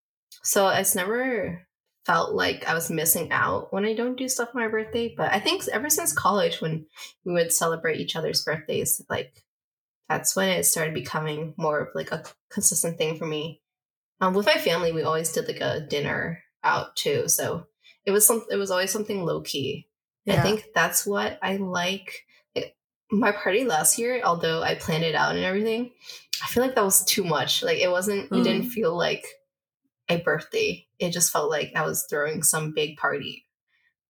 so 0.43 0.69
it's 0.69 0.95
never 0.95 1.67
felt 2.07 2.35
like 2.35 2.67
I 2.67 2.75
was 2.75 2.91
missing 2.91 3.31
out 3.33 3.73
when 3.73 3.85
I 3.85 3.95
don't 3.95 4.17
do 4.17 4.29
stuff 4.29 4.51
on 4.55 4.63
my 4.63 4.69
birthday. 4.69 5.15
But 5.15 5.33
I 5.33 5.41
think 5.41 5.69
ever 5.69 5.91
since 5.91 6.13
college, 6.13 6.61
when 6.61 6.87
we 7.25 7.33
would 7.33 7.53
celebrate 7.53 8.01
each 8.01 8.17
other's 8.17 8.45
birthdays, 8.45 9.03
like 9.11 9.45
that's 10.09 10.35
when 10.35 10.49
it 10.49 10.65
started 10.65 10.95
becoming 10.95 11.55
more 11.57 11.81
of 11.81 11.89
like 11.95 12.11
a 12.13 12.25
consistent 12.51 12.97
thing 12.97 13.19
for 13.19 13.27
me. 13.27 13.61
Um, 14.21 14.35
with 14.35 14.47
my 14.47 14.55
family, 14.55 14.91
we 14.91 15.03
always 15.03 15.33
did 15.33 15.47
like 15.47 15.61
a 15.61 15.87
dinner 15.89 16.43
out 16.65 16.97
too, 16.97 17.29
so 17.29 17.67
it 18.05 18.11
was 18.11 18.27
some. 18.27 18.45
It 18.51 18.57
was 18.57 18.71
always 18.71 18.91
something 18.91 19.25
low 19.25 19.43
key. 19.43 19.87
I 20.29 20.41
think 20.41 20.67
that's 20.75 21.07
what 21.07 21.39
I 21.41 21.57
like. 21.57 22.25
My 23.11 23.33
party 23.33 23.65
last 23.65 23.99
year, 23.99 24.21
although 24.23 24.63
I 24.63 24.75
planned 24.75 25.05
it 25.05 25.15
out 25.15 25.35
and 25.35 25.45
everything, 25.45 25.93
I 26.43 26.47
feel 26.47 26.63
like 26.63 26.75
that 26.75 26.85
was 26.85 27.05
too 27.05 27.25
much. 27.25 27.63
Like 27.63 27.79
it 27.79 27.91
wasn't. 27.91 28.31
It 28.33 28.45
didn't 28.45 28.71
feel 28.71 28.97
like 28.97 29.25
a 30.09 30.19
birthday. 30.19 30.87
It 30.99 31.11
just 31.11 31.33
felt 31.33 31.51
like 31.51 31.73
I 31.75 31.83
was 31.83 32.07
throwing 32.09 32.43
some 32.43 32.73
big 32.75 32.97
party. 32.97 33.47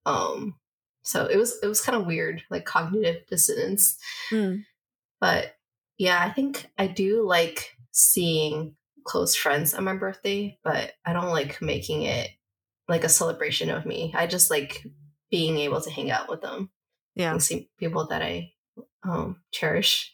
Um, 0.04 0.56
so 1.02 1.26
it 1.26 1.36
was 1.36 1.58
it 1.62 1.66
was 1.66 1.80
kind 1.80 1.96
of 1.96 2.06
weird, 2.06 2.42
like 2.50 2.64
cognitive 2.64 3.26
dissonance. 3.28 3.98
Mm. 4.30 4.64
But 5.20 5.54
yeah, 5.96 6.20
I 6.20 6.30
think 6.30 6.66
I 6.76 6.86
do 6.86 7.26
like 7.26 7.76
seeing 7.92 8.74
close 9.04 9.34
friends 9.34 9.74
on 9.74 9.84
my 9.84 9.94
birthday, 9.94 10.58
but 10.62 10.92
I 11.04 11.12
don't 11.12 11.30
like 11.30 11.62
making 11.62 12.02
it 12.02 12.30
like 12.88 13.04
a 13.04 13.08
celebration 13.08 13.70
of 13.70 13.86
me. 13.86 14.12
I 14.16 14.26
just 14.26 14.50
like 14.50 14.84
being 15.30 15.58
able 15.58 15.80
to 15.80 15.90
hang 15.90 16.10
out 16.10 16.28
with 16.28 16.40
them 16.40 16.70
Yeah. 17.14 17.32
and 17.32 17.42
see 17.42 17.68
people 17.78 18.06
that 18.08 18.22
I 18.22 18.52
um 19.04 19.42
cherish. 19.52 20.12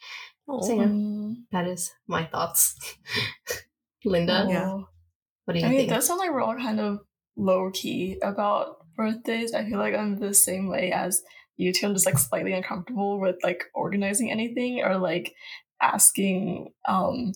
Aw. 0.49 0.61
So 0.63 0.75
yeah, 0.75 1.35
that 1.53 1.67
is 1.69 1.93
my 2.07 2.25
thoughts. 2.27 2.77
Linda, 4.05 4.47
Yeah. 4.49 4.81
what 5.45 5.55
do 5.55 5.61
you 5.61 5.67
I 5.67 5.69
mean, 5.69 5.75
it 5.75 5.83
think? 5.83 5.91
does 5.91 6.07
sound 6.07 6.19
like 6.19 6.31
we're 6.31 6.43
all 6.43 6.57
kind 6.57 6.81
of 6.81 7.01
low 7.37 7.71
key 7.73 8.19
about 8.23 8.77
birthdays. 8.97 9.55
I 9.55 9.65
feel 9.65 9.79
like 9.79 9.95
I'm 9.95 10.17
the 10.19 10.35
same 10.35 10.69
way 10.69 10.93
as 10.93 11.23
you 11.57 11.73
two. 11.73 11.87
I'm 11.87 11.95
just 11.95 12.07
like 12.07 12.19
slightly 12.19 12.53
uncomfortable 12.53 13.19
with 13.21 13.37
like 13.43 13.65
organizing 13.75 14.31
anything 14.31 14.83
or 14.83 14.99
like 14.99 15.35
asking 15.81 16.73
um 16.87 17.33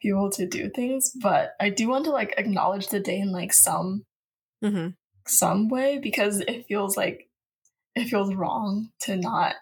people 0.00 0.30
to 0.30 0.46
do 0.46 0.70
things. 0.70 1.12
But 1.20 1.52
I 1.60 1.68
do 1.70 1.88
want 1.88 2.06
to 2.06 2.10
like 2.10 2.34
acknowledge 2.38 2.88
the 2.88 3.00
day 3.00 3.18
in 3.18 3.30
like 3.32 3.52
some 3.52 4.04
Mhm. 4.64 4.94
some 5.26 5.68
way 5.68 5.98
because 5.98 6.40
it 6.40 6.66
feels 6.66 6.96
like 6.96 7.28
it 7.94 8.08
feels 8.08 8.34
wrong 8.34 8.90
to 9.02 9.16
not 9.16 9.56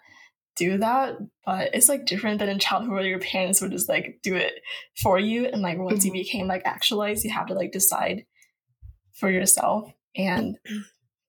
do 0.59 0.77
that 0.77 1.15
but 1.45 1.73
it's 1.73 1.89
like 1.89 2.05
different 2.05 2.39
than 2.39 2.49
in 2.49 2.59
childhood 2.59 2.91
where 2.91 3.03
your 3.03 3.19
parents 3.19 3.61
would 3.61 3.71
just 3.71 3.89
like 3.89 4.19
do 4.21 4.35
it 4.35 4.53
for 5.01 5.17
you 5.17 5.45
and 5.45 5.61
like 5.61 5.77
once 5.77 6.03
you 6.05 6.11
Mhm. 6.11 6.21
became 6.21 6.47
like 6.47 6.61
actualized 6.65 7.23
you 7.23 7.31
have 7.31 7.47
to 7.47 7.53
like 7.53 7.71
decide 7.71 8.25
for 9.19 9.29
yourself 9.31 9.91
and 10.15 10.57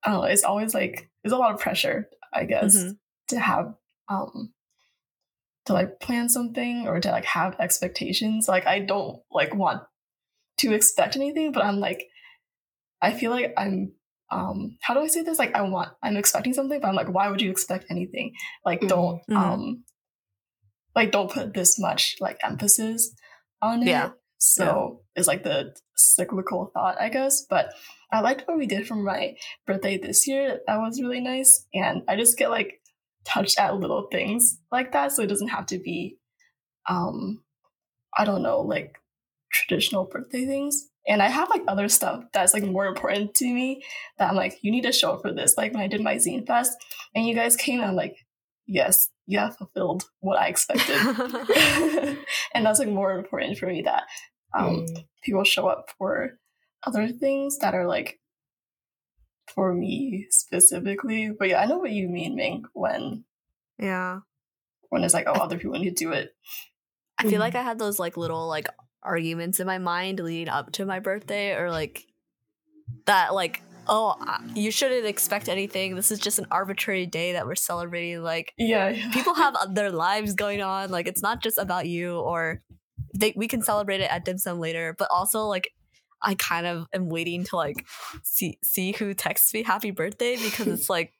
i 0.04 0.10
don't 0.10 0.20
know 0.20 0.24
it's 0.24 0.44
always 0.44 0.74
like 0.74 1.08
there's 1.22 1.32
a 1.32 1.38
lot 1.38 1.54
of 1.54 1.60
pressure 1.60 2.08
i 2.32 2.44
guess 2.44 2.76
Mhm. 2.76 2.98
to 3.28 3.38
have 3.40 3.74
um 4.08 4.52
to 5.66 5.72
like 5.72 6.00
plan 6.00 6.28
something 6.28 6.88
or 6.88 7.00
to 7.00 7.10
like 7.10 7.24
have 7.24 7.54
expectations 7.60 8.48
like 8.48 8.66
i 8.66 8.78
don't 8.80 9.20
like 9.30 9.54
want 9.54 9.82
to 10.58 10.72
expect 10.74 11.16
anything 11.16 11.52
but 11.52 11.64
i'm 11.64 11.78
like 11.80 12.02
i 13.00 13.12
feel 13.12 13.30
like 13.30 13.52
i'm 13.56 13.92
um 14.30 14.76
how 14.82 14.94
do 14.94 15.00
i 15.00 15.06
say 15.06 15.22
this? 15.22 15.38
Like 15.38 15.54
i 15.54 15.62
want 15.62 15.90
i'm 16.02 16.16
expecting 16.16 16.52
something 16.54 16.80
but 16.80 16.88
i'm 16.88 16.94
like 16.94 17.08
why 17.12 17.28
would 17.28 17.40
you 17.42 17.50
expect 17.50 17.86
anything? 17.90 18.32
Like 18.64 18.80
don't 18.80 19.20
Mhm. 19.28 19.36
um 19.36 19.84
like 20.94 21.12
don't 21.12 21.30
put 21.30 21.54
this 21.54 21.78
much 21.78 22.16
like 22.20 22.38
emphasis 22.42 23.12
on 23.62 23.82
it. 23.82 23.88
Yeah. 23.88 24.10
so 24.38 25.02
it's 25.14 25.28
like 25.28 25.42
the 25.44 25.74
cyclical 25.96 26.70
thought 26.72 27.00
i 27.00 27.08
guess. 27.08 27.44
But 27.48 27.72
i 28.12 28.20
liked 28.20 28.46
what 28.46 28.56
we 28.58 28.66
did 28.66 28.86
for 28.86 28.96
my 28.96 29.34
birthday 29.66 29.98
this 29.98 30.26
year. 30.26 30.60
That 30.66 30.78
was 30.78 31.00
really 31.00 31.20
nice. 31.20 31.66
And 31.74 32.02
i 32.08 32.16
just 32.16 32.38
get 32.38 32.50
like 32.50 32.80
touched 33.24 33.58
at 33.60 33.76
little 33.76 34.08
things 34.10 34.58
like 34.72 34.92
that. 34.92 35.12
So 35.12 35.22
it 35.22 35.26
doesn't 35.28 35.48
have 35.48 35.66
to 35.66 35.78
be 35.78 36.16
um 36.88 37.42
i 38.16 38.24
don't 38.24 38.42
know 38.42 38.60
like 38.62 38.96
traditional 39.52 40.04
birthday 40.04 40.46
things 40.46 40.88
and 41.08 41.22
i 41.22 41.28
have 41.28 41.48
like 41.50 41.62
other 41.68 41.88
stuff 41.88 42.22
that's 42.32 42.52
like 42.54 42.62
more 42.64 42.86
important 42.86 43.34
to 43.34 43.46
me 43.46 43.82
that 44.18 44.28
i'm 44.30 44.36
like 44.36 44.58
you 44.62 44.70
need 44.70 44.82
to 44.82 44.92
show 44.92 45.12
up 45.12 45.22
for 45.22 45.32
this 45.32 45.56
like 45.56 45.72
when 45.72 45.82
i 45.82 45.86
did 45.88 46.00
my 46.02 46.16
zine 46.16 46.46
fest 46.46 46.72
and 47.14 47.26
you 47.26 47.34
guys 47.34 47.56
came 47.56 47.80
and 47.80 47.88
i'm 47.90 47.96
like 47.96 48.16
yes 48.66 49.10
you 49.26 49.38
have 49.38 49.56
fulfilled 49.56 50.04
what 50.20 50.38
i 50.38 50.46
expected 50.48 50.96
and 52.54 52.66
that's 52.66 52.78
like 52.78 52.88
more 52.88 53.12
important 53.18 53.56
for 53.58 53.66
me 53.66 53.82
that 53.82 54.04
um 54.56 54.86
Mm. 54.86 55.04
people 55.22 55.44
show 55.44 55.68
up 55.68 55.90
for 55.98 56.38
other 56.86 57.08
things 57.08 57.58
that 57.58 57.74
are 57.74 57.86
like 57.86 58.18
for 59.54 59.74
me 59.74 60.26
specifically. 60.30 61.30
But 61.36 61.48
yeah, 61.48 61.60
I 61.60 61.66
know 61.66 61.78
what 61.78 61.90
you 61.90 62.08
mean, 62.08 62.36
Ming, 62.36 62.64
when 62.72 63.24
yeah. 63.78 64.20
when 64.90 65.02
it's 65.04 65.14
like, 65.14 65.26
oh, 65.28 65.32
other 65.32 65.58
people 65.58 65.78
need 65.78 65.96
to 65.96 66.04
do 66.04 66.12
it. 66.12 66.30
I 67.18 67.24
feel 67.24 67.32
Mhm. 67.32 67.40
like 67.40 67.54
I 67.54 67.62
had 67.62 67.78
those 67.78 67.98
like 67.98 68.16
little 68.16 68.46
like 68.48 68.68
arguments 69.02 69.60
in 69.60 69.66
my 69.66 69.78
mind 69.78 70.20
leading 70.20 70.48
up 70.48 70.72
to 70.72 70.84
my 70.84 71.00
birthday, 71.00 71.54
or 71.54 71.70
like 71.70 72.06
that 73.06 73.34
like 73.34 73.62
oh 73.88 74.14
you 74.54 74.70
shouldn't 74.70 75.06
expect 75.06 75.48
anything. 75.48 75.96
This 75.96 76.10
is 76.10 76.18
just 76.18 76.38
an 76.38 76.46
arbitrary 76.50 77.06
day 77.06 77.32
that 77.32 77.46
we're 77.46 77.54
celebrating. 77.54 78.22
Like 78.22 78.54
Yeah, 78.56 78.90
yeah. 78.90 79.10
people 79.12 79.34
have 79.42 79.56
their 79.74 79.90
lives 79.90 80.34
going 80.34 80.62
on. 80.62 80.90
Like 80.90 81.08
it's 81.08 81.22
not 81.22 81.42
just 81.42 81.58
about 81.58 81.86
you, 81.86 82.18
or 82.18 82.62
they 83.14 83.34
we 83.36 83.48
can 83.48 83.62
celebrate 83.62 84.00
it 84.00 84.10
at 84.10 84.24
dim 84.24 84.38
sum 84.38 84.60
later. 84.60 84.94
But 84.98 85.08
also 85.10 85.46
like 85.46 85.72
I 86.22 86.34
kind 86.34 86.66
of 86.66 86.86
am 86.92 87.08
waiting 87.08 87.44
to 87.44 87.56
like 87.56 87.86
see 88.22 88.58
see 88.62 88.92
who 88.92 89.14
texts 89.14 89.52
me 89.52 89.62
happy 89.62 89.90
birthday 89.90 90.36
because 90.36 90.66
it's 90.68 90.90
like. 90.90 91.12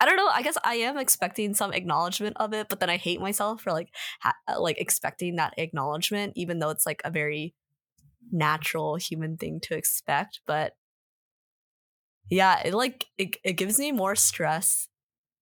I 0.00 0.06
don't 0.06 0.16
know. 0.16 0.28
I 0.28 0.42
guess 0.42 0.56
I 0.64 0.76
am 0.76 0.96
expecting 0.96 1.54
some 1.54 1.72
acknowledgement 1.72 2.36
of 2.38 2.52
it, 2.54 2.68
but 2.68 2.78
then 2.80 2.90
I 2.90 2.96
hate 2.96 3.20
myself 3.20 3.62
for 3.62 3.72
like 3.72 3.88
ha- 4.20 4.36
uh, 4.46 4.60
like 4.60 4.80
expecting 4.80 5.36
that 5.36 5.54
acknowledgement, 5.58 6.34
even 6.36 6.58
though 6.60 6.70
it's 6.70 6.86
like 6.86 7.02
a 7.04 7.10
very 7.10 7.54
natural 8.32 8.96
human 8.96 9.36
thing 9.36 9.60
to 9.62 9.76
expect. 9.76 10.40
But 10.46 10.74
yeah, 12.30 12.60
it 12.64 12.74
like 12.74 13.06
it, 13.16 13.36
it 13.44 13.54
gives 13.54 13.78
me 13.78 13.92
more 13.92 14.14
stress 14.14 14.88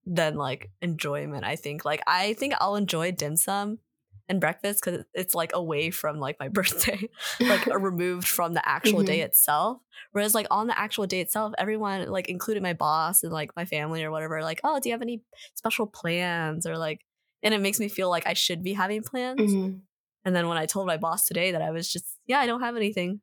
than 0.07 0.37
like 0.37 0.71
enjoyment. 0.83 1.45
I 1.45 1.57
think 1.57 1.85
like 1.85 2.03
I 2.07 2.35
think 2.35 2.55
I'll 2.61 2.77
enjoy 2.77 3.13
dim 3.13 3.37
sum 3.37 3.81
and 4.29 4.41
breakfast 4.41 4.83
because 4.85 5.05
it's 5.15 5.35
like 5.35 5.53
away 5.55 5.91
from 5.91 6.19
like 6.19 6.37
my 6.41 6.49
birthday, 6.57 7.09
like 7.41 7.67
removed 7.81 8.27
from 8.27 8.55
the 8.55 8.69
actual 8.69 9.03
day 9.03 9.21
itself. 9.21 9.79
Whereas 10.13 10.35
like 10.35 10.47
on 10.51 10.67
the 10.67 10.79
actual 10.79 11.07
day 11.07 11.21
itself, 11.21 11.55
everyone 11.59 12.09
like 12.09 12.29
including 12.29 12.63
my 12.63 12.73
boss 12.73 13.23
and 13.23 13.33
like 13.33 13.51
my 13.57 13.65
family 13.65 14.03
or 14.05 14.11
whatever, 14.11 14.43
like 14.43 14.61
oh, 14.65 14.81
do 14.81 14.89
you 14.89 14.93
have 14.95 15.03
any 15.03 15.23
special 15.55 15.87
plans 15.87 16.67
or 16.67 16.77
like, 16.77 17.01
and 17.43 17.55
it 17.55 17.61
makes 17.61 17.79
me 17.79 17.89
feel 17.89 18.11
like 18.11 18.27
I 18.27 18.33
should 18.35 18.63
be 18.63 18.73
having 18.73 19.03
plans. 19.03 19.41
Mhm. 19.41 19.81
And 20.25 20.35
then 20.35 20.49
when 20.49 20.59
I 20.59 20.67
told 20.67 20.89
my 20.89 20.97
boss 20.97 21.27
today 21.27 21.53
that 21.53 21.63
I 21.63 21.71
was 21.71 21.93
just 21.93 22.05
yeah, 22.27 22.39
I 22.41 22.47
don't 22.47 22.61
have 22.63 22.77
anything. 22.77 23.21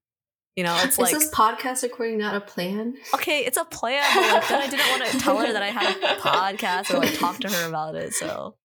You 0.55 0.63
know, 0.63 0.77
it's 0.83 0.93
Is 0.93 0.99
like 0.99 1.13
this 1.13 1.31
podcast 1.31 1.81
recording 1.81 2.19
not 2.19 2.35
a 2.35 2.39
plan? 2.39 2.93
okay, 3.15 3.39
it's 3.39 3.57
a 3.57 3.65
plan, 3.65 4.03
but 4.13 4.31
like 4.31 4.47
then 4.47 4.61
I 4.61 4.67
didn't 4.69 4.87
want 4.99 5.11
to 5.11 5.17
tell 5.19 5.37
her 5.39 5.51
that 5.51 5.63
I 5.63 5.69
had 5.69 5.97
a 5.97 6.15
podcast 6.21 6.93
or 6.93 6.99
like 6.99 7.17
talk 7.17 7.39
to 7.39 7.49
her 7.49 7.67
about 7.67 7.95
it. 7.95 8.13
So, 8.13 8.55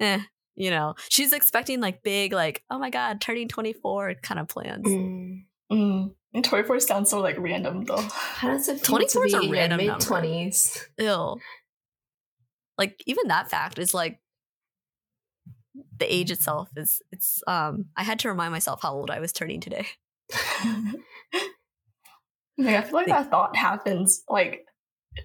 eh, 0.00 0.20
you 0.60 0.70
know, 0.70 0.94
she's 1.08 1.32
expecting 1.32 1.80
like 1.80 2.02
big, 2.02 2.32
like 2.32 2.62
oh 2.70 2.78
my 2.78 2.90
god, 2.90 3.20
turning 3.20 3.48
twenty 3.48 3.72
four 3.72 4.14
kind 4.22 4.38
of 4.38 4.46
plans. 4.48 4.86
Mm. 4.86 5.44
Mm. 5.72 6.14
And 6.34 6.44
24 6.44 6.80
sounds 6.80 7.10
so 7.10 7.20
like 7.20 7.36
random 7.38 7.84
though. 7.84 7.96
How 8.12 8.48
does 8.48 8.68
it 8.68 8.74
feel 8.80 8.98
24 8.98 9.22
to 9.22 9.26
is 9.26 9.34
a 9.34 9.50
random 9.50 9.78
number. 9.78 9.92
mid 9.92 10.00
twenties? 10.00 10.88
Ew. 10.98 11.40
Like 12.76 13.02
even 13.06 13.28
that 13.28 13.50
fact 13.50 13.78
is 13.78 13.94
like 13.94 14.20
the 15.98 16.12
age 16.12 16.30
itself 16.30 16.68
is 16.76 17.00
it's 17.10 17.42
um 17.46 17.86
I 17.96 18.02
had 18.02 18.18
to 18.20 18.28
remind 18.28 18.52
myself 18.52 18.82
how 18.82 18.92
old 18.92 19.10
I 19.10 19.20
was 19.20 19.32
turning 19.32 19.60
today. 19.60 19.86
like, 22.58 22.76
I 22.76 22.82
feel 22.82 22.94
like 22.94 23.06
that 23.06 23.30
thought 23.30 23.56
happens 23.56 24.22
like 24.28 24.66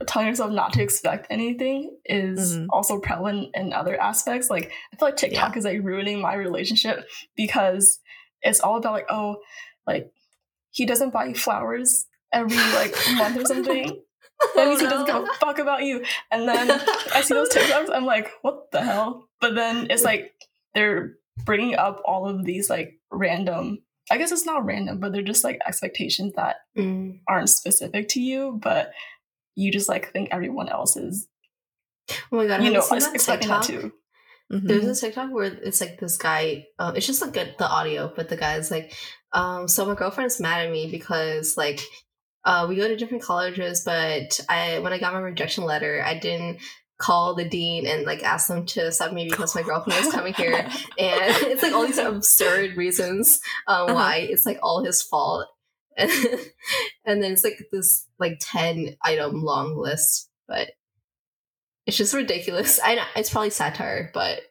telling 0.08 0.28
yourself 0.28 0.52
not 0.52 0.74
to 0.74 0.82
expect 0.84 1.28
anything 1.30 1.98
is 2.06 2.58
Mhm. 2.58 2.68
also 2.70 3.00
prevalent 3.00 3.50
in 3.56 3.74
other 3.74 4.00
aspects. 4.00 4.50
Like 4.50 4.72
I 4.94 4.96
feel 4.98 5.08
like 5.08 5.18
TikTok 5.18 5.58
is 5.58 5.66
like 5.66 5.82
ruining 5.84 6.22
my 6.22 6.34
relationship 6.36 7.06
because 7.36 8.00
it's 8.42 8.60
all 8.60 8.78
about 8.78 8.94
like, 8.94 9.08
oh, 9.10 9.38
like 9.88 10.12
he 10.72 10.86
doesn't 10.86 11.12
buy 11.14 11.26
you 11.26 11.36
flowers 11.36 12.06
every 12.34 12.58
like 12.58 12.96
month 13.16 13.38
or 13.38 13.46
something. 13.46 14.02
That 14.56 14.68
means 14.68 14.82
he 14.82 14.88
doesn't 14.88 15.06
give 15.08 15.16
a 15.16 15.28
fuck 15.40 15.60
about 15.60 15.84
you. 15.84 16.04
And 16.30 16.46
then 16.48 16.70
I 16.70 17.22
see 17.22 17.34
those 17.34 17.48
TikToks, 17.50 17.90
I'm 17.96 18.06
like, 18.06 18.30
what 18.42 18.70
the 18.72 18.82
hell? 18.84 19.30
But 19.40 19.56
then 19.56 19.88
it's 19.90 20.04
like 20.04 20.34
they're 20.74 21.14
bringing 21.46 21.76
up 21.76 22.02
all 22.04 22.28
of 22.28 22.44
these 22.44 22.70
like 22.70 23.00
random. 23.10 23.80
I 24.12 24.18
guess 24.18 24.34
it's 24.34 24.46
not 24.46 24.66
random, 24.66 25.00
but 25.00 25.14
they're 25.14 25.22
just 25.22 25.46
like 25.46 25.60
expectations 25.66 26.34
that 26.36 26.58
Mm. 26.78 27.20
aren't 27.30 27.50
specific 27.50 28.10
to 28.10 28.20
you, 28.22 28.60
but 28.62 28.92
you 29.56 29.72
just 29.72 29.90
like 29.90 30.12
think 30.12 30.30
everyone 30.32 30.70
else 30.70 30.96
is, 30.98 31.28
Oh 32.32 32.38
my 32.38 32.48
god! 32.48 32.64
you 32.64 32.72
know, 32.72 32.82
seen 32.82 33.00
that 33.00 33.16
expecting 33.16 33.50
that 33.50 33.64
TikTok? 33.64 33.82
too. 33.82 33.94
Mhm. 34.54 34.68
There's 34.68 34.86
a 34.86 35.02
TikTok 35.08 35.32
where 35.32 35.46
it's 35.46 35.82
like 35.82 36.00
this 36.00 36.18
guy. 36.18 36.66
Um, 36.78 36.96
it's 36.96 37.08
just 37.08 37.22
like 37.22 37.34
the 37.34 37.68
audio, 37.68 38.12
but 38.16 38.30
the 38.30 38.38
guy's 38.38 38.70
like, 38.70 38.94
um, 39.34 39.68
so 39.68 39.86
my 39.88 39.96
girlfriend's 39.96 40.40
mad 40.40 40.66
at 40.68 40.72
me 40.72 40.92
because 40.92 41.58
like, 41.58 41.80
uh, 42.44 42.66
we 42.70 42.76
go 42.76 42.88
to 42.88 42.96
different 42.96 43.24
colleges, 43.24 43.82
but 43.84 44.40
I 44.48 44.80
when 44.80 44.94
I 44.94 45.00
got 45.00 45.14
my 45.14 45.20
rejection 45.20 45.64
letter, 45.64 46.04
I 46.06 46.20
didn't 46.20 46.60
call 46.98 47.34
the 47.36 47.44
dean 47.50 47.86
and 47.88 48.06
like 48.06 48.24
ask 48.24 48.48
them 48.48 48.66
to 48.68 48.88
accept 48.88 49.14
me 49.14 49.28
because 49.30 49.56
my 49.56 49.64
girlfriend 49.64 50.06
was 50.06 50.14
coming 50.14 50.34
here, 50.36 50.54
and 50.60 50.70
it's 51.00 51.64
like 51.64 51.74
all 51.74 51.86
these 51.88 51.98
absurd 51.98 52.78
reasons 52.78 53.40
um, 53.68 53.86
Uh-huh. 53.86 53.94
why 53.96 54.16
it's 54.30 54.46
like 54.46 54.60
all 54.62 54.84
his 54.84 55.02
fault, 55.02 55.48
and, 55.98 56.12
and 57.06 57.24
then 57.24 57.32
it's 57.34 57.44
like 57.44 57.60
this 57.72 58.08
like 58.20 58.38
ten 58.40 58.96
item 59.04 59.44
long 59.44 59.78
list, 59.78 60.30
but 60.48 60.70
it's 61.86 61.98
just 61.98 62.14
ridiculous. 62.14 62.80
I 62.84 62.96
know 62.96 63.04
it's 63.16 63.30
probably 63.30 63.52
satire, 63.52 64.12
but 64.14 64.42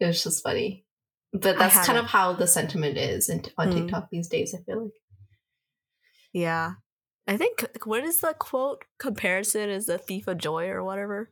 it 0.00 0.06
was 0.06 0.22
just 0.22 0.42
funny. 0.42 0.84
But 1.32 1.58
that's 1.58 1.86
kind 1.86 1.98
of 1.98 2.06
how 2.06 2.32
the 2.32 2.46
sentiment 2.46 2.96
is 2.96 3.28
on 3.28 3.40
Mm. 3.68 3.72
TikTok 3.74 4.08
these 4.10 4.28
days. 4.28 4.54
I 4.54 4.62
feel 4.64 4.84
like. 4.84 4.92
Yeah. 6.32 6.72
I 7.28 7.36
think 7.36 7.68
what 7.84 8.02
is 8.04 8.20
the 8.20 8.34
quote 8.38 8.84
comparison 8.98 9.68
is 9.68 9.86
the 9.86 9.98
thief 9.98 10.26
of 10.26 10.38
joy 10.38 10.68
or 10.68 10.82
whatever. 10.82 11.30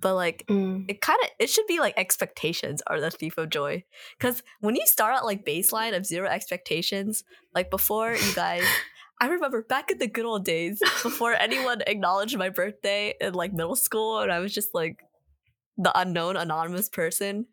But 0.00 0.14
like 0.16 0.44
Mm. 0.48 0.84
it 0.90 1.00
kind 1.00 1.18
of 1.22 1.30
it 1.38 1.48
should 1.48 1.66
be 1.68 1.78
like 1.78 1.94
expectations 1.96 2.82
are 2.88 3.00
the 3.00 3.10
thief 3.12 3.38
of 3.38 3.48
joy 3.48 3.84
because 4.18 4.42
when 4.60 4.74
you 4.74 4.84
start 4.86 5.14
at 5.14 5.24
like 5.24 5.46
baseline 5.46 5.96
of 5.96 6.04
zero 6.04 6.28
expectations 6.28 7.22
like 7.54 7.70
before 7.70 8.12
you 8.12 8.34
guys 8.34 8.64
I 9.20 9.28
remember 9.28 9.62
back 9.62 9.90
in 9.90 9.98
the 9.98 10.08
good 10.08 10.26
old 10.26 10.44
days 10.44 10.78
before 11.02 11.32
anyone 11.32 11.80
acknowledged 11.86 12.36
my 12.36 12.50
birthday 12.50 13.14
in 13.18 13.32
like 13.32 13.52
middle 13.54 13.76
school, 13.76 14.18
and 14.20 14.30
I 14.30 14.40
was 14.40 14.52
just 14.52 14.74
like 14.74 15.00
the 15.78 15.98
unknown 15.98 16.36
anonymous 16.36 16.90
person. 16.90 17.46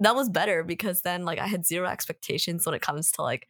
That 0.00 0.16
was 0.16 0.28
better 0.28 0.64
because 0.64 1.02
then 1.02 1.24
like 1.24 1.38
I 1.38 1.46
had 1.46 1.64
zero 1.64 1.86
expectations 1.86 2.66
when 2.66 2.74
it 2.74 2.82
comes 2.82 3.12
to 3.12 3.22
like 3.22 3.46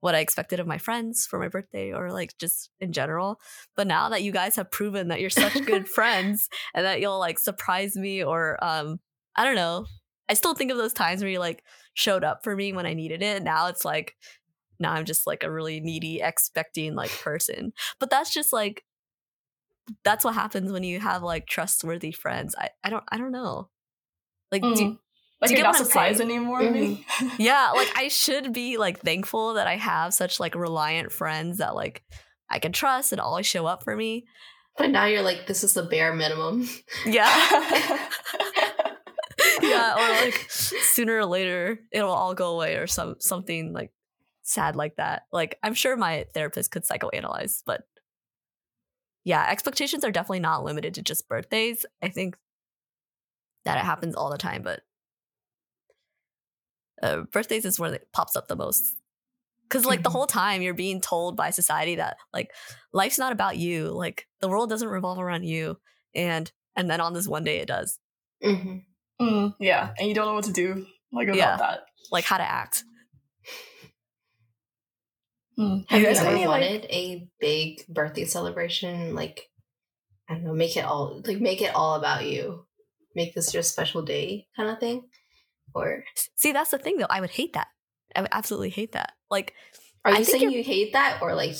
what 0.00 0.14
I 0.14 0.18
expected 0.20 0.60
of 0.60 0.66
my 0.66 0.78
friends 0.78 1.26
for 1.26 1.38
my 1.38 1.48
birthday 1.48 1.92
or 1.92 2.12
like 2.12 2.36
just 2.38 2.70
in 2.80 2.92
general. 2.92 3.40
But 3.74 3.86
now 3.86 4.10
that 4.10 4.22
you 4.22 4.32
guys 4.32 4.56
have 4.56 4.70
proven 4.70 5.08
that 5.08 5.20
you're 5.20 5.30
such 5.30 5.64
good 5.64 5.88
friends 5.94 6.48
and 6.74 6.84
that 6.84 7.00
you'll 7.00 7.18
like 7.18 7.38
surprise 7.38 7.96
me 7.96 8.22
or 8.22 8.62
um 8.62 9.00
I 9.36 9.44
don't 9.44 9.56
know. 9.56 9.86
I 10.28 10.34
still 10.34 10.54
think 10.54 10.70
of 10.70 10.76
those 10.78 10.92
times 10.92 11.22
where 11.22 11.30
you 11.30 11.38
like 11.38 11.62
showed 11.94 12.24
up 12.24 12.44
for 12.44 12.54
me 12.54 12.72
when 12.72 12.86
I 12.86 12.94
needed 12.94 13.22
it. 13.22 13.42
Now 13.42 13.66
it's 13.68 13.84
like 13.84 14.14
now 14.78 14.92
I'm 14.92 15.04
just 15.04 15.26
like 15.26 15.42
a 15.42 15.50
really 15.50 15.80
needy, 15.80 16.20
expecting 16.20 16.94
like 16.94 17.10
person. 17.10 17.72
But 17.98 18.10
that's 18.10 18.32
just 18.32 18.52
like 18.52 18.84
that's 20.02 20.24
what 20.24 20.34
happens 20.34 20.72
when 20.72 20.82
you 20.82 21.00
have 21.00 21.22
like 21.22 21.46
trustworthy 21.46 22.12
friends. 22.12 22.54
I, 22.58 22.70
I 22.82 22.90
don't 22.90 23.04
I 23.08 23.18
don't 23.18 23.32
know. 23.32 23.68
Like 24.52 24.62
Mm. 24.62 24.76
do, 24.76 24.98
like 25.44 25.48
do 25.48 25.54
you 25.54 25.58
you're 25.58 25.64
get 25.64 25.68
not 25.68 25.74
what 25.74 25.80
I'm 25.80 25.86
surprised 25.86 26.18
saying? 26.18 26.30
anymore. 26.30 26.60
Mhm. 26.60 26.72
maybe? 26.72 27.06
yeah, 27.38 27.72
like 27.74 27.88
I 27.96 28.08
should 28.08 28.52
be 28.52 28.76
like 28.76 29.00
thankful 29.00 29.54
that 29.54 29.66
I 29.66 29.76
have 29.76 30.14
such 30.14 30.40
like 30.40 30.54
reliant 30.54 31.12
friends 31.12 31.58
that 31.58 31.74
like 31.74 32.02
I 32.50 32.58
can 32.58 32.72
trust 32.72 33.12
and 33.12 33.20
always 33.20 33.46
show 33.46 33.66
up 33.66 33.82
for 33.84 33.96
me. 33.96 34.26
But 34.76 34.90
now 34.90 35.06
you're 35.06 35.22
like, 35.22 35.46
this 35.46 35.62
is 35.62 35.74
the 35.74 35.84
bare 35.84 36.12
minimum. 36.14 36.68
Yeah. 37.06 37.28
yeah, 39.62 39.94
or 39.94 40.24
like 40.24 40.46
sooner 40.48 41.18
or 41.18 41.26
later 41.26 41.78
it'll 41.92 42.10
all 42.10 42.34
go 42.34 42.54
away 42.54 42.76
or 42.76 42.86
some 42.86 43.16
something 43.18 43.72
like 43.72 43.92
sad 44.42 44.76
like 44.76 44.96
that. 44.96 45.22
Like 45.32 45.58
I'm 45.62 45.74
sure 45.74 45.96
my 45.96 46.26
therapist 46.34 46.70
could 46.70 46.84
psychoanalyze, 46.84 47.62
but 47.64 47.82
yeah, 49.24 49.46
expectations 49.48 50.04
are 50.04 50.10
definitely 50.10 50.40
not 50.40 50.64
limited 50.64 50.94
to 50.94 51.02
just 51.02 51.28
birthdays. 51.28 51.86
I 52.02 52.08
think 52.08 52.36
that 53.64 53.78
it 53.78 53.84
happens 53.84 54.14
all 54.14 54.30
the 54.30 54.38
time, 54.38 54.62
but 54.62 54.80
uh, 57.02 57.22
birthdays 57.32 57.64
is 57.64 57.78
where 57.80 57.92
it 57.94 58.08
pops 58.12 58.36
up 58.36 58.48
the 58.48 58.56
most. 58.56 58.94
Cause 59.70 59.84
like 59.86 60.02
the 60.02 60.08
Mhm. 60.10 60.12
whole 60.12 60.26
time 60.26 60.62
you're 60.62 60.74
being 60.74 61.00
told 61.00 61.36
by 61.36 61.50
society 61.50 61.96
that 61.96 62.18
like 62.32 62.50
life's 62.92 63.18
not 63.18 63.32
about 63.32 63.56
you, 63.56 63.88
like 63.88 64.28
the 64.40 64.48
world 64.48 64.68
doesn't 64.70 64.88
revolve 64.88 65.18
around 65.18 65.44
you, 65.44 65.78
and 66.14 66.52
and 66.76 66.88
then 66.90 67.00
on 67.00 67.12
this 67.14 67.26
one 67.26 67.44
day 67.44 67.58
it 67.58 67.68
does. 67.68 67.98
hmm 68.42 68.78
Mm, 69.20 69.54
yeah, 69.60 69.92
and 69.98 70.08
you 70.08 70.14
don't 70.14 70.26
know 70.26 70.34
what 70.34 70.44
to 70.44 70.52
do 70.52 70.86
like 71.12 71.28
about 71.28 71.36
Yeah. 71.36 71.56
that. 71.56 71.80
like 72.10 72.24
how 72.24 72.36
to 72.36 72.44
act. 72.44 72.84
Mm. 75.58 75.84
Have 75.88 76.00
you 76.00 76.06
guys 76.06 76.18
ever 76.18 76.30
any, 76.30 76.46
like- 76.46 76.48
wanted 76.48 76.84
a 76.90 77.28
big 77.38 77.86
birthday 77.88 78.24
celebration? 78.24 79.14
Like, 79.14 79.48
I 80.28 80.34
don't 80.34 80.42
know, 80.44 80.52
make 80.52 80.76
it 80.76 80.84
all 80.84 81.22
like 81.24 81.38
make 81.40 81.62
it 81.62 81.74
all 81.74 81.94
about 81.94 82.26
you. 82.26 82.66
Make 83.14 83.34
this 83.34 83.54
your 83.54 83.62
special 83.62 84.02
day, 84.02 84.48
kind 84.56 84.68
of 84.68 84.80
thing. 84.80 85.08
Or 85.74 86.04
See, 86.36 86.52
that's 86.52 86.70
the 86.70 86.78
thing 86.78 86.98
though. 86.98 87.06
I 87.10 87.20
would 87.20 87.30
hate 87.30 87.54
that. 87.54 87.66
I 88.14 88.20
would 88.20 88.30
absolutely 88.32 88.70
hate 88.70 88.92
that. 88.92 89.12
Like, 89.30 89.54
are 90.04 90.12
you 90.12 90.24
saying 90.24 90.50
you're- 90.50 90.62
hate 90.62 90.92
that, 90.92 91.20
or 91.22 91.34
like 91.34 91.54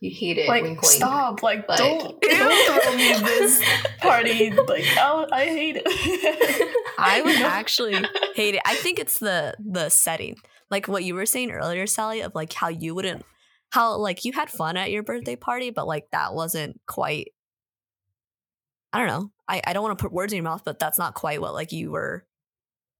you 0.00 0.10
hate 0.14 0.38
it? 0.38 0.48
like 0.48 0.62
wink, 0.62 0.82
wink? 0.82 0.92
stop 0.92 1.42
like 1.42 1.66
but- 1.66 1.78
don't 1.78 2.20
don't 2.20 2.82
throw 2.82 2.96
me 2.96 3.12
this 3.24 3.62
party 4.00 4.50
like 4.50 4.84
oh, 4.98 5.26
i 5.32 5.44
hate 5.46 5.76
it 5.82 6.70
I 6.98 7.22
would 7.22 7.36
actually 7.36 7.96
hate 8.34 8.54
it. 8.54 8.62
I 8.64 8.76
think 8.76 8.98
it's 8.98 9.18
the 9.18 9.54
the 9.58 9.88
setting, 9.88 10.36
like 10.70 10.86
what 10.86 11.04
you 11.04 11.14
were 11.14 11.26
saying 11.26 11.50
earlier, 11.50 11.86
Sally, 11.86 12.20
of 12.20 12.34
like 12.34 12.52
how 12.52 12.68
you 12.68 12.94
wouldn't, 12.94 13.24
how 13.70 13.96
like 13.96 14.24
you 14.24 14.32
had 14.32 14.48
fun 14.48 14.76
at 14.76 14.90
your 14.90 15.02
birthday 15.02 15.36
party, 15.36 15.70
but 15.70 15.86
like 15.86 16.06
that 16.12 16.34
wasn't 16.34 16.80
quite. 16.86 17.32
I 18.92 18.98
don't 18.98 19.08
know. 19.08 19.30
I 19.48 19.60
I 19.66 19.72
don't 19.72 19.82
want 19.82 19.98
to 19.98 20.02
put 20.02 20.12
words 20.12 20.32
in 20.32 20.36
your 20.36 20.44
mouth, 20.44 20.62
but 20.64 20.78
that's 20.78 20.98
not 20.98 21.14
quite 21.14 21.40
what 21.40 21.52
like 21.52 21.72
you 21.72 21.90
were 21.90 22.24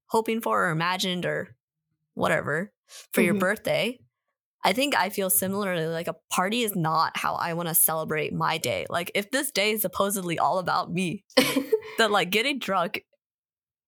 hoping 0.07 0.41
for 0.41 0.67
or 0.67 0.71
imagined 0.71 1.27
or 1.27 1.57
whatever 2.15 2.73
for 3.13 3.21
your 3.23 3.35
Mhm. 3.35 3.41
birthday. 3.41 3.99
I 4.67 4.73
think 4.73 4.97
I 4.97 5.11
feel 5.11 5.29
similarly. 5.31 5.87
Like 5.87 6.09
a 6.09 6.17
party 6.31 6.63
is 6.63 6.75
not 6.75 7.17
how 7.19 7.35
I 7.35 7.53
want 7.55 7.69
to 7.69 7.75
celebrate 7.75 8.33
my 8.33 8.57
day. 8.59 8.87
Like 8.89 9.11
if 9.15 9.31
this 9.31 9.51
day 9.51 9.73
is 9.73 9.83
supposedly 9.83 10.39
all 10.39 10.59
about 10.59 10.91
me, 10.91 11.25
that 11.99 12.11
like 12.11 12.31
getting 12.31 12.59
drunk 12.59 13.05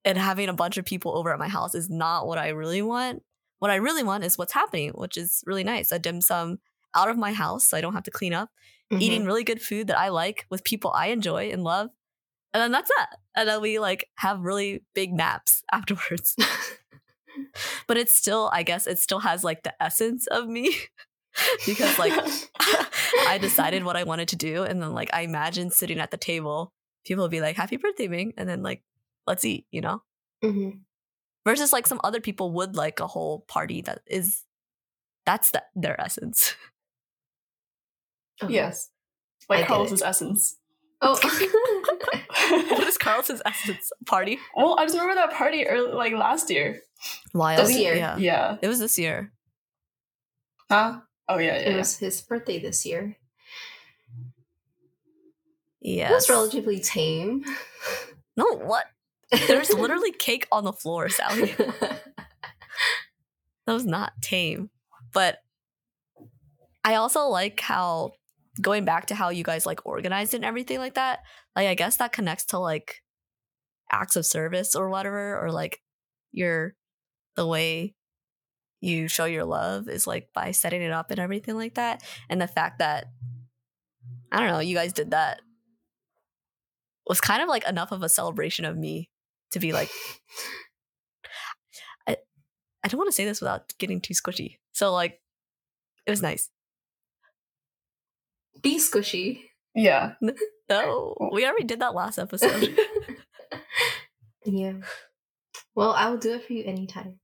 and 0.04 0.18
having 0.18 0.48
a 0.48 0.52
bunch 0.54 0.76
of 0.76 0.84
people 0.84 1.16
over 1.16 1.32
at 1.32 1.38
my 1.38 1.48
house 1.48 1.74
is 1.74 1.88
not 1.88 2.26
what 2.26 2.38
I 2.38 2.48
really 2.48 2.82
want. 2.82 3.22
What 3.58 3.70
I 3.70 3.76
really 3.76 4.02
want 4.02 4.24
is 4.24 4.36
what's 4.36 4.52
happening, 4.52 4.90
which 4.90 5.16
is 5.16 5.42
really 5.46 5.64
nice. 5.64 5.90
A 5.90 5.98
dim 5.98 6.20
sum 6.20 6.58
out 6.94 7.08
of 7.08 7.16
my 7.16 7.32
house 7.32 7.68
so 7.68 7.76
I 7.76 7.80
don't 7.80 7.94
have 7.94 8.04
to 8.04 8.10
clean 8.10 8.34
up, 8.34 8.50
Mhm. 8.92 9.00
eating 9.00 9.24
really 9.24 9.44
good 9.44 9.62
food 9.62 9.86
that 9.86 9.98
I 9.98 10.08
like 10.08 10.46
with 10.50 10.62
people 10.62 10.92
I 10.92 11.06
enjoy 11.06 11.50
and 11.50 11.64
love. 11.64 11.88
And 12.52 12.60
then 12.62 12.70
that's 12.72 12.90
that. 12.96 13.16
And 13.36 13.48
then 13.48 13.60
we 13.60 13.78
like 13.78 14.08
have 14.16 14.40
really 14.40 14.82
big 14.94 15.12
naps 15.12 15.62
afterwards. 15.72 16.34
but 17.86 17.96
it's 17.96 18.14
still, 18.14 18.50
I 18.52 18.62
guess, 18.62 18.86
it 18.86 18.98
still 18.98 19.20
has 19.20 19.44
like 19.44 19.62
the 19.62 19.80
essence 19.82 20.26
of 20.26 20.48
me 20.48 20.74
because 21.66 21.98
like 21.98 22.12
I 23.28 23.38
decided 23.38 23.84
what 23.84 23.96
I 23.96 24.04
wanted 24.04 24.28
to 24.28 24.36
do. 24.36 24.62
And 24.64 24.82
then 24.82 24.92
like 24.94 25.10
I 25.12 25.20
imagine 25.22 25.70
sitting 25.70 26.00
at 26.00 26.10
the 26.10 26.16
table, 26.16 26.72
people 27.04 27.22
will 27.22 27.28
be 27.28 27.40
like, 27.40 27.56
Happy 27.56 27.76
birthday, 27.76 28.08
Ming. 28.08 28.32
And 28.36 28.48
then 28.48 28.62
like, 28.62 28.82
let's 29.26 29.44
eat, 29.44 29.66
you 29.70 29.80
know? 29.80 30.02
Mhm. 30.42 30.80
Versus 31.44 31.72
like 31.72 31.86
some 31.86 32.00
other 32.02 32.20
people 32.20 32.52
would 32.52 32.74
like 32.74 32.98
a 32.98 33.06
whole 33.06 33.44
party 33.46 33.82
that 33.82 34.00
is 34.06 34.42
that's 35.24 35.50
the, 35.50 35.62
their 35.74 36.00
essence. 36.00 36.54
Okay. 38.42 38.52
yes 38.52 38.90
like 39.48 39.60
get 39.60 39.68
carlos's 39.68 40.02
essence 40.02 40.56
Oh. 41.02 41.14
what 42.70 42.86
is 42.88 42.96
Carlos's 42.98 43.42
essence? 43.44 43.90
Party? 44.06 44.38
well 44.56 44.76
i 44.78 44.84
just 44.84 44.94
remember 44.98 45.14
that 45.16 45.32
party 45.32 45.66
early, 45.66 45.92
like 45.92 46.12
last 46.12 46.50
year 46.50 46.80
Wild. 47.34 47.66
This 47.66 47.76
year. 47.76 47.94
Yeah. 47.94 48.16
yeah 48.16 48.56
It 48.62 48.68
was 48.68 48.78
this 48.78 48.98
year. 48.98 49.32
huh 50.70 51.00
oh 51.28 51.38
yeah 51.38 51.46
yeah, 51.46 51.60
it 51.60 51.70
yeah. 51.72 51.76
was 51.76 51.98
his 51.98 52.20
birthday 52.22 52.58
this 52.58 52.86
year. 52.86 53.16
Yeah. 55.80 56.10
It 56.10 56.14
was 56.14 56.28
relatively 56.28 56.80
tame. 56.80 57.44
No, 58.36 58.44
what? 58.56 58.86
There's 59.46 59.72
literally 59.72 60.10
cake 60.18 60.48
on 60.50 60.64
the 60.64 60.72
floor, 60.72 61.08
Sally. 61.08 61.54
That 63.66 63.72
was 63.72 63.84
not 63.84 64.12
tame. 64.22 64.70
But 65.12 65.38
I 66.84 66.94
also 66.94 67.26
like 67.26 67.58
how 67.60 68.12
going 68.60 68.84
back 68.84 69.06
to 69.06 69.14
how 69.14 69.30
you 69.30 69.44
guys 69.44 69.66
like 69.66 69.84
organized 69.86 70.34
and 70.34 70.44
everything 70.44 70.78
like 70.78 70.94
that. 70.94 71.20
Like 71.54 71.68
I 71.68 71.74
guess 71.74 71.96
that 71.96 72.12
connects 72.12 72.46
to 72.46 72.58
like 72.58 73.02
acts 73.92 74.16
of 74.16 74.26
service 74.26 74.74
or 74.74 74.88
whatever, 74.88 75.38
or 75.42 75.50
like 75.50 75.80
your 76.32 76.74
the 77.36 77.46
way 77.46 77.94
you 78.80 79.08
show 79.08 79.24
your 79.24 79.44
love 79.44 79.88
is 79.88 80.06
like 80.06 80.28
by 80.34 80.50
setting 80.50 80.82
it 80.82 80.92
up 80.92 81.10
and 81.10 81.20
everything 81.20 81.56
like 81.56 81.74
that. 81.74 82.02
And 82.28 82.40
the 82.40 82.46
fact 82.46 82.78
that 82.78 83.06
I 84.32 84.40
don't 84.40 84.48
know, 84.48 84.60
you 84.60 84.74
guys 84.74 84.92
did 84.92 85.10
that 85.10 85.40
was 87.06 87.20
kind 87.20 87.42
of 87.42 87.48
like 87.48 87.66
enough 87.68 87.92
of 87.92 88.02
a 88.02 88.08
celebration 88.08 88.64
of 88.64 88.76
me 88.76 89.10
to 89.52 89.58
be 89.58 89.72
like 89.72 89.90
I 92.06 92.16
I 92.84 92.88
don't 92.88 92.98
want 92.98 93.08
to 93.08 93.16
say 93.16 93.24
this 93.24 93.40
without 93.40 93.72
getting 93.78 94.00
too 94.00 94.14
squishy. 94.14 94.58
So 94.72 94.92
like 94.92 95.20
it 96.06 96.10
was 96.10 96.22
nice. 96.22 96.50
Be 98.62 98.78
squishy. 98.78 99.42
yeah 99.74 100.14
No, 100.68 101.14
we 101.32 101.46
already 101.46 101.64
did 101.64 101.80
that 101.80 101.94
last 101.94 102.18
episode. 102.18 102.76
yeah. 104.44 104.72
Well, 105.76 105.92
I 105.92 106.08
will 106.10 106.16
do 106.18 106.32
it 106.34 106.44
for 106.44 106.52
you 106.54 106.64
anytime. 106.64 107.20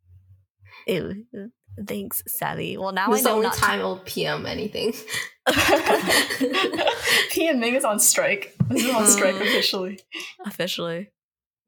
Ew. 0.86 1.24
Thanks, 1.86 2.22
Sally. 2.28 2.76
Well, 2.76 2.92
now 2.92 3.10
I 3.10 3.14
is 3.16 3.22
the 3.24 3.30
only 3.30 3.46
not 3.48 3.54
time 3.56 3.80
I'll 3.80 3.98
PM 4.04 4.46
anything. 4.46 4.92
P 7.30 7.48
and 7.48 7.58
Ming 7.60 7.74
is 7.74 7.84
on 7.84 7.98
strike. 7.98 8.54
This 8.68 8.84
is 8.84 8.94
on 8.94 9.06
strike 9.06 9.34
Mm. 9.34 9.40
officially. 9.42 9.98
officially. 10.46 11.10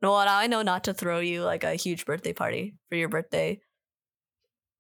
No, 0.02 0.12
well, 0.12 0.24
now 0.26 0.36
I 0.38 0.46
know 0.46 0.62
not 0.62 0.84
to 0.84 0.94
throw 0.94 1.18
you 1.20 1.42
like 1.42 1.64
a 1.64 1.74
huge 1.74 2.04
birthday 2.04 2.32
party 2.32 2.74
for 2.88 2.96
your 2.96 3.08
birthday. 3.08 3.60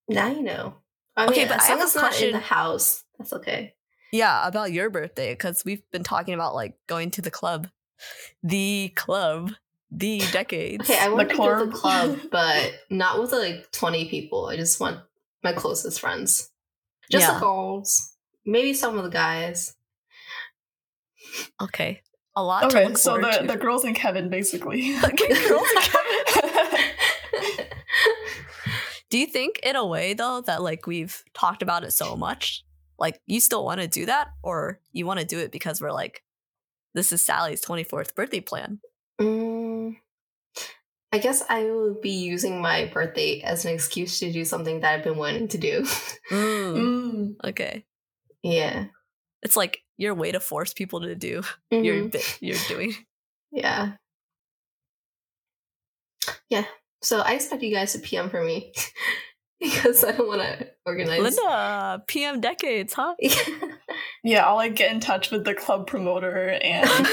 now 0.08 0.28
you 0.30 0.42
know. 0.42 0.74
I 1.16 1.26
Okay, 1.26 1.40
mean, 1.40 1.48
but 1.48 1.60
I 1.60 1.64
have 1.66 1.78
long 1.78 1.80
a 1.80 1.84
as 1.84 1.94
it's 1.96 2.02
not 2.02 2.20
in 2.22 2.32
the 2.32 2.38
house, 2.40 3.04
that's 3.18 3.32
okay. 3.32 3.74
Yeah, 4.12 4.46
about 4.46 4.72
your 4.72 4.90
birthday 4.90 5.32
because 5.32 5.64
we've 5.64 5.82
been 5.90 6.04
talking 6.04 6.34
about 6.34 6.54
like 6.54 6.76
going 6.86 7.10
to 7.12 7.22
the 7.22 7.30
club, 7.30 7.68
the 8.42 8.92
club, 8.94 9.52
the 9.90 10.20
decades. 10.32 10.88
Okay, 10.88 10.98
I 11.00 11.08
want 11.08 11.28
to 11.30 11.36
go 11.36 11.58
to 11.58 11.66
the 11.66 11.72
club. 11.72 12.18
club, 12.18 12.30
but 12.30 12.72
not 12.90 13.20
with 13.20 13.32
like 13.32 13.70
20 13.72 14.08
people. 14.08 14.46
I 14.46 14.56
just 14.56 14.78
want 14.80 15.00
my 15.42 15.52
closest 15.52 16.00
friends. 16.00 16.50
Just 17.10 17.26
Yeah. 17.26 17.34
the 17.34 17.40
girls. 17.40 18.14
Maybe 18.46 18.72
some 18.74 18.96
of 18.98 19.04
the 19.04 19.10
guys. 19.10 19.74
okay, 21.60 22.00
a 22.36 22.42
lot. 22.42 22.60
to 22.60 22.66
Okay, 22.78 22.86
look 22.86 22.98
so 22.98 23.18
the, 23.18 23.30
to. 23.30 23.46
the 23.46 23.56
girls 23.56 23.84
and 23.84 23.96
Kevin 23.96 24.28
basically. 24.30 24.94
Okay, 25.04 25.48
girls 25.48 25.66
and 25.76 27.68
Do 29.10 29.18
you 29.18 29.26
think, 29.26 29.60
in 29.62 29.76
a 29.76 29.86
way, 29.86 30.14
though, 30.14 30.40
that 30.42 30.62
like 30.62 30.86
we've 30.86 31.22
talked 31.34 31.62
about 31.62 31.84
it 31.84 31.92
so 31.92 32.16
much 32.16 32.64
Like, 32.98 33.20
you 33.26 33.40
still 33.40 33.64
want 33.64 33.80
to 33.80 33.88
do 33.88 34.06
that, 34.06 34.28
or 34.42 34.80
you 34.92 35.06
want 35.06 35.20
to 35.20 35.26
do 35.26 35.38
it 35.38 35.50
because 35.52 35.80
we're 35.80 35.92
like, 35.92 36.22
this 36.94 37.12
is 37.12 37.24
Sally's 37.24 37.64
24th 37.64 38.14
birthday 38.14 38.40
plan? 38.40 38.80
Mm, 39.20 39.96
I 41.12 41.18
guess 41.18 41.42
I 41.48 41.64
will 41.64 41.94
be 42.00 42.10
using 42.10 42.60
my 42.60 42.86
birthday 42.86 43.40
as 43.40 43.64
an 43.64 43.72
excuse 43.74 44.18
to 44.20 44.32
do 44.32 44.44
something 44.44 44.80
that 44.80 44.94
I've 44.94 45.04
been 45.04 45.16
wanting 45.18 45.48
to 45.48 45.58
do. 45.58 45.86
Mm, 46.30 46.74
Mm. 46.76 47.34
okay. 47.50 47.84
yeah. 48.42 48.86
It's 49.42 49.56
like 49.56 49.82
your 49.98 50.14
way 50.14 50.32
to 50.32 50.40
force 50.40 50.72
people 50.72 51.02
to 51.02 51.14
do 51.14 51.42
Mhm. 51.72 51.84
your 51.84 52.08
bit 52.08 52.38
you're 52.40 52.58
doing. 52.68 52.94
Yeah. 53.52 53.92
Yeah. 56.48 56.64
So 57.02 57.20
I 57.20 57.34
expect 57.34 57.62
you 57.62 57.72
guys 57.74 57.92
to 57.92 57.98
PM 57.98 58.30
for 58.30 58.42
me 58.42 58.72
because 59.60 60.02
I 60.04 60.12
don't 60.12 60.26
want 60.28 60.40
to 60.42 60.70
organize. 60.86 61.20
Linda, 61.20 62.02
PM 62.06 62.40
decades, 62.40 62.92
huh? 62.92 63.14
Yeah, 64.24 64.46
I'll 64.46 64.56
like 64.56 64.74
get 64.74 64.90
in 64.90 65.00
touch 65.00 65.30
with 65.30 65.44
the 65.44 65.54
club 65.54 65.86
promoter 65.86 66.58
and 66.62 66.88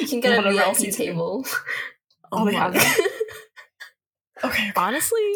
you 0.00 0.06
can 0.08 0.20
get 0.20 0.42
a 0.44 0.50
VIP 0.50 0.90
table. 0.92 1.44
Oh 2.32 2.46
my 2.46 2.52
god. 2.52 2.72
God. 2.74 2.84
Okay. 4.42 4.72
Honestly, 4.74 5.32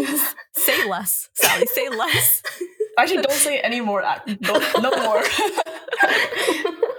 say 0.54 0.88
less, 0.88 1.28
Sally. 1.34 1.66
Say 1.66 1.90
less. 1.90 2.42
Actually, 2.96 3.22
don't 3.22 3.32
say 3.32 3.58
any 3.60 3.80
more. 3.80 4.00
no 4.00 4.90
more. 5.02 5.22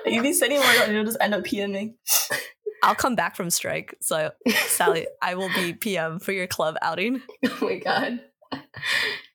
if 0.06 0.24
you 0.24 0.34
say 0.34 0.48
any 0.48 0.58
more, 0.58 0.94
you'll 0.94 1.06
just 1.06 1.18
end 1.20 1.34
up 1.34 1.44
PMing. 1.44 1.96
I'll 2.84 2.94
come 2.96 3.16
back 3.16 3.36
from 3.36 3.50
strike. 3.50 3.96
So, 4.02 4.32
Sally, 4.68 5.08
I 5.22 5.36
will 5.36 5.50
be 5.56 5.74
PM 5.74 6.20
for 6.20 6.34
your 6.34 6.48
club 6.48 6.76
outing. 6.82 7.22
oh 7.46 7.58
my 7.62 7.78
god. 7.78 8.20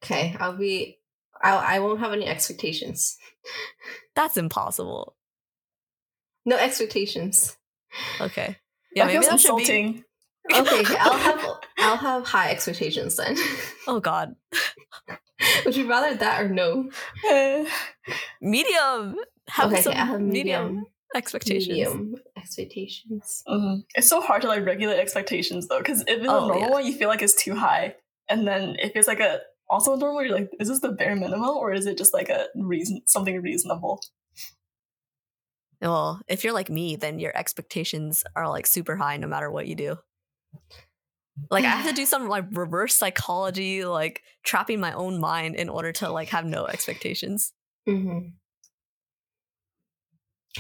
Okay, 0.03 0.37
I'll 0.39 0.57
be. 0.57 0.99
I 1.43 1.77
I 1.77 1.79
won't 1.81 2.01
have 2.01 2.12
any 2.12 2.27
expectations. 2.27 3.16
That's 4.14 4.37
impossible. 4.37 5.16
No 6.45 6.57
expectations. 6.57 7.57
Okay. 8.21 8.57
Yeah, 8.95 9.05
that 9.07 9.12
maybe 9.12 9.25
feels 9.25 9.27
that 9.27 9.41
should 9.41 9.57
be. 9.57 9.62
insulting. 9.62 10.05
Okay, 10.53 10.81
okay, 10.81 10.97
I'll 10.99 11.19
have 11.19 11.45
I'll 11.79 11.97
have 11.97 12.25
high 12.27 12.51
expectations 12.51 13.16
then. 13.16 13.37
Oh 13.87 14.01
God, 14.01 14.35
Would 15.64 15.77
you 15.77 15.89
rather 15.89 16.14
that 16.16 16.43
or 16.43 16.49
no? 16.49 16.91
Medium. 18.41 19.16
Have 19.49 19.73
okay, 19.73 19.83
some 19.83 19.93
okay, 19.93 20.01
I 20.01 20.05
have 20.05 20.21
medium, 20.21 20.66
medium 20.66 20.87
expectations. 21.14 21.69
medium 21.69 22.14
expectations. 22.37 23.43
Mhm. 23.49 23.85
It's 23.95 24.09
so 24.09 24.21
hard 24.21 24.43
to 24.43 24.49
like 24.49 24.64
regulate 24.64 24.99
expectations 24.99 25.69
though, 25.69 25.79
because 25.79 26.01
if 26.03 26.09
it's 26.21 26.27
Oh, 26.29 26.45
a 26.45 26.49
normal 26.49 26.61
yeah. 26.61 26.71
one, 26.71 26.87
you 26.87 26.93
feel 26.95 27.09
like 27.09 27.23
it's 27.23 27.35
too 27.43 27.55
high, 27.55 27.95
and 28.29 28.47
then 28.47 28.76
if 28.79 28.93
it's 28.95 29.09
like 29.09 29.20
a 29.20 29.41
also 29.70 29.97
normal, 29.97 30.22
you're 30.24 30.35
like, 30.35 30.51
is 30.61 30.68
this 30.68 30.81
the 30.81 30.93
bare 30.93 31.14
minimum 31.16 31.43
or 31.57 31.72
is 31.72 31.87
it 31.87 31.99
just 31.99 32.14
like 32.14 32.29
a 32.29 32.47
reason 32.57 33.03
something 33.07 33.41
reasonable? 33.43 34.01
Well, 35.81 36.20
if 36.29 36.43
you're 36.45 36.53
like 36.53 36.70
me, 36.70 36.97
then 36.97 37.18
your 37.18 37.37
expectations 37.37 38.24
are 38.35 38.49
like 38.49 38.66
super 38.66 38.97
high 38.97 39.16
no 39.16 39.29
matter 39.29 39.51
what 39.51 39.66
you 39.66 39.74
do. 39.74 39.99
Like 41.51 41.64
I 41.64 41.68
have 41.68 41.87
to 41.87 41.93
do 41.93 42.05
some 42.05 42.29
like 42.29 42.47
reverse 42.51 42.95
psychology, 42.95 43.85
like 43.85 44.22
trapping 44.45 44.81
my 44.81 44.93
own 44.93 45.20
mind 45.20 45.55
in 45.55 45.68
order 45.68 45.93
to 45.93 46.11
like 46.11 46.29
have 46.29 46.45
no 46.45 46.66
expectations. 46.66 47.53
hmm 47.87 48.39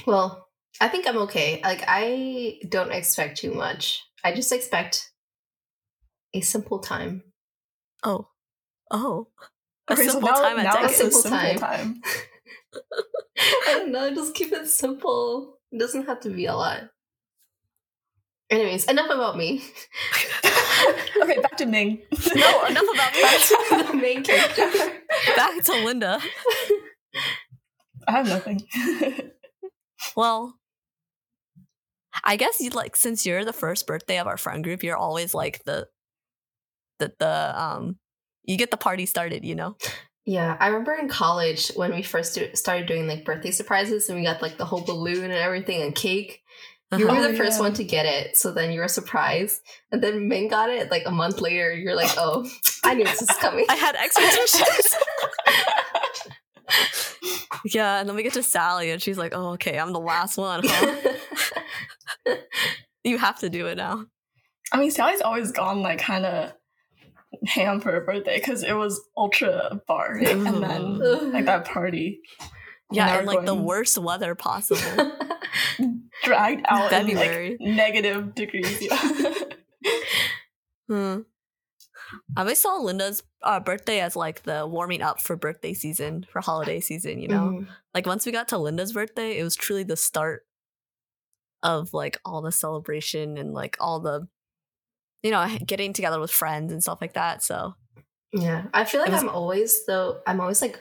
Well, 0.06 0.48
I 0.80 0.88
think 0.88 1.06
I'm 1.06 1.18
okay. 1.18 1.60
Like 1.62 1.82
I 1.86 2.60
don't 2.68 2.92
expect 2.92 3.38
too 3.38 3.52
much. 3.52 4.02
I 4.24 4.32
just 4.34 4.52
expect 4.52 5.10
a 6.34 6.40
simple 6.40 6.78
time. 6.78 7.22
Oh, 8.02 8.28
oh, 8.90 9.28
a 9.88 9.92
Okay, 9.94 10.06
so 10.06 10.12
simple 10.12 10.28
now, 10.28 10.42
time 10.42 10.58
at 10.58 10.64
now 10.64 10.84
a 10.84 10.88
simple 10.88 11.20
Simple 11.20 11.58
time. 11.58 12.02
I 13.68 13.72
don't 13.72 13.92
know. 13.92 14.14
Just 14.14 14.34
keep 14.34 14.52
it 14.52 14.68
simple. 14.68 15.58
It 15.72 15.78
doesn't 15.78 16.06
have 16.06 16.20
to 16.20 16.30
be 16.30 16.46
a 16.46 16.54
lot. 16.54 16.90
Anyways, 18.50 18.86
enough 18.86 19.10
about 19.10 19.36
me. 19.36 19.62
okay, 21.22 21.38
back 21.40 21.56
to 21.58 21.66
Ming. 21.66 22.00
No, 22.34 22.64
enough 22.64 22.84
about 22.94 23.12
me. 23.12 23.82
the 23.82 23.98
main 24.00 24.22
character. 24.22 24.70
Back 25.36 25.62
to 25.64 25.72
Linda. 25.84 26.20
I 28.06 28.12
have 28.12 28.28
nothing. 28.28 28.62
Well, 30.16 30.58
I 32.24 32.36
guess 32.36 32.60
you 32.60 32.70
like 32.70 32.96
since 32.96 33.26
you're 33.26 33.44
the 33.44 33.52
first 33.52 33.86
birthday 33.86 34.18
of 34.18 34.26
our 34.26 34.36
friend 34.36 34.62
group, 34.62 34.82
you're 34.82 34.96
always 34.96 35.34
like 35.34 35.64
the 35.64 35.88
the 36.98 37.12
the 37.18 37.60
um 37.62 37.96
you 38.44 38.56
get 38.56 38.70
the 38.70 38.76
party 38.76 39.06
started, 39.06 39.44
you 39.44 39.54
know. 39.54 39.76
Yeah, 40.24 40.56
I 40.60 40.66
remember 40.68 40.94
in 40.94 41.08
college 41.08 41.68
when 41.74 41.94
we 41.94 42.02
first 42.02 42.34
do- 42.34 42.54
started 42.54 42.86
doing 42.86 43.06
like 43.06 43.24
birthday 43.24 43.50
surprises 43.50 44.08
and 44.08 44.18
we 44.18 44.24
got 44.24 44.42
like 44.42 44.58
the 44.58 44.64
whole 44.66 44.82
balloon 44.82 45.24
and 45.24 45.32
everything 45.32 45.82
and 45.82 45.94
cake. 45.94 46.42
You 46.92 47.04
Uh-huh. 47.06 47.14
were 47.20 47.26
Oh, 47.26 47.30
the 47.32 47.36
first 47.36 47.58
yeah. 47.58 47.62
one 47.64 47.74
to 47.74 47.84
get 47.84 48.06
it, 48.06 48.36
so 48.36 48.50
then 48.52 48.70
you 48.72 48.80
were 48.80 48.88
surprised. 48.88 49.60
And 49.92 50.02
then 50.02 50.28
Ming 50.28 50.48
got 50.48 50.70
it 50.70 50.90
like 50.90 51.02
a 51.06 51.10
month 51.10 51.40
later. 51.40 51.72
You're 51.74 51.94
like, 51.94 52.10
oh, 52.16 52.48
I 52.84 52.94
knew 52.94 53.04
this 53.04 53.20
was 53.20 53.30
coming. 53.38 53.66
I 53.68 53.74
had 53.76 53.94
expectations. 53.96 54.96
yeah, 57.64 58.00
and 58.00 58.08
then 58.08 58.16
we 58.16 58.22
get 58.22 58.32
to 58.34 58.42
Sally, 58.42 58.90
and 58.90 59.00
she's 59.02 59.18
like, 59.18 59.32
"Oh, 59.34 59.50
okay, 59.52 59.78
I'm 59.78 59.92
the 59.92 60.00
last 60.00 60.36
one, 60.38 60.62
huh? 60.64 61.14
you 63.04 63.18
have 63.18 63.38
to 63.40 63.50
do 63.50 63.66
it 63.66 63.76
now." 63.76 64.04
I 64.72 64.78
mean, 64.78 64.90
Sally's 64.90 65.20
always 65.22 65.52
gone 65.52 65.82
like 65.82 65.98
kind 65.98 66.24
of 66.26 66.52
ham 67.46 67.80
for 67.80 67.92
her 67.92 68.00
birthday 68.00 68.38
because 68.38 68.62
it 68.62 68.72
was 68.72 69.00
ultra 69.16 69.80
bar 69.86 70.14
and 70.16 70.46
then 70.46 71.32
like 71.32 71.44
that 71.44 71.64
party 71.64 72.20
Yeah, 72.90 73.06
now 73.06 73.18
and 73.18 73.26
like 73.26 73.44
the 73.44 73.54
worst 73.54 73.98
weather 73.98 74.34
possible. 74.34 75.12
dragged 76.24 76.64
out 76.68 76.92
in 76.92 77.06
February. 77.08 77.56
like 77.60 77.60
negative 77.60 78.34
degrees. 78.34 78.78
Yeah. 78.80 79.34
Hmm. 80.88 81.18
I 82.34 82.40
always 82.40 82.58
saw 82.60 82.76
Linda's 82.76 83.22
uh, 83.42 83.60
birthday 83.60 84.00
as 84.00 84.16
like 84.16 84.44
the 84.44 84.66
warming 84.66 85.02
up 85.02 85.20
for 85.20 85.36
birthday 85.36 85.74
season, 85.74 86.24
for 86.32 86.40
holiday 86.40 86.80
season, 86.80 87.20
you 87.20 87.28
know? 87.28 87.50
Mhm. 87.60 87.68
Like 87.92 88.06
once 88.06 88.24
we 88.24 88.32
got 88.32 88.48
to 88.48 88.58
Linda's 88.58 88.94
birthday, 88.94 89.38
it 89.38 89.42
was 89.44 89.54
truly 89.54 89.82
the 89.82 89.96
start 89.98 90.46
of 91.62 91.92
like 91.92 92.18
all 92.24 92.40
the 92.40 92.52
celebration 92.52 93.36
and 93.36 93.52
like 93.52 93.76
all 93.80 94.00
the, 94.00 94.28
you 95.22 95.30
know, 95.30 95.46
getting 95.66 95.92
together 95.92 96.20
with 96.20 96.30
friends 96.30 96.72
and 96.72 96.82
stuff 96.82 96.98
like 97.00 97.14
that. 97.14 97.42
So, 97.42 97.74
Yeah, 98.32 98.64
I 98.74 98.84
feel 98.84 99.00
like 99.00 99.10
was- 99.12 99.22
I'm 99.22 99.28
always 99.28 99.84
though. 99.86 100.20
I'm 100.26 100.40
always 100.40 100.62
like 100.62 100.78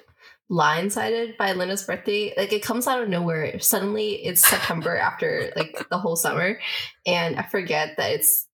blindsided 0.51 1.37
by 1.37 1.53
Linda's 1.53 1.83
birthday. 1.83 2.33
Like 2.37 2.53
it 2.53 2.63
comes 2.63 2.87
out 2.87 3.01
of 3.01 3.09
nowhere. 3.09 3.59
Suddenly 3.59 4.25
it's 4.25 4.47
September 4.47 4.95
after 5.09 5.51
like 5.55 5.87
the 5.89 5.97
whole 5.97 6.15
summer, 6.15 6.59
and 7.05 7.35
I 7.37 7.43
forget 7.43 7.97
that 7.97 8.11
it's 8.11 8.45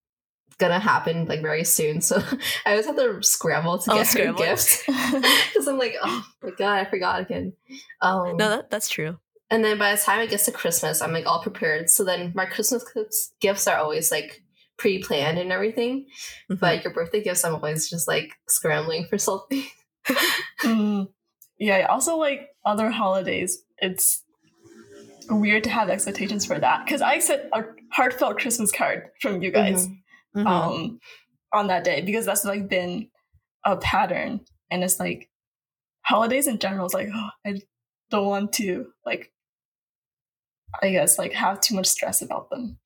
gonna 0.60 0.80
happen 0.80 1.26
like 1.26 1.42
very 1.42 1.64
soon. 1.64 2.02
So 2.02 2.18
I 2.66 2.72
always 2.72 2.86
have 2.86 2.96
to 2.96 3.22
scramble 3.24 3.80
to 3.80 3.92
Oh, 3.92 3.96
get 3.96 4.08
scramble. 4.08 4.42
her 4.44 4.50
gifts 4.50 4.84
because 4.86 5.68
I'm 5.68 5.78
like, 5.78 5.96
oh 6.02 6.26
my 6.42 6.52
god, 6.58 6.80
I 6.80 6.86
forgot 6.90 7.22
again. 7.22 7.54
Um, 8.02 8.38
no, 8.38 8.50
that, 8.50 8.70
that's 8.70 8.90
true. 8.90 9.18
and 9.50 9.64
then 9.66 9.78
by 9.78 9.96
the 9.96 10.02
time 10.02 10.22
it 10.22 10.30
gets 10.30 10.46
to 10.46 10.52
Christmas, 10.52 11.02
I'm 11.02 11.12
like 11.14 11.26
all 11.26 11.42
prepared. 11.42 11.90
So 11.90 12.04
then 12.04 12.32
my 12.36 12.46
Christmas 12.46 12.84
gifts- 12.94 13.34
gifts 13.40 13.68
are 13.68 13.78
always 13.78 14.12
like 14.12 14.43
pre-planned 14.78 15.38
and 15.38 15.52
everything. 15.52 16.08
Mhm. 16.52 16.60
But 16.60 16.84
your 16.84 16.94
birthday 16.94 17.22
gifts, 17.24 17.44
I'm 17.46 17.56
always 17.56 17.90
just 17.90 18.08
like 18.08 18.32
scrambling 18.48 19.06
for 19.10 19.18
something. 19.30 19.64
Mm. 20.64 21.08
Yeah. 21.60 21.86
Also, 21.90 22.18
like 22.18 22.50
other 22.66 22.90
holidays, 22.90 23.64
it's 23.78 24.24
weird 25.30 25.64
to 25.64 25.70
have 25.70 25.90
expectations 25.90 26.46
for 26.46 26.60
that 26.60 26.86
because 26.86 27.02
I 27.02 27.20
sent 27.20 27.44
a 27.54 27.64
heartfelt 27.92 28.38
Christmas 28.40 28.72
card 28.72 29.10
from 29.22 29.42
you 29.42 29.52
guys 29.52 29.88
Mhm. 29.88 29.98
Mhm. 30.36 30.48
um 30.48 31.00
on 31.54 31.68
that 31.68 31.84
day 31.86 32.02
because 32.02 32.26
that's 32.26 32.44
like 32.44 32.68
been 32.68 33.10
a 33.64 33.78
pattern 33.78 34.42
and 34.70 34.84
it's 34.84 35.00
like 35.00 35.30
holidays 36.02 36.48
in 36.48 36.60
general 36.60 36.88
is 36.88 36.94
like 36.94 37.08
oh 37.14 37.30
I 37.46 37.62
don't 38.10 38.28
want 38.28 38.52
to 38.54 38.88
like 39.06 39.32
I 40.82 40.90
guess 40.92 41.18
like 41.18 41.32
have 41.34 41.62
too 41.62 41.76
much 41.76 41.88
stress 41.88 42.22
about 42.22 42.50
them. 42.50 42.80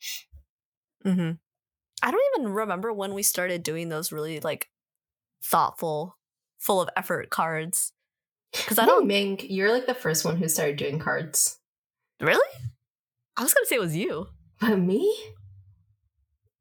hmm 1.04 1.32
I 2.02 2.12
don't 2.12 2.24
even 2.38 2.54
remember 2.54 2.94
when 2.94 3.14
we 3.14 3.24
started 3.24 3.64
doing 3.64 3.90
those 3.90 4.12
really 4.12 4.40
like 4.40 4.70
thoughtful, 5.44 6.18
full 6.60 6.82
of 6.82 6.90
effort 6.96 7.30
cards. 7.30 7.92
Because 8.54 8.80
I 8.80 8.84
I 8.84 8.86
don't 8.86 9.00
don't 9.00 9.08
Ming, 9.08 9.40
you're 9.42 9.72
like 9.72 9.88
the 9.88 9.94
first 9.94 10.24
one 10.26 10.38
who 10.38 10.48
started 10.48 10.78
doing 10.78 11.00
cards. 11.00 11.60
really. 12.22 12.40
I 13.36 13.44
was 13.44 13.54
gonna 13.54 13.66
say 13.68 13.76
it 13.76 13.82
was 13.82 13.96
you 13.96 14.28
But 14.60 14.78
me? 14.80 15.16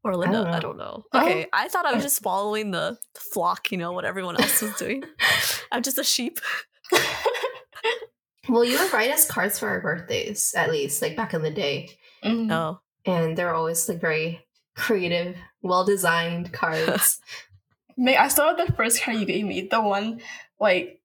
or 0.05 0.15
Linda. 0.17 0.39
don't 0.45 0.47
I 0.49 0.59
don't 0.61 0.77
know. 0.77 1.05
Oh. 1.13 1.23
Okay, 1.23 1.47
I 1.53 1.69
thought 1.69 1.87
I 1.87 1.93
was 1.95 2.03
just 2.09 2.23
following 2.23 2.71
the 2.71 2.97
flock. 3.17 3.73
You 3.73 3.79
know 3.79 3.93
what 3.93 4.05
everyone 4.05 4.41
else 4.41 4.63
was 4.63 4.75
doing. 4.77 5.03
I'm 5.73 5.83
just 5.83 5.99
a 5.99 6.05
sheep. 6.05 6.39
Well, 8.49 8.65
you 8.65 8.79
would 8.79 8.93
write 8.93 9.11
us 9.11 9.29
cards 9.29 9.59
for 9.59 9.69
our 9.69 9.81
birthdays, 9.81 10.55
at 10.57 10.71
least, 10.71 11.03
like 11.03 11.17
back 11.17 11.35
in 11.35 11.43
the 11.43 11.51
day. 11.51 11.91
Mhm. 12.25 12.53
Oh, 12.53 12.79
And 13.05 13.37
they're 13.37 13.53
always 13.55 13.89
like 13.89 14.01
very 14.01 14.46
creative, 14.77 15.37
well 15.63 15.85
designed 15.85 16.53
cards. 16.53 17.21
May 17.97 18.17
I 18.17 18.29
still 18.29 18.45
have 18.55 18.59
the 18.67 18.73
first 18.75 19.03
card 19.03 19.17
you 19.19 19.25
gave 19.27 19.45
me, 19.47 19.63
the 19.71 19.81
one 19.81 20.21
like 20.61 21.01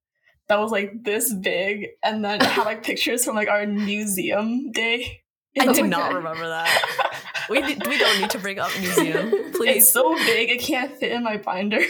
that 0.49 0.59
was 0.59 0.71
like 0.71 1.03
this 1.03 1.33
big, 1.33 1.87
and 2.03 2.23
then 2.25 2.41
it 2.41 2.47
had 2.47 2.65
like 2.65 2.83
pictures 2.83 3.23
from 3.23 3.35
like 3.35 3.47
our 3.47 3.65
museum 3.65 4.71
day. 4.71 5.21
I 5.59 5.65
Oh 5.69 5.73
did 5.73 5.85
not 5.85 6.11
God. 6.11 6.15
remember 6.17 6.47
that. 6.47 7.17
We 7.49 7.59
we 7.59 7.97
don't 7.97 8.21
need 8.21 8.29
to 8.29 8.39
bring 8.39 8.59
up 8.59 8.69
museum, 8.79 9.31
It's 9.33 9.57
please. 9.57 9.91
so 9.91 10.15
big 10.15 10.49
it 10.51 10.61
can't 10.61 10.95
fit 10.97 11.11
in 11.11 11.23
my 11.23 11.35
binder. 11.37 11.81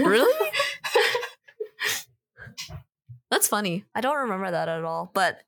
really? 0.00 0.50
That's 3.30 3.46
funny. 3.46 3.84
I 3.94 4.00
don't 4.00 4.16
remember 4.16 4.50
that 4.50 4.68
at 4.68 4.82
all. 4.84 5.10
But 5.14 5.40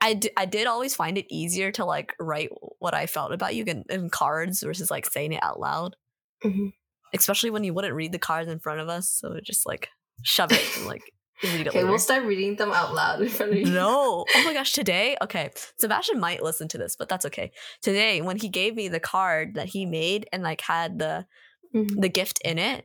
I, 0.00 0.14
d- 0.14 0.30
I 0.36 0.46
did 0.46 0.66
always 0.66 0.94
find 0.94 1.18
it 1.18 1.26
easier 1.30 1.70
to 1.72 1.84
like 1.84 2.14
write 2.18 2.50
what 2.78 2.94
I 2.94 3.06
felt 3.06 3.32
about 3.32 3.54
you 3.54 3.64
in, 3.66 3.84
in 3.90 4.08
cards 4.10 4.62
versus 4.62 4.90
like 4.90 5.06
saying 5.06 5.32
it 5.32 5.42
out 5.42 5.60
loud. 5.60 5.96
Mhm. 6.44 6.72
Especially 7.12 7.50
when 7.50 7.64
you 7.64 7.74
wouldn't 7.74 7.94
read 7.94 8.12
the 8.12 8.18
cards 8.18 8.48
in 8.48 8.60
front 8.60 8.80
of 8.80 8.88
us. 8.88 9.10
So 9.10 9.38
just 9.42 9.66
like 9.66 9.88
shove 10.22 10.52
it 10.52 10.62
and 10.76 10.86
like 10.86 11.12
read 11.42 11.66
it 11.66 11.68
Okay, 11.70 11.78
later. 11.78 11.88
we'll 11.88 11.98
start 11.98 12.24
reading 12.24 12.56
them 12.56 12.70
out 12.72 12.94
loud 12.94 13.20
in 13.20 13.28
front 13.28 13.52
of 13.52 13.58
you. 13.58 13.64
No. 13.66 14.24
Oh 14.34 14.42
my 14.44 14.54
gosh, 14.54 14.72
today, 14.72 15.16
okay. 15.22 15.50
Sebastian 15.78 16.20
might 16.20 16.42
listen 16.42 16.68
to 16.68 16.78
this, 16.78 16.96
but 16.96 17.08
that's 17.08 17.26
okay. 17.26 17.52
Today, 17.82 18.22
when 18.22 18.36
he 18.36 18.48
gave 18.48 18.74
me 18.76 18.88
the 18.88 19.00
card 19.00 19.54
that 19.54 19.68
he 19.68 19.84
made 19.86 20.28
and 20.32 20.42
like 20.42 20.60
had 20.60 20.98
the 20.98 21.26
Mhm. 21.74 22.00
the 22.00 22.08
gift 22.08 22.40
in 22.44 22.58
it, 22.58 22.84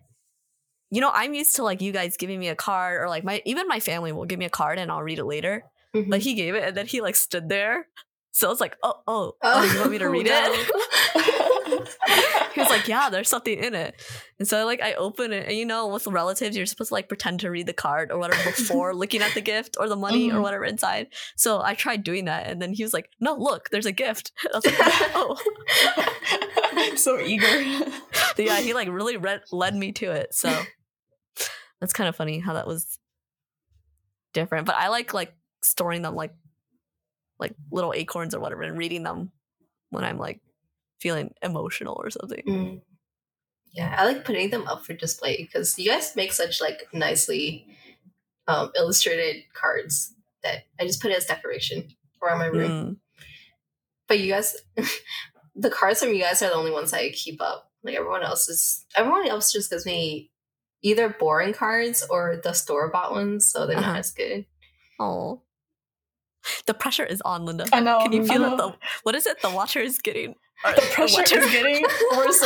you 0.91 1.01
know, 1.01 1.09
I'm 1.13 1.33
used 1.33 1.55
to 1.55 1.63
like 1.63 1.81
you 1.81 1.91
guys 1.91 2.17
giving 2.17 2.39
me 2.39 2.49
a 2.49 2.55
card 2.55 3.01
or 3.01 3.09
like 3.09 3.23
my 3.23 3.41
even 3.45 3.67
my 3.67 3.79
family 3.79 4.11
will 4.11 4.25
give 4.25 4.37
me 4.39 4.45
a 4.45 4.49
card 4.49 4.77
and 4.79 4.91
I'll 4.91 5.01
read 5.03 5.17
it 5.19 5.25
later. 5.25 5.63
Mhm. 5.95 6.09
But 6.09 6.21
he 6.21 6.33
gave 6.33 6.55
it 6.55 6.63
and 6.63 6.75
then 6.77 6.87
he 6.87 7.01
like 7.01 7.15
stood 7.15 7.49
there. 7.49 7.87
So 8.31 8.47
I 8.47 8.49
was 8.49 8.59
like, 8.59 8.75
oh, 8.83 8.95
oh, 9.07 9.35
oh, 9.41 9.63
you 9.63 9.79
want 9.79 9.91
me 9.91 9.97
to 9.99 10.09
read 10.15 10.27
it? 10.29 10.71
he 12.53 12.59
was 12.59 12.69
like, 12.69 12.85
yeah, 12.87 13.09
there's 13.09 13.29
something 13.29 13.57
in 13.57 13.73
it. 13.73 13.95
And 14.39 14.45
so 14.47 14.65
like 14.65 14.81
I 14.81 14.93
open 14.95 15.31
it 15.31 15.47
and 15.47 15.55
you 15.57 15.65
know 15.65 15.87
with 15.87 16.05
relatives 16.07 16.57
you're 16.57 16.65
supposed 16.65 16.89
to 16.89 16.93
like 16.95 17.07
pretend 17.07 17.39
to 17.41 17.49
read 17.49 17.65
the 17.65 17.73
card 17.73 18.11
or 18.11 18.17
whatever 18.17 18.43
before 18.43 18.93
looking 19.01 19.21
at 19.21 19.33
the 19.33 19.41
gift 19.41 19.77
or 19.79 19.87
the 19.87 19.95
money 19.95 20.29
or 20.31 20.35
Mhm. 20.35 20.41
whatever 20.41 20.65
inside. 20.65 21.07
So 21.37 21.61
I 21.61 21.75
tried 21.75 22.03
doing 22.03 22.25
that 22.25 22.47
and 22.47 22.61
then 22.61 22.73
he 22.73 22.83
was 22.83 22.93
like, 22.93 23.09
no, 23.21 23.35
look, 23.35 23.69
there's 23.69 23.85
a 23.85 23.93
gift. 23.93 24.33
I 24.53 24.57
was 24.57 24.65
like, 24.65 24.75
oh. 25.15 26.95
so 26.97 27.19
eager. 27.19 27.47
Yeah, 28.37 28.59
he 28.59 28.73
like 28.73 28.89
really 28.89 29.15
read, 29.15 29.43
led 29.53 29.75
me 29.75 29.93
to 29.93 30.11
it. 30.11 30.33
So 30.33 30.53
that's 31.79 31.93
kind 31.93 32.09
of 32.09 32.15
funny 32.17 32.39
how 32.39 32.53
that 32.53 32.67
was 32.67 32.99
different. 34.33 34.65
But 34.65 34.75
I 34.75 34.89
like 34.89 35.13
like 35.13 35.33
storing 35.65 36.01
them 36.01 36.15
like 36.15 36.33
like 37.39 37.53
little 37.71 37.93
acorns 37.93 38.33
or 38.33 38.39
whatever 38.39 38.61
and 38.63 38.77
reading 38.77 39.03
them 39.03 39.31
when 39.89 40.03
I'm 40.05 40.17
like 40.17 40.39
feeling 41.01 41.33
emotional 41.41 41.95
or 42.01 42.09
something. 42.09 42.43
Mm. 42.47 42.81
Yeah, 43.73 43.93
I 43.97 44.05
like 44.05 44.23
putting 44.23 44.51
them 44.51 44.67
up 44.67 44.85
for 44.85 44.93
display 44.93 45.35
because 45.37 45.77
you 45.77 45.89
guys 45.89 46.15
make 46.15 46.31
such 46.31 46.61
like 46.61 46.87
nicely 46.93 47.67
um, 48.47 48.71
illustrated 48.77 49.43
cards 49.53 50.13
that 50.43 50.63
I 50.79 50.85
just 50.85 51.01
put 51.01 51.11
it 51.11 51.17
as 51.17 51.25
decoration 51.25 51.89
around 52.23 52.39
my 52.39 52.45
room. 52.45 52.71
Mm. 52.71 52.97
But 54.07 54.19
you 54.19 54.31
guys, 54.31 54.55
the 55.55 55.69
cards 55.69 55.99
from 56.01 56.13
you 56.13 56.21
guys 56.21 56.41
are 56.41 56.47
the 56.49 56.55
only 56.55 56.71
ones 56.71 56.93
I 56.93 57.09
keep 57.09 57.41
up. 57.41 57.69
Like 57.83 57.95
everyone 57.95 58.23
else 58.23 58.47
is, 58.47 58.85
everyone 58.95 59.27
else 59.27 59.51
just 59.51 59.69
gives 59.69 59.85
me 59.85 60.31
either 60.81 61.09
boring 61.09 61.53
cards 61.53 62.05
or 62.09 62.39
the 62.41 62.53
store 62.53 62.89
bought 62.89 63.11
ones, 63.11 63.51
so 63.51 63.67
they're 63.67 63.77
Uh-huh. 63.77 63.91
not 63.93 63.99
as 63.99 64.11
good. 64.11 64.45
Oh. 64.99 65.41
The 66.65 66.73
pressure 66.73 67.03
is 67.05 67.21
on, 67.21 67.45
Linda. 67.45 67.65
I 67.73 67.79
know. 67.79 67.99
Can 68.01 68.11
you 68.13 68.25
feel 68.25 68.43
it? 68.43 68.49
know. 68.49 68.57
The 68.57 68.73
what 69.03 69.15
is 69.15 69.25
it? 69.25 69.41
The 69.41 69.49
water 69.49 69.79
is 69.79 69.99
getting 69.99 70.35
or- 70.63 70.71
The 70.75 70.81
pressure 70.93 71.17
water- 71.21 71.39
is 71.39 71.51
getting 71.51 71.83
worse. 72.15 72.41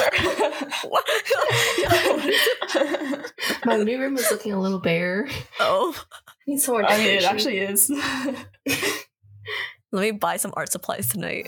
My 3.65 3.77
new 3.77 3.99
room 3.99 4.17
is 4.17 4.29
looking 4.31 4.53
a 4.53 4.59
little 4.59 4.79
bare. 4.79 5.27
oh, 5.59 5.95
I 6.27 6.31
need 6.47 6.59
some 6.59 6.73
more 6.75 6.83
I 6.85 6.97
mean, 6.97 7.07
it 7.17 7.23
actually 7.23 7.59
is. 7.59 7.89
let 9.91 10.01
me 10.01 10.11
buy 10.11 10.37
some 10.37 10.53
art 10.55 10.71
supplies 10.71 11.07
tonight. 11.09 11.47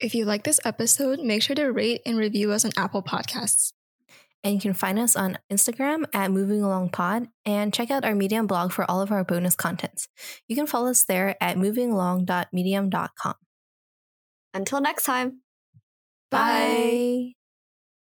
If 0.00 0.14
you 0.16 0.24
like 0.24 0.42
this 0.44 0.58
episode, 0.64 1.20
make 1.20 1.42
sure 1.42 1.54
to 1.54 1.66
rate 1.68 2.02
and 2.04 2.18
review 2.18 2.50
us 2.50 2.64
on 2.64 2.72
Apple 2.76 3.02
Podcasts. 3.02 3.72
And 4.44 4.54
you 4.54 4.60
can 4.60 4.74
find 4.74 4.98
us 4.98 5.14
on 5.14 5.38
Instagram 5.50 6.04
at 6.12 6.30
Moving 6.30 6.62
Along 6.62 6.88
Pod 6.88 7.28
and 7.44 7.72
check 7.72 7.90
out 7.90 8.04
our 8.04 8.14
Medium 8.14 8.46
blog 8.46 8.72
for 8.72 8.90
all 8.90 9.00
of 9.00 9.12
our 9.12 9.22
bonus 9.24 9.54
contents. 9.54 10.08
You 10.48 10.56
can 10.56 10.66
follow 10.66 10.90
us 10.90 11.04
there 11.04 11.36
at 11.40 11.56
movingalong.medium.com. 11.56 13.34
Until 14.54 14.80
next 14.80 15.04
time. 15.04 15.40
Bye. 16.30 17.34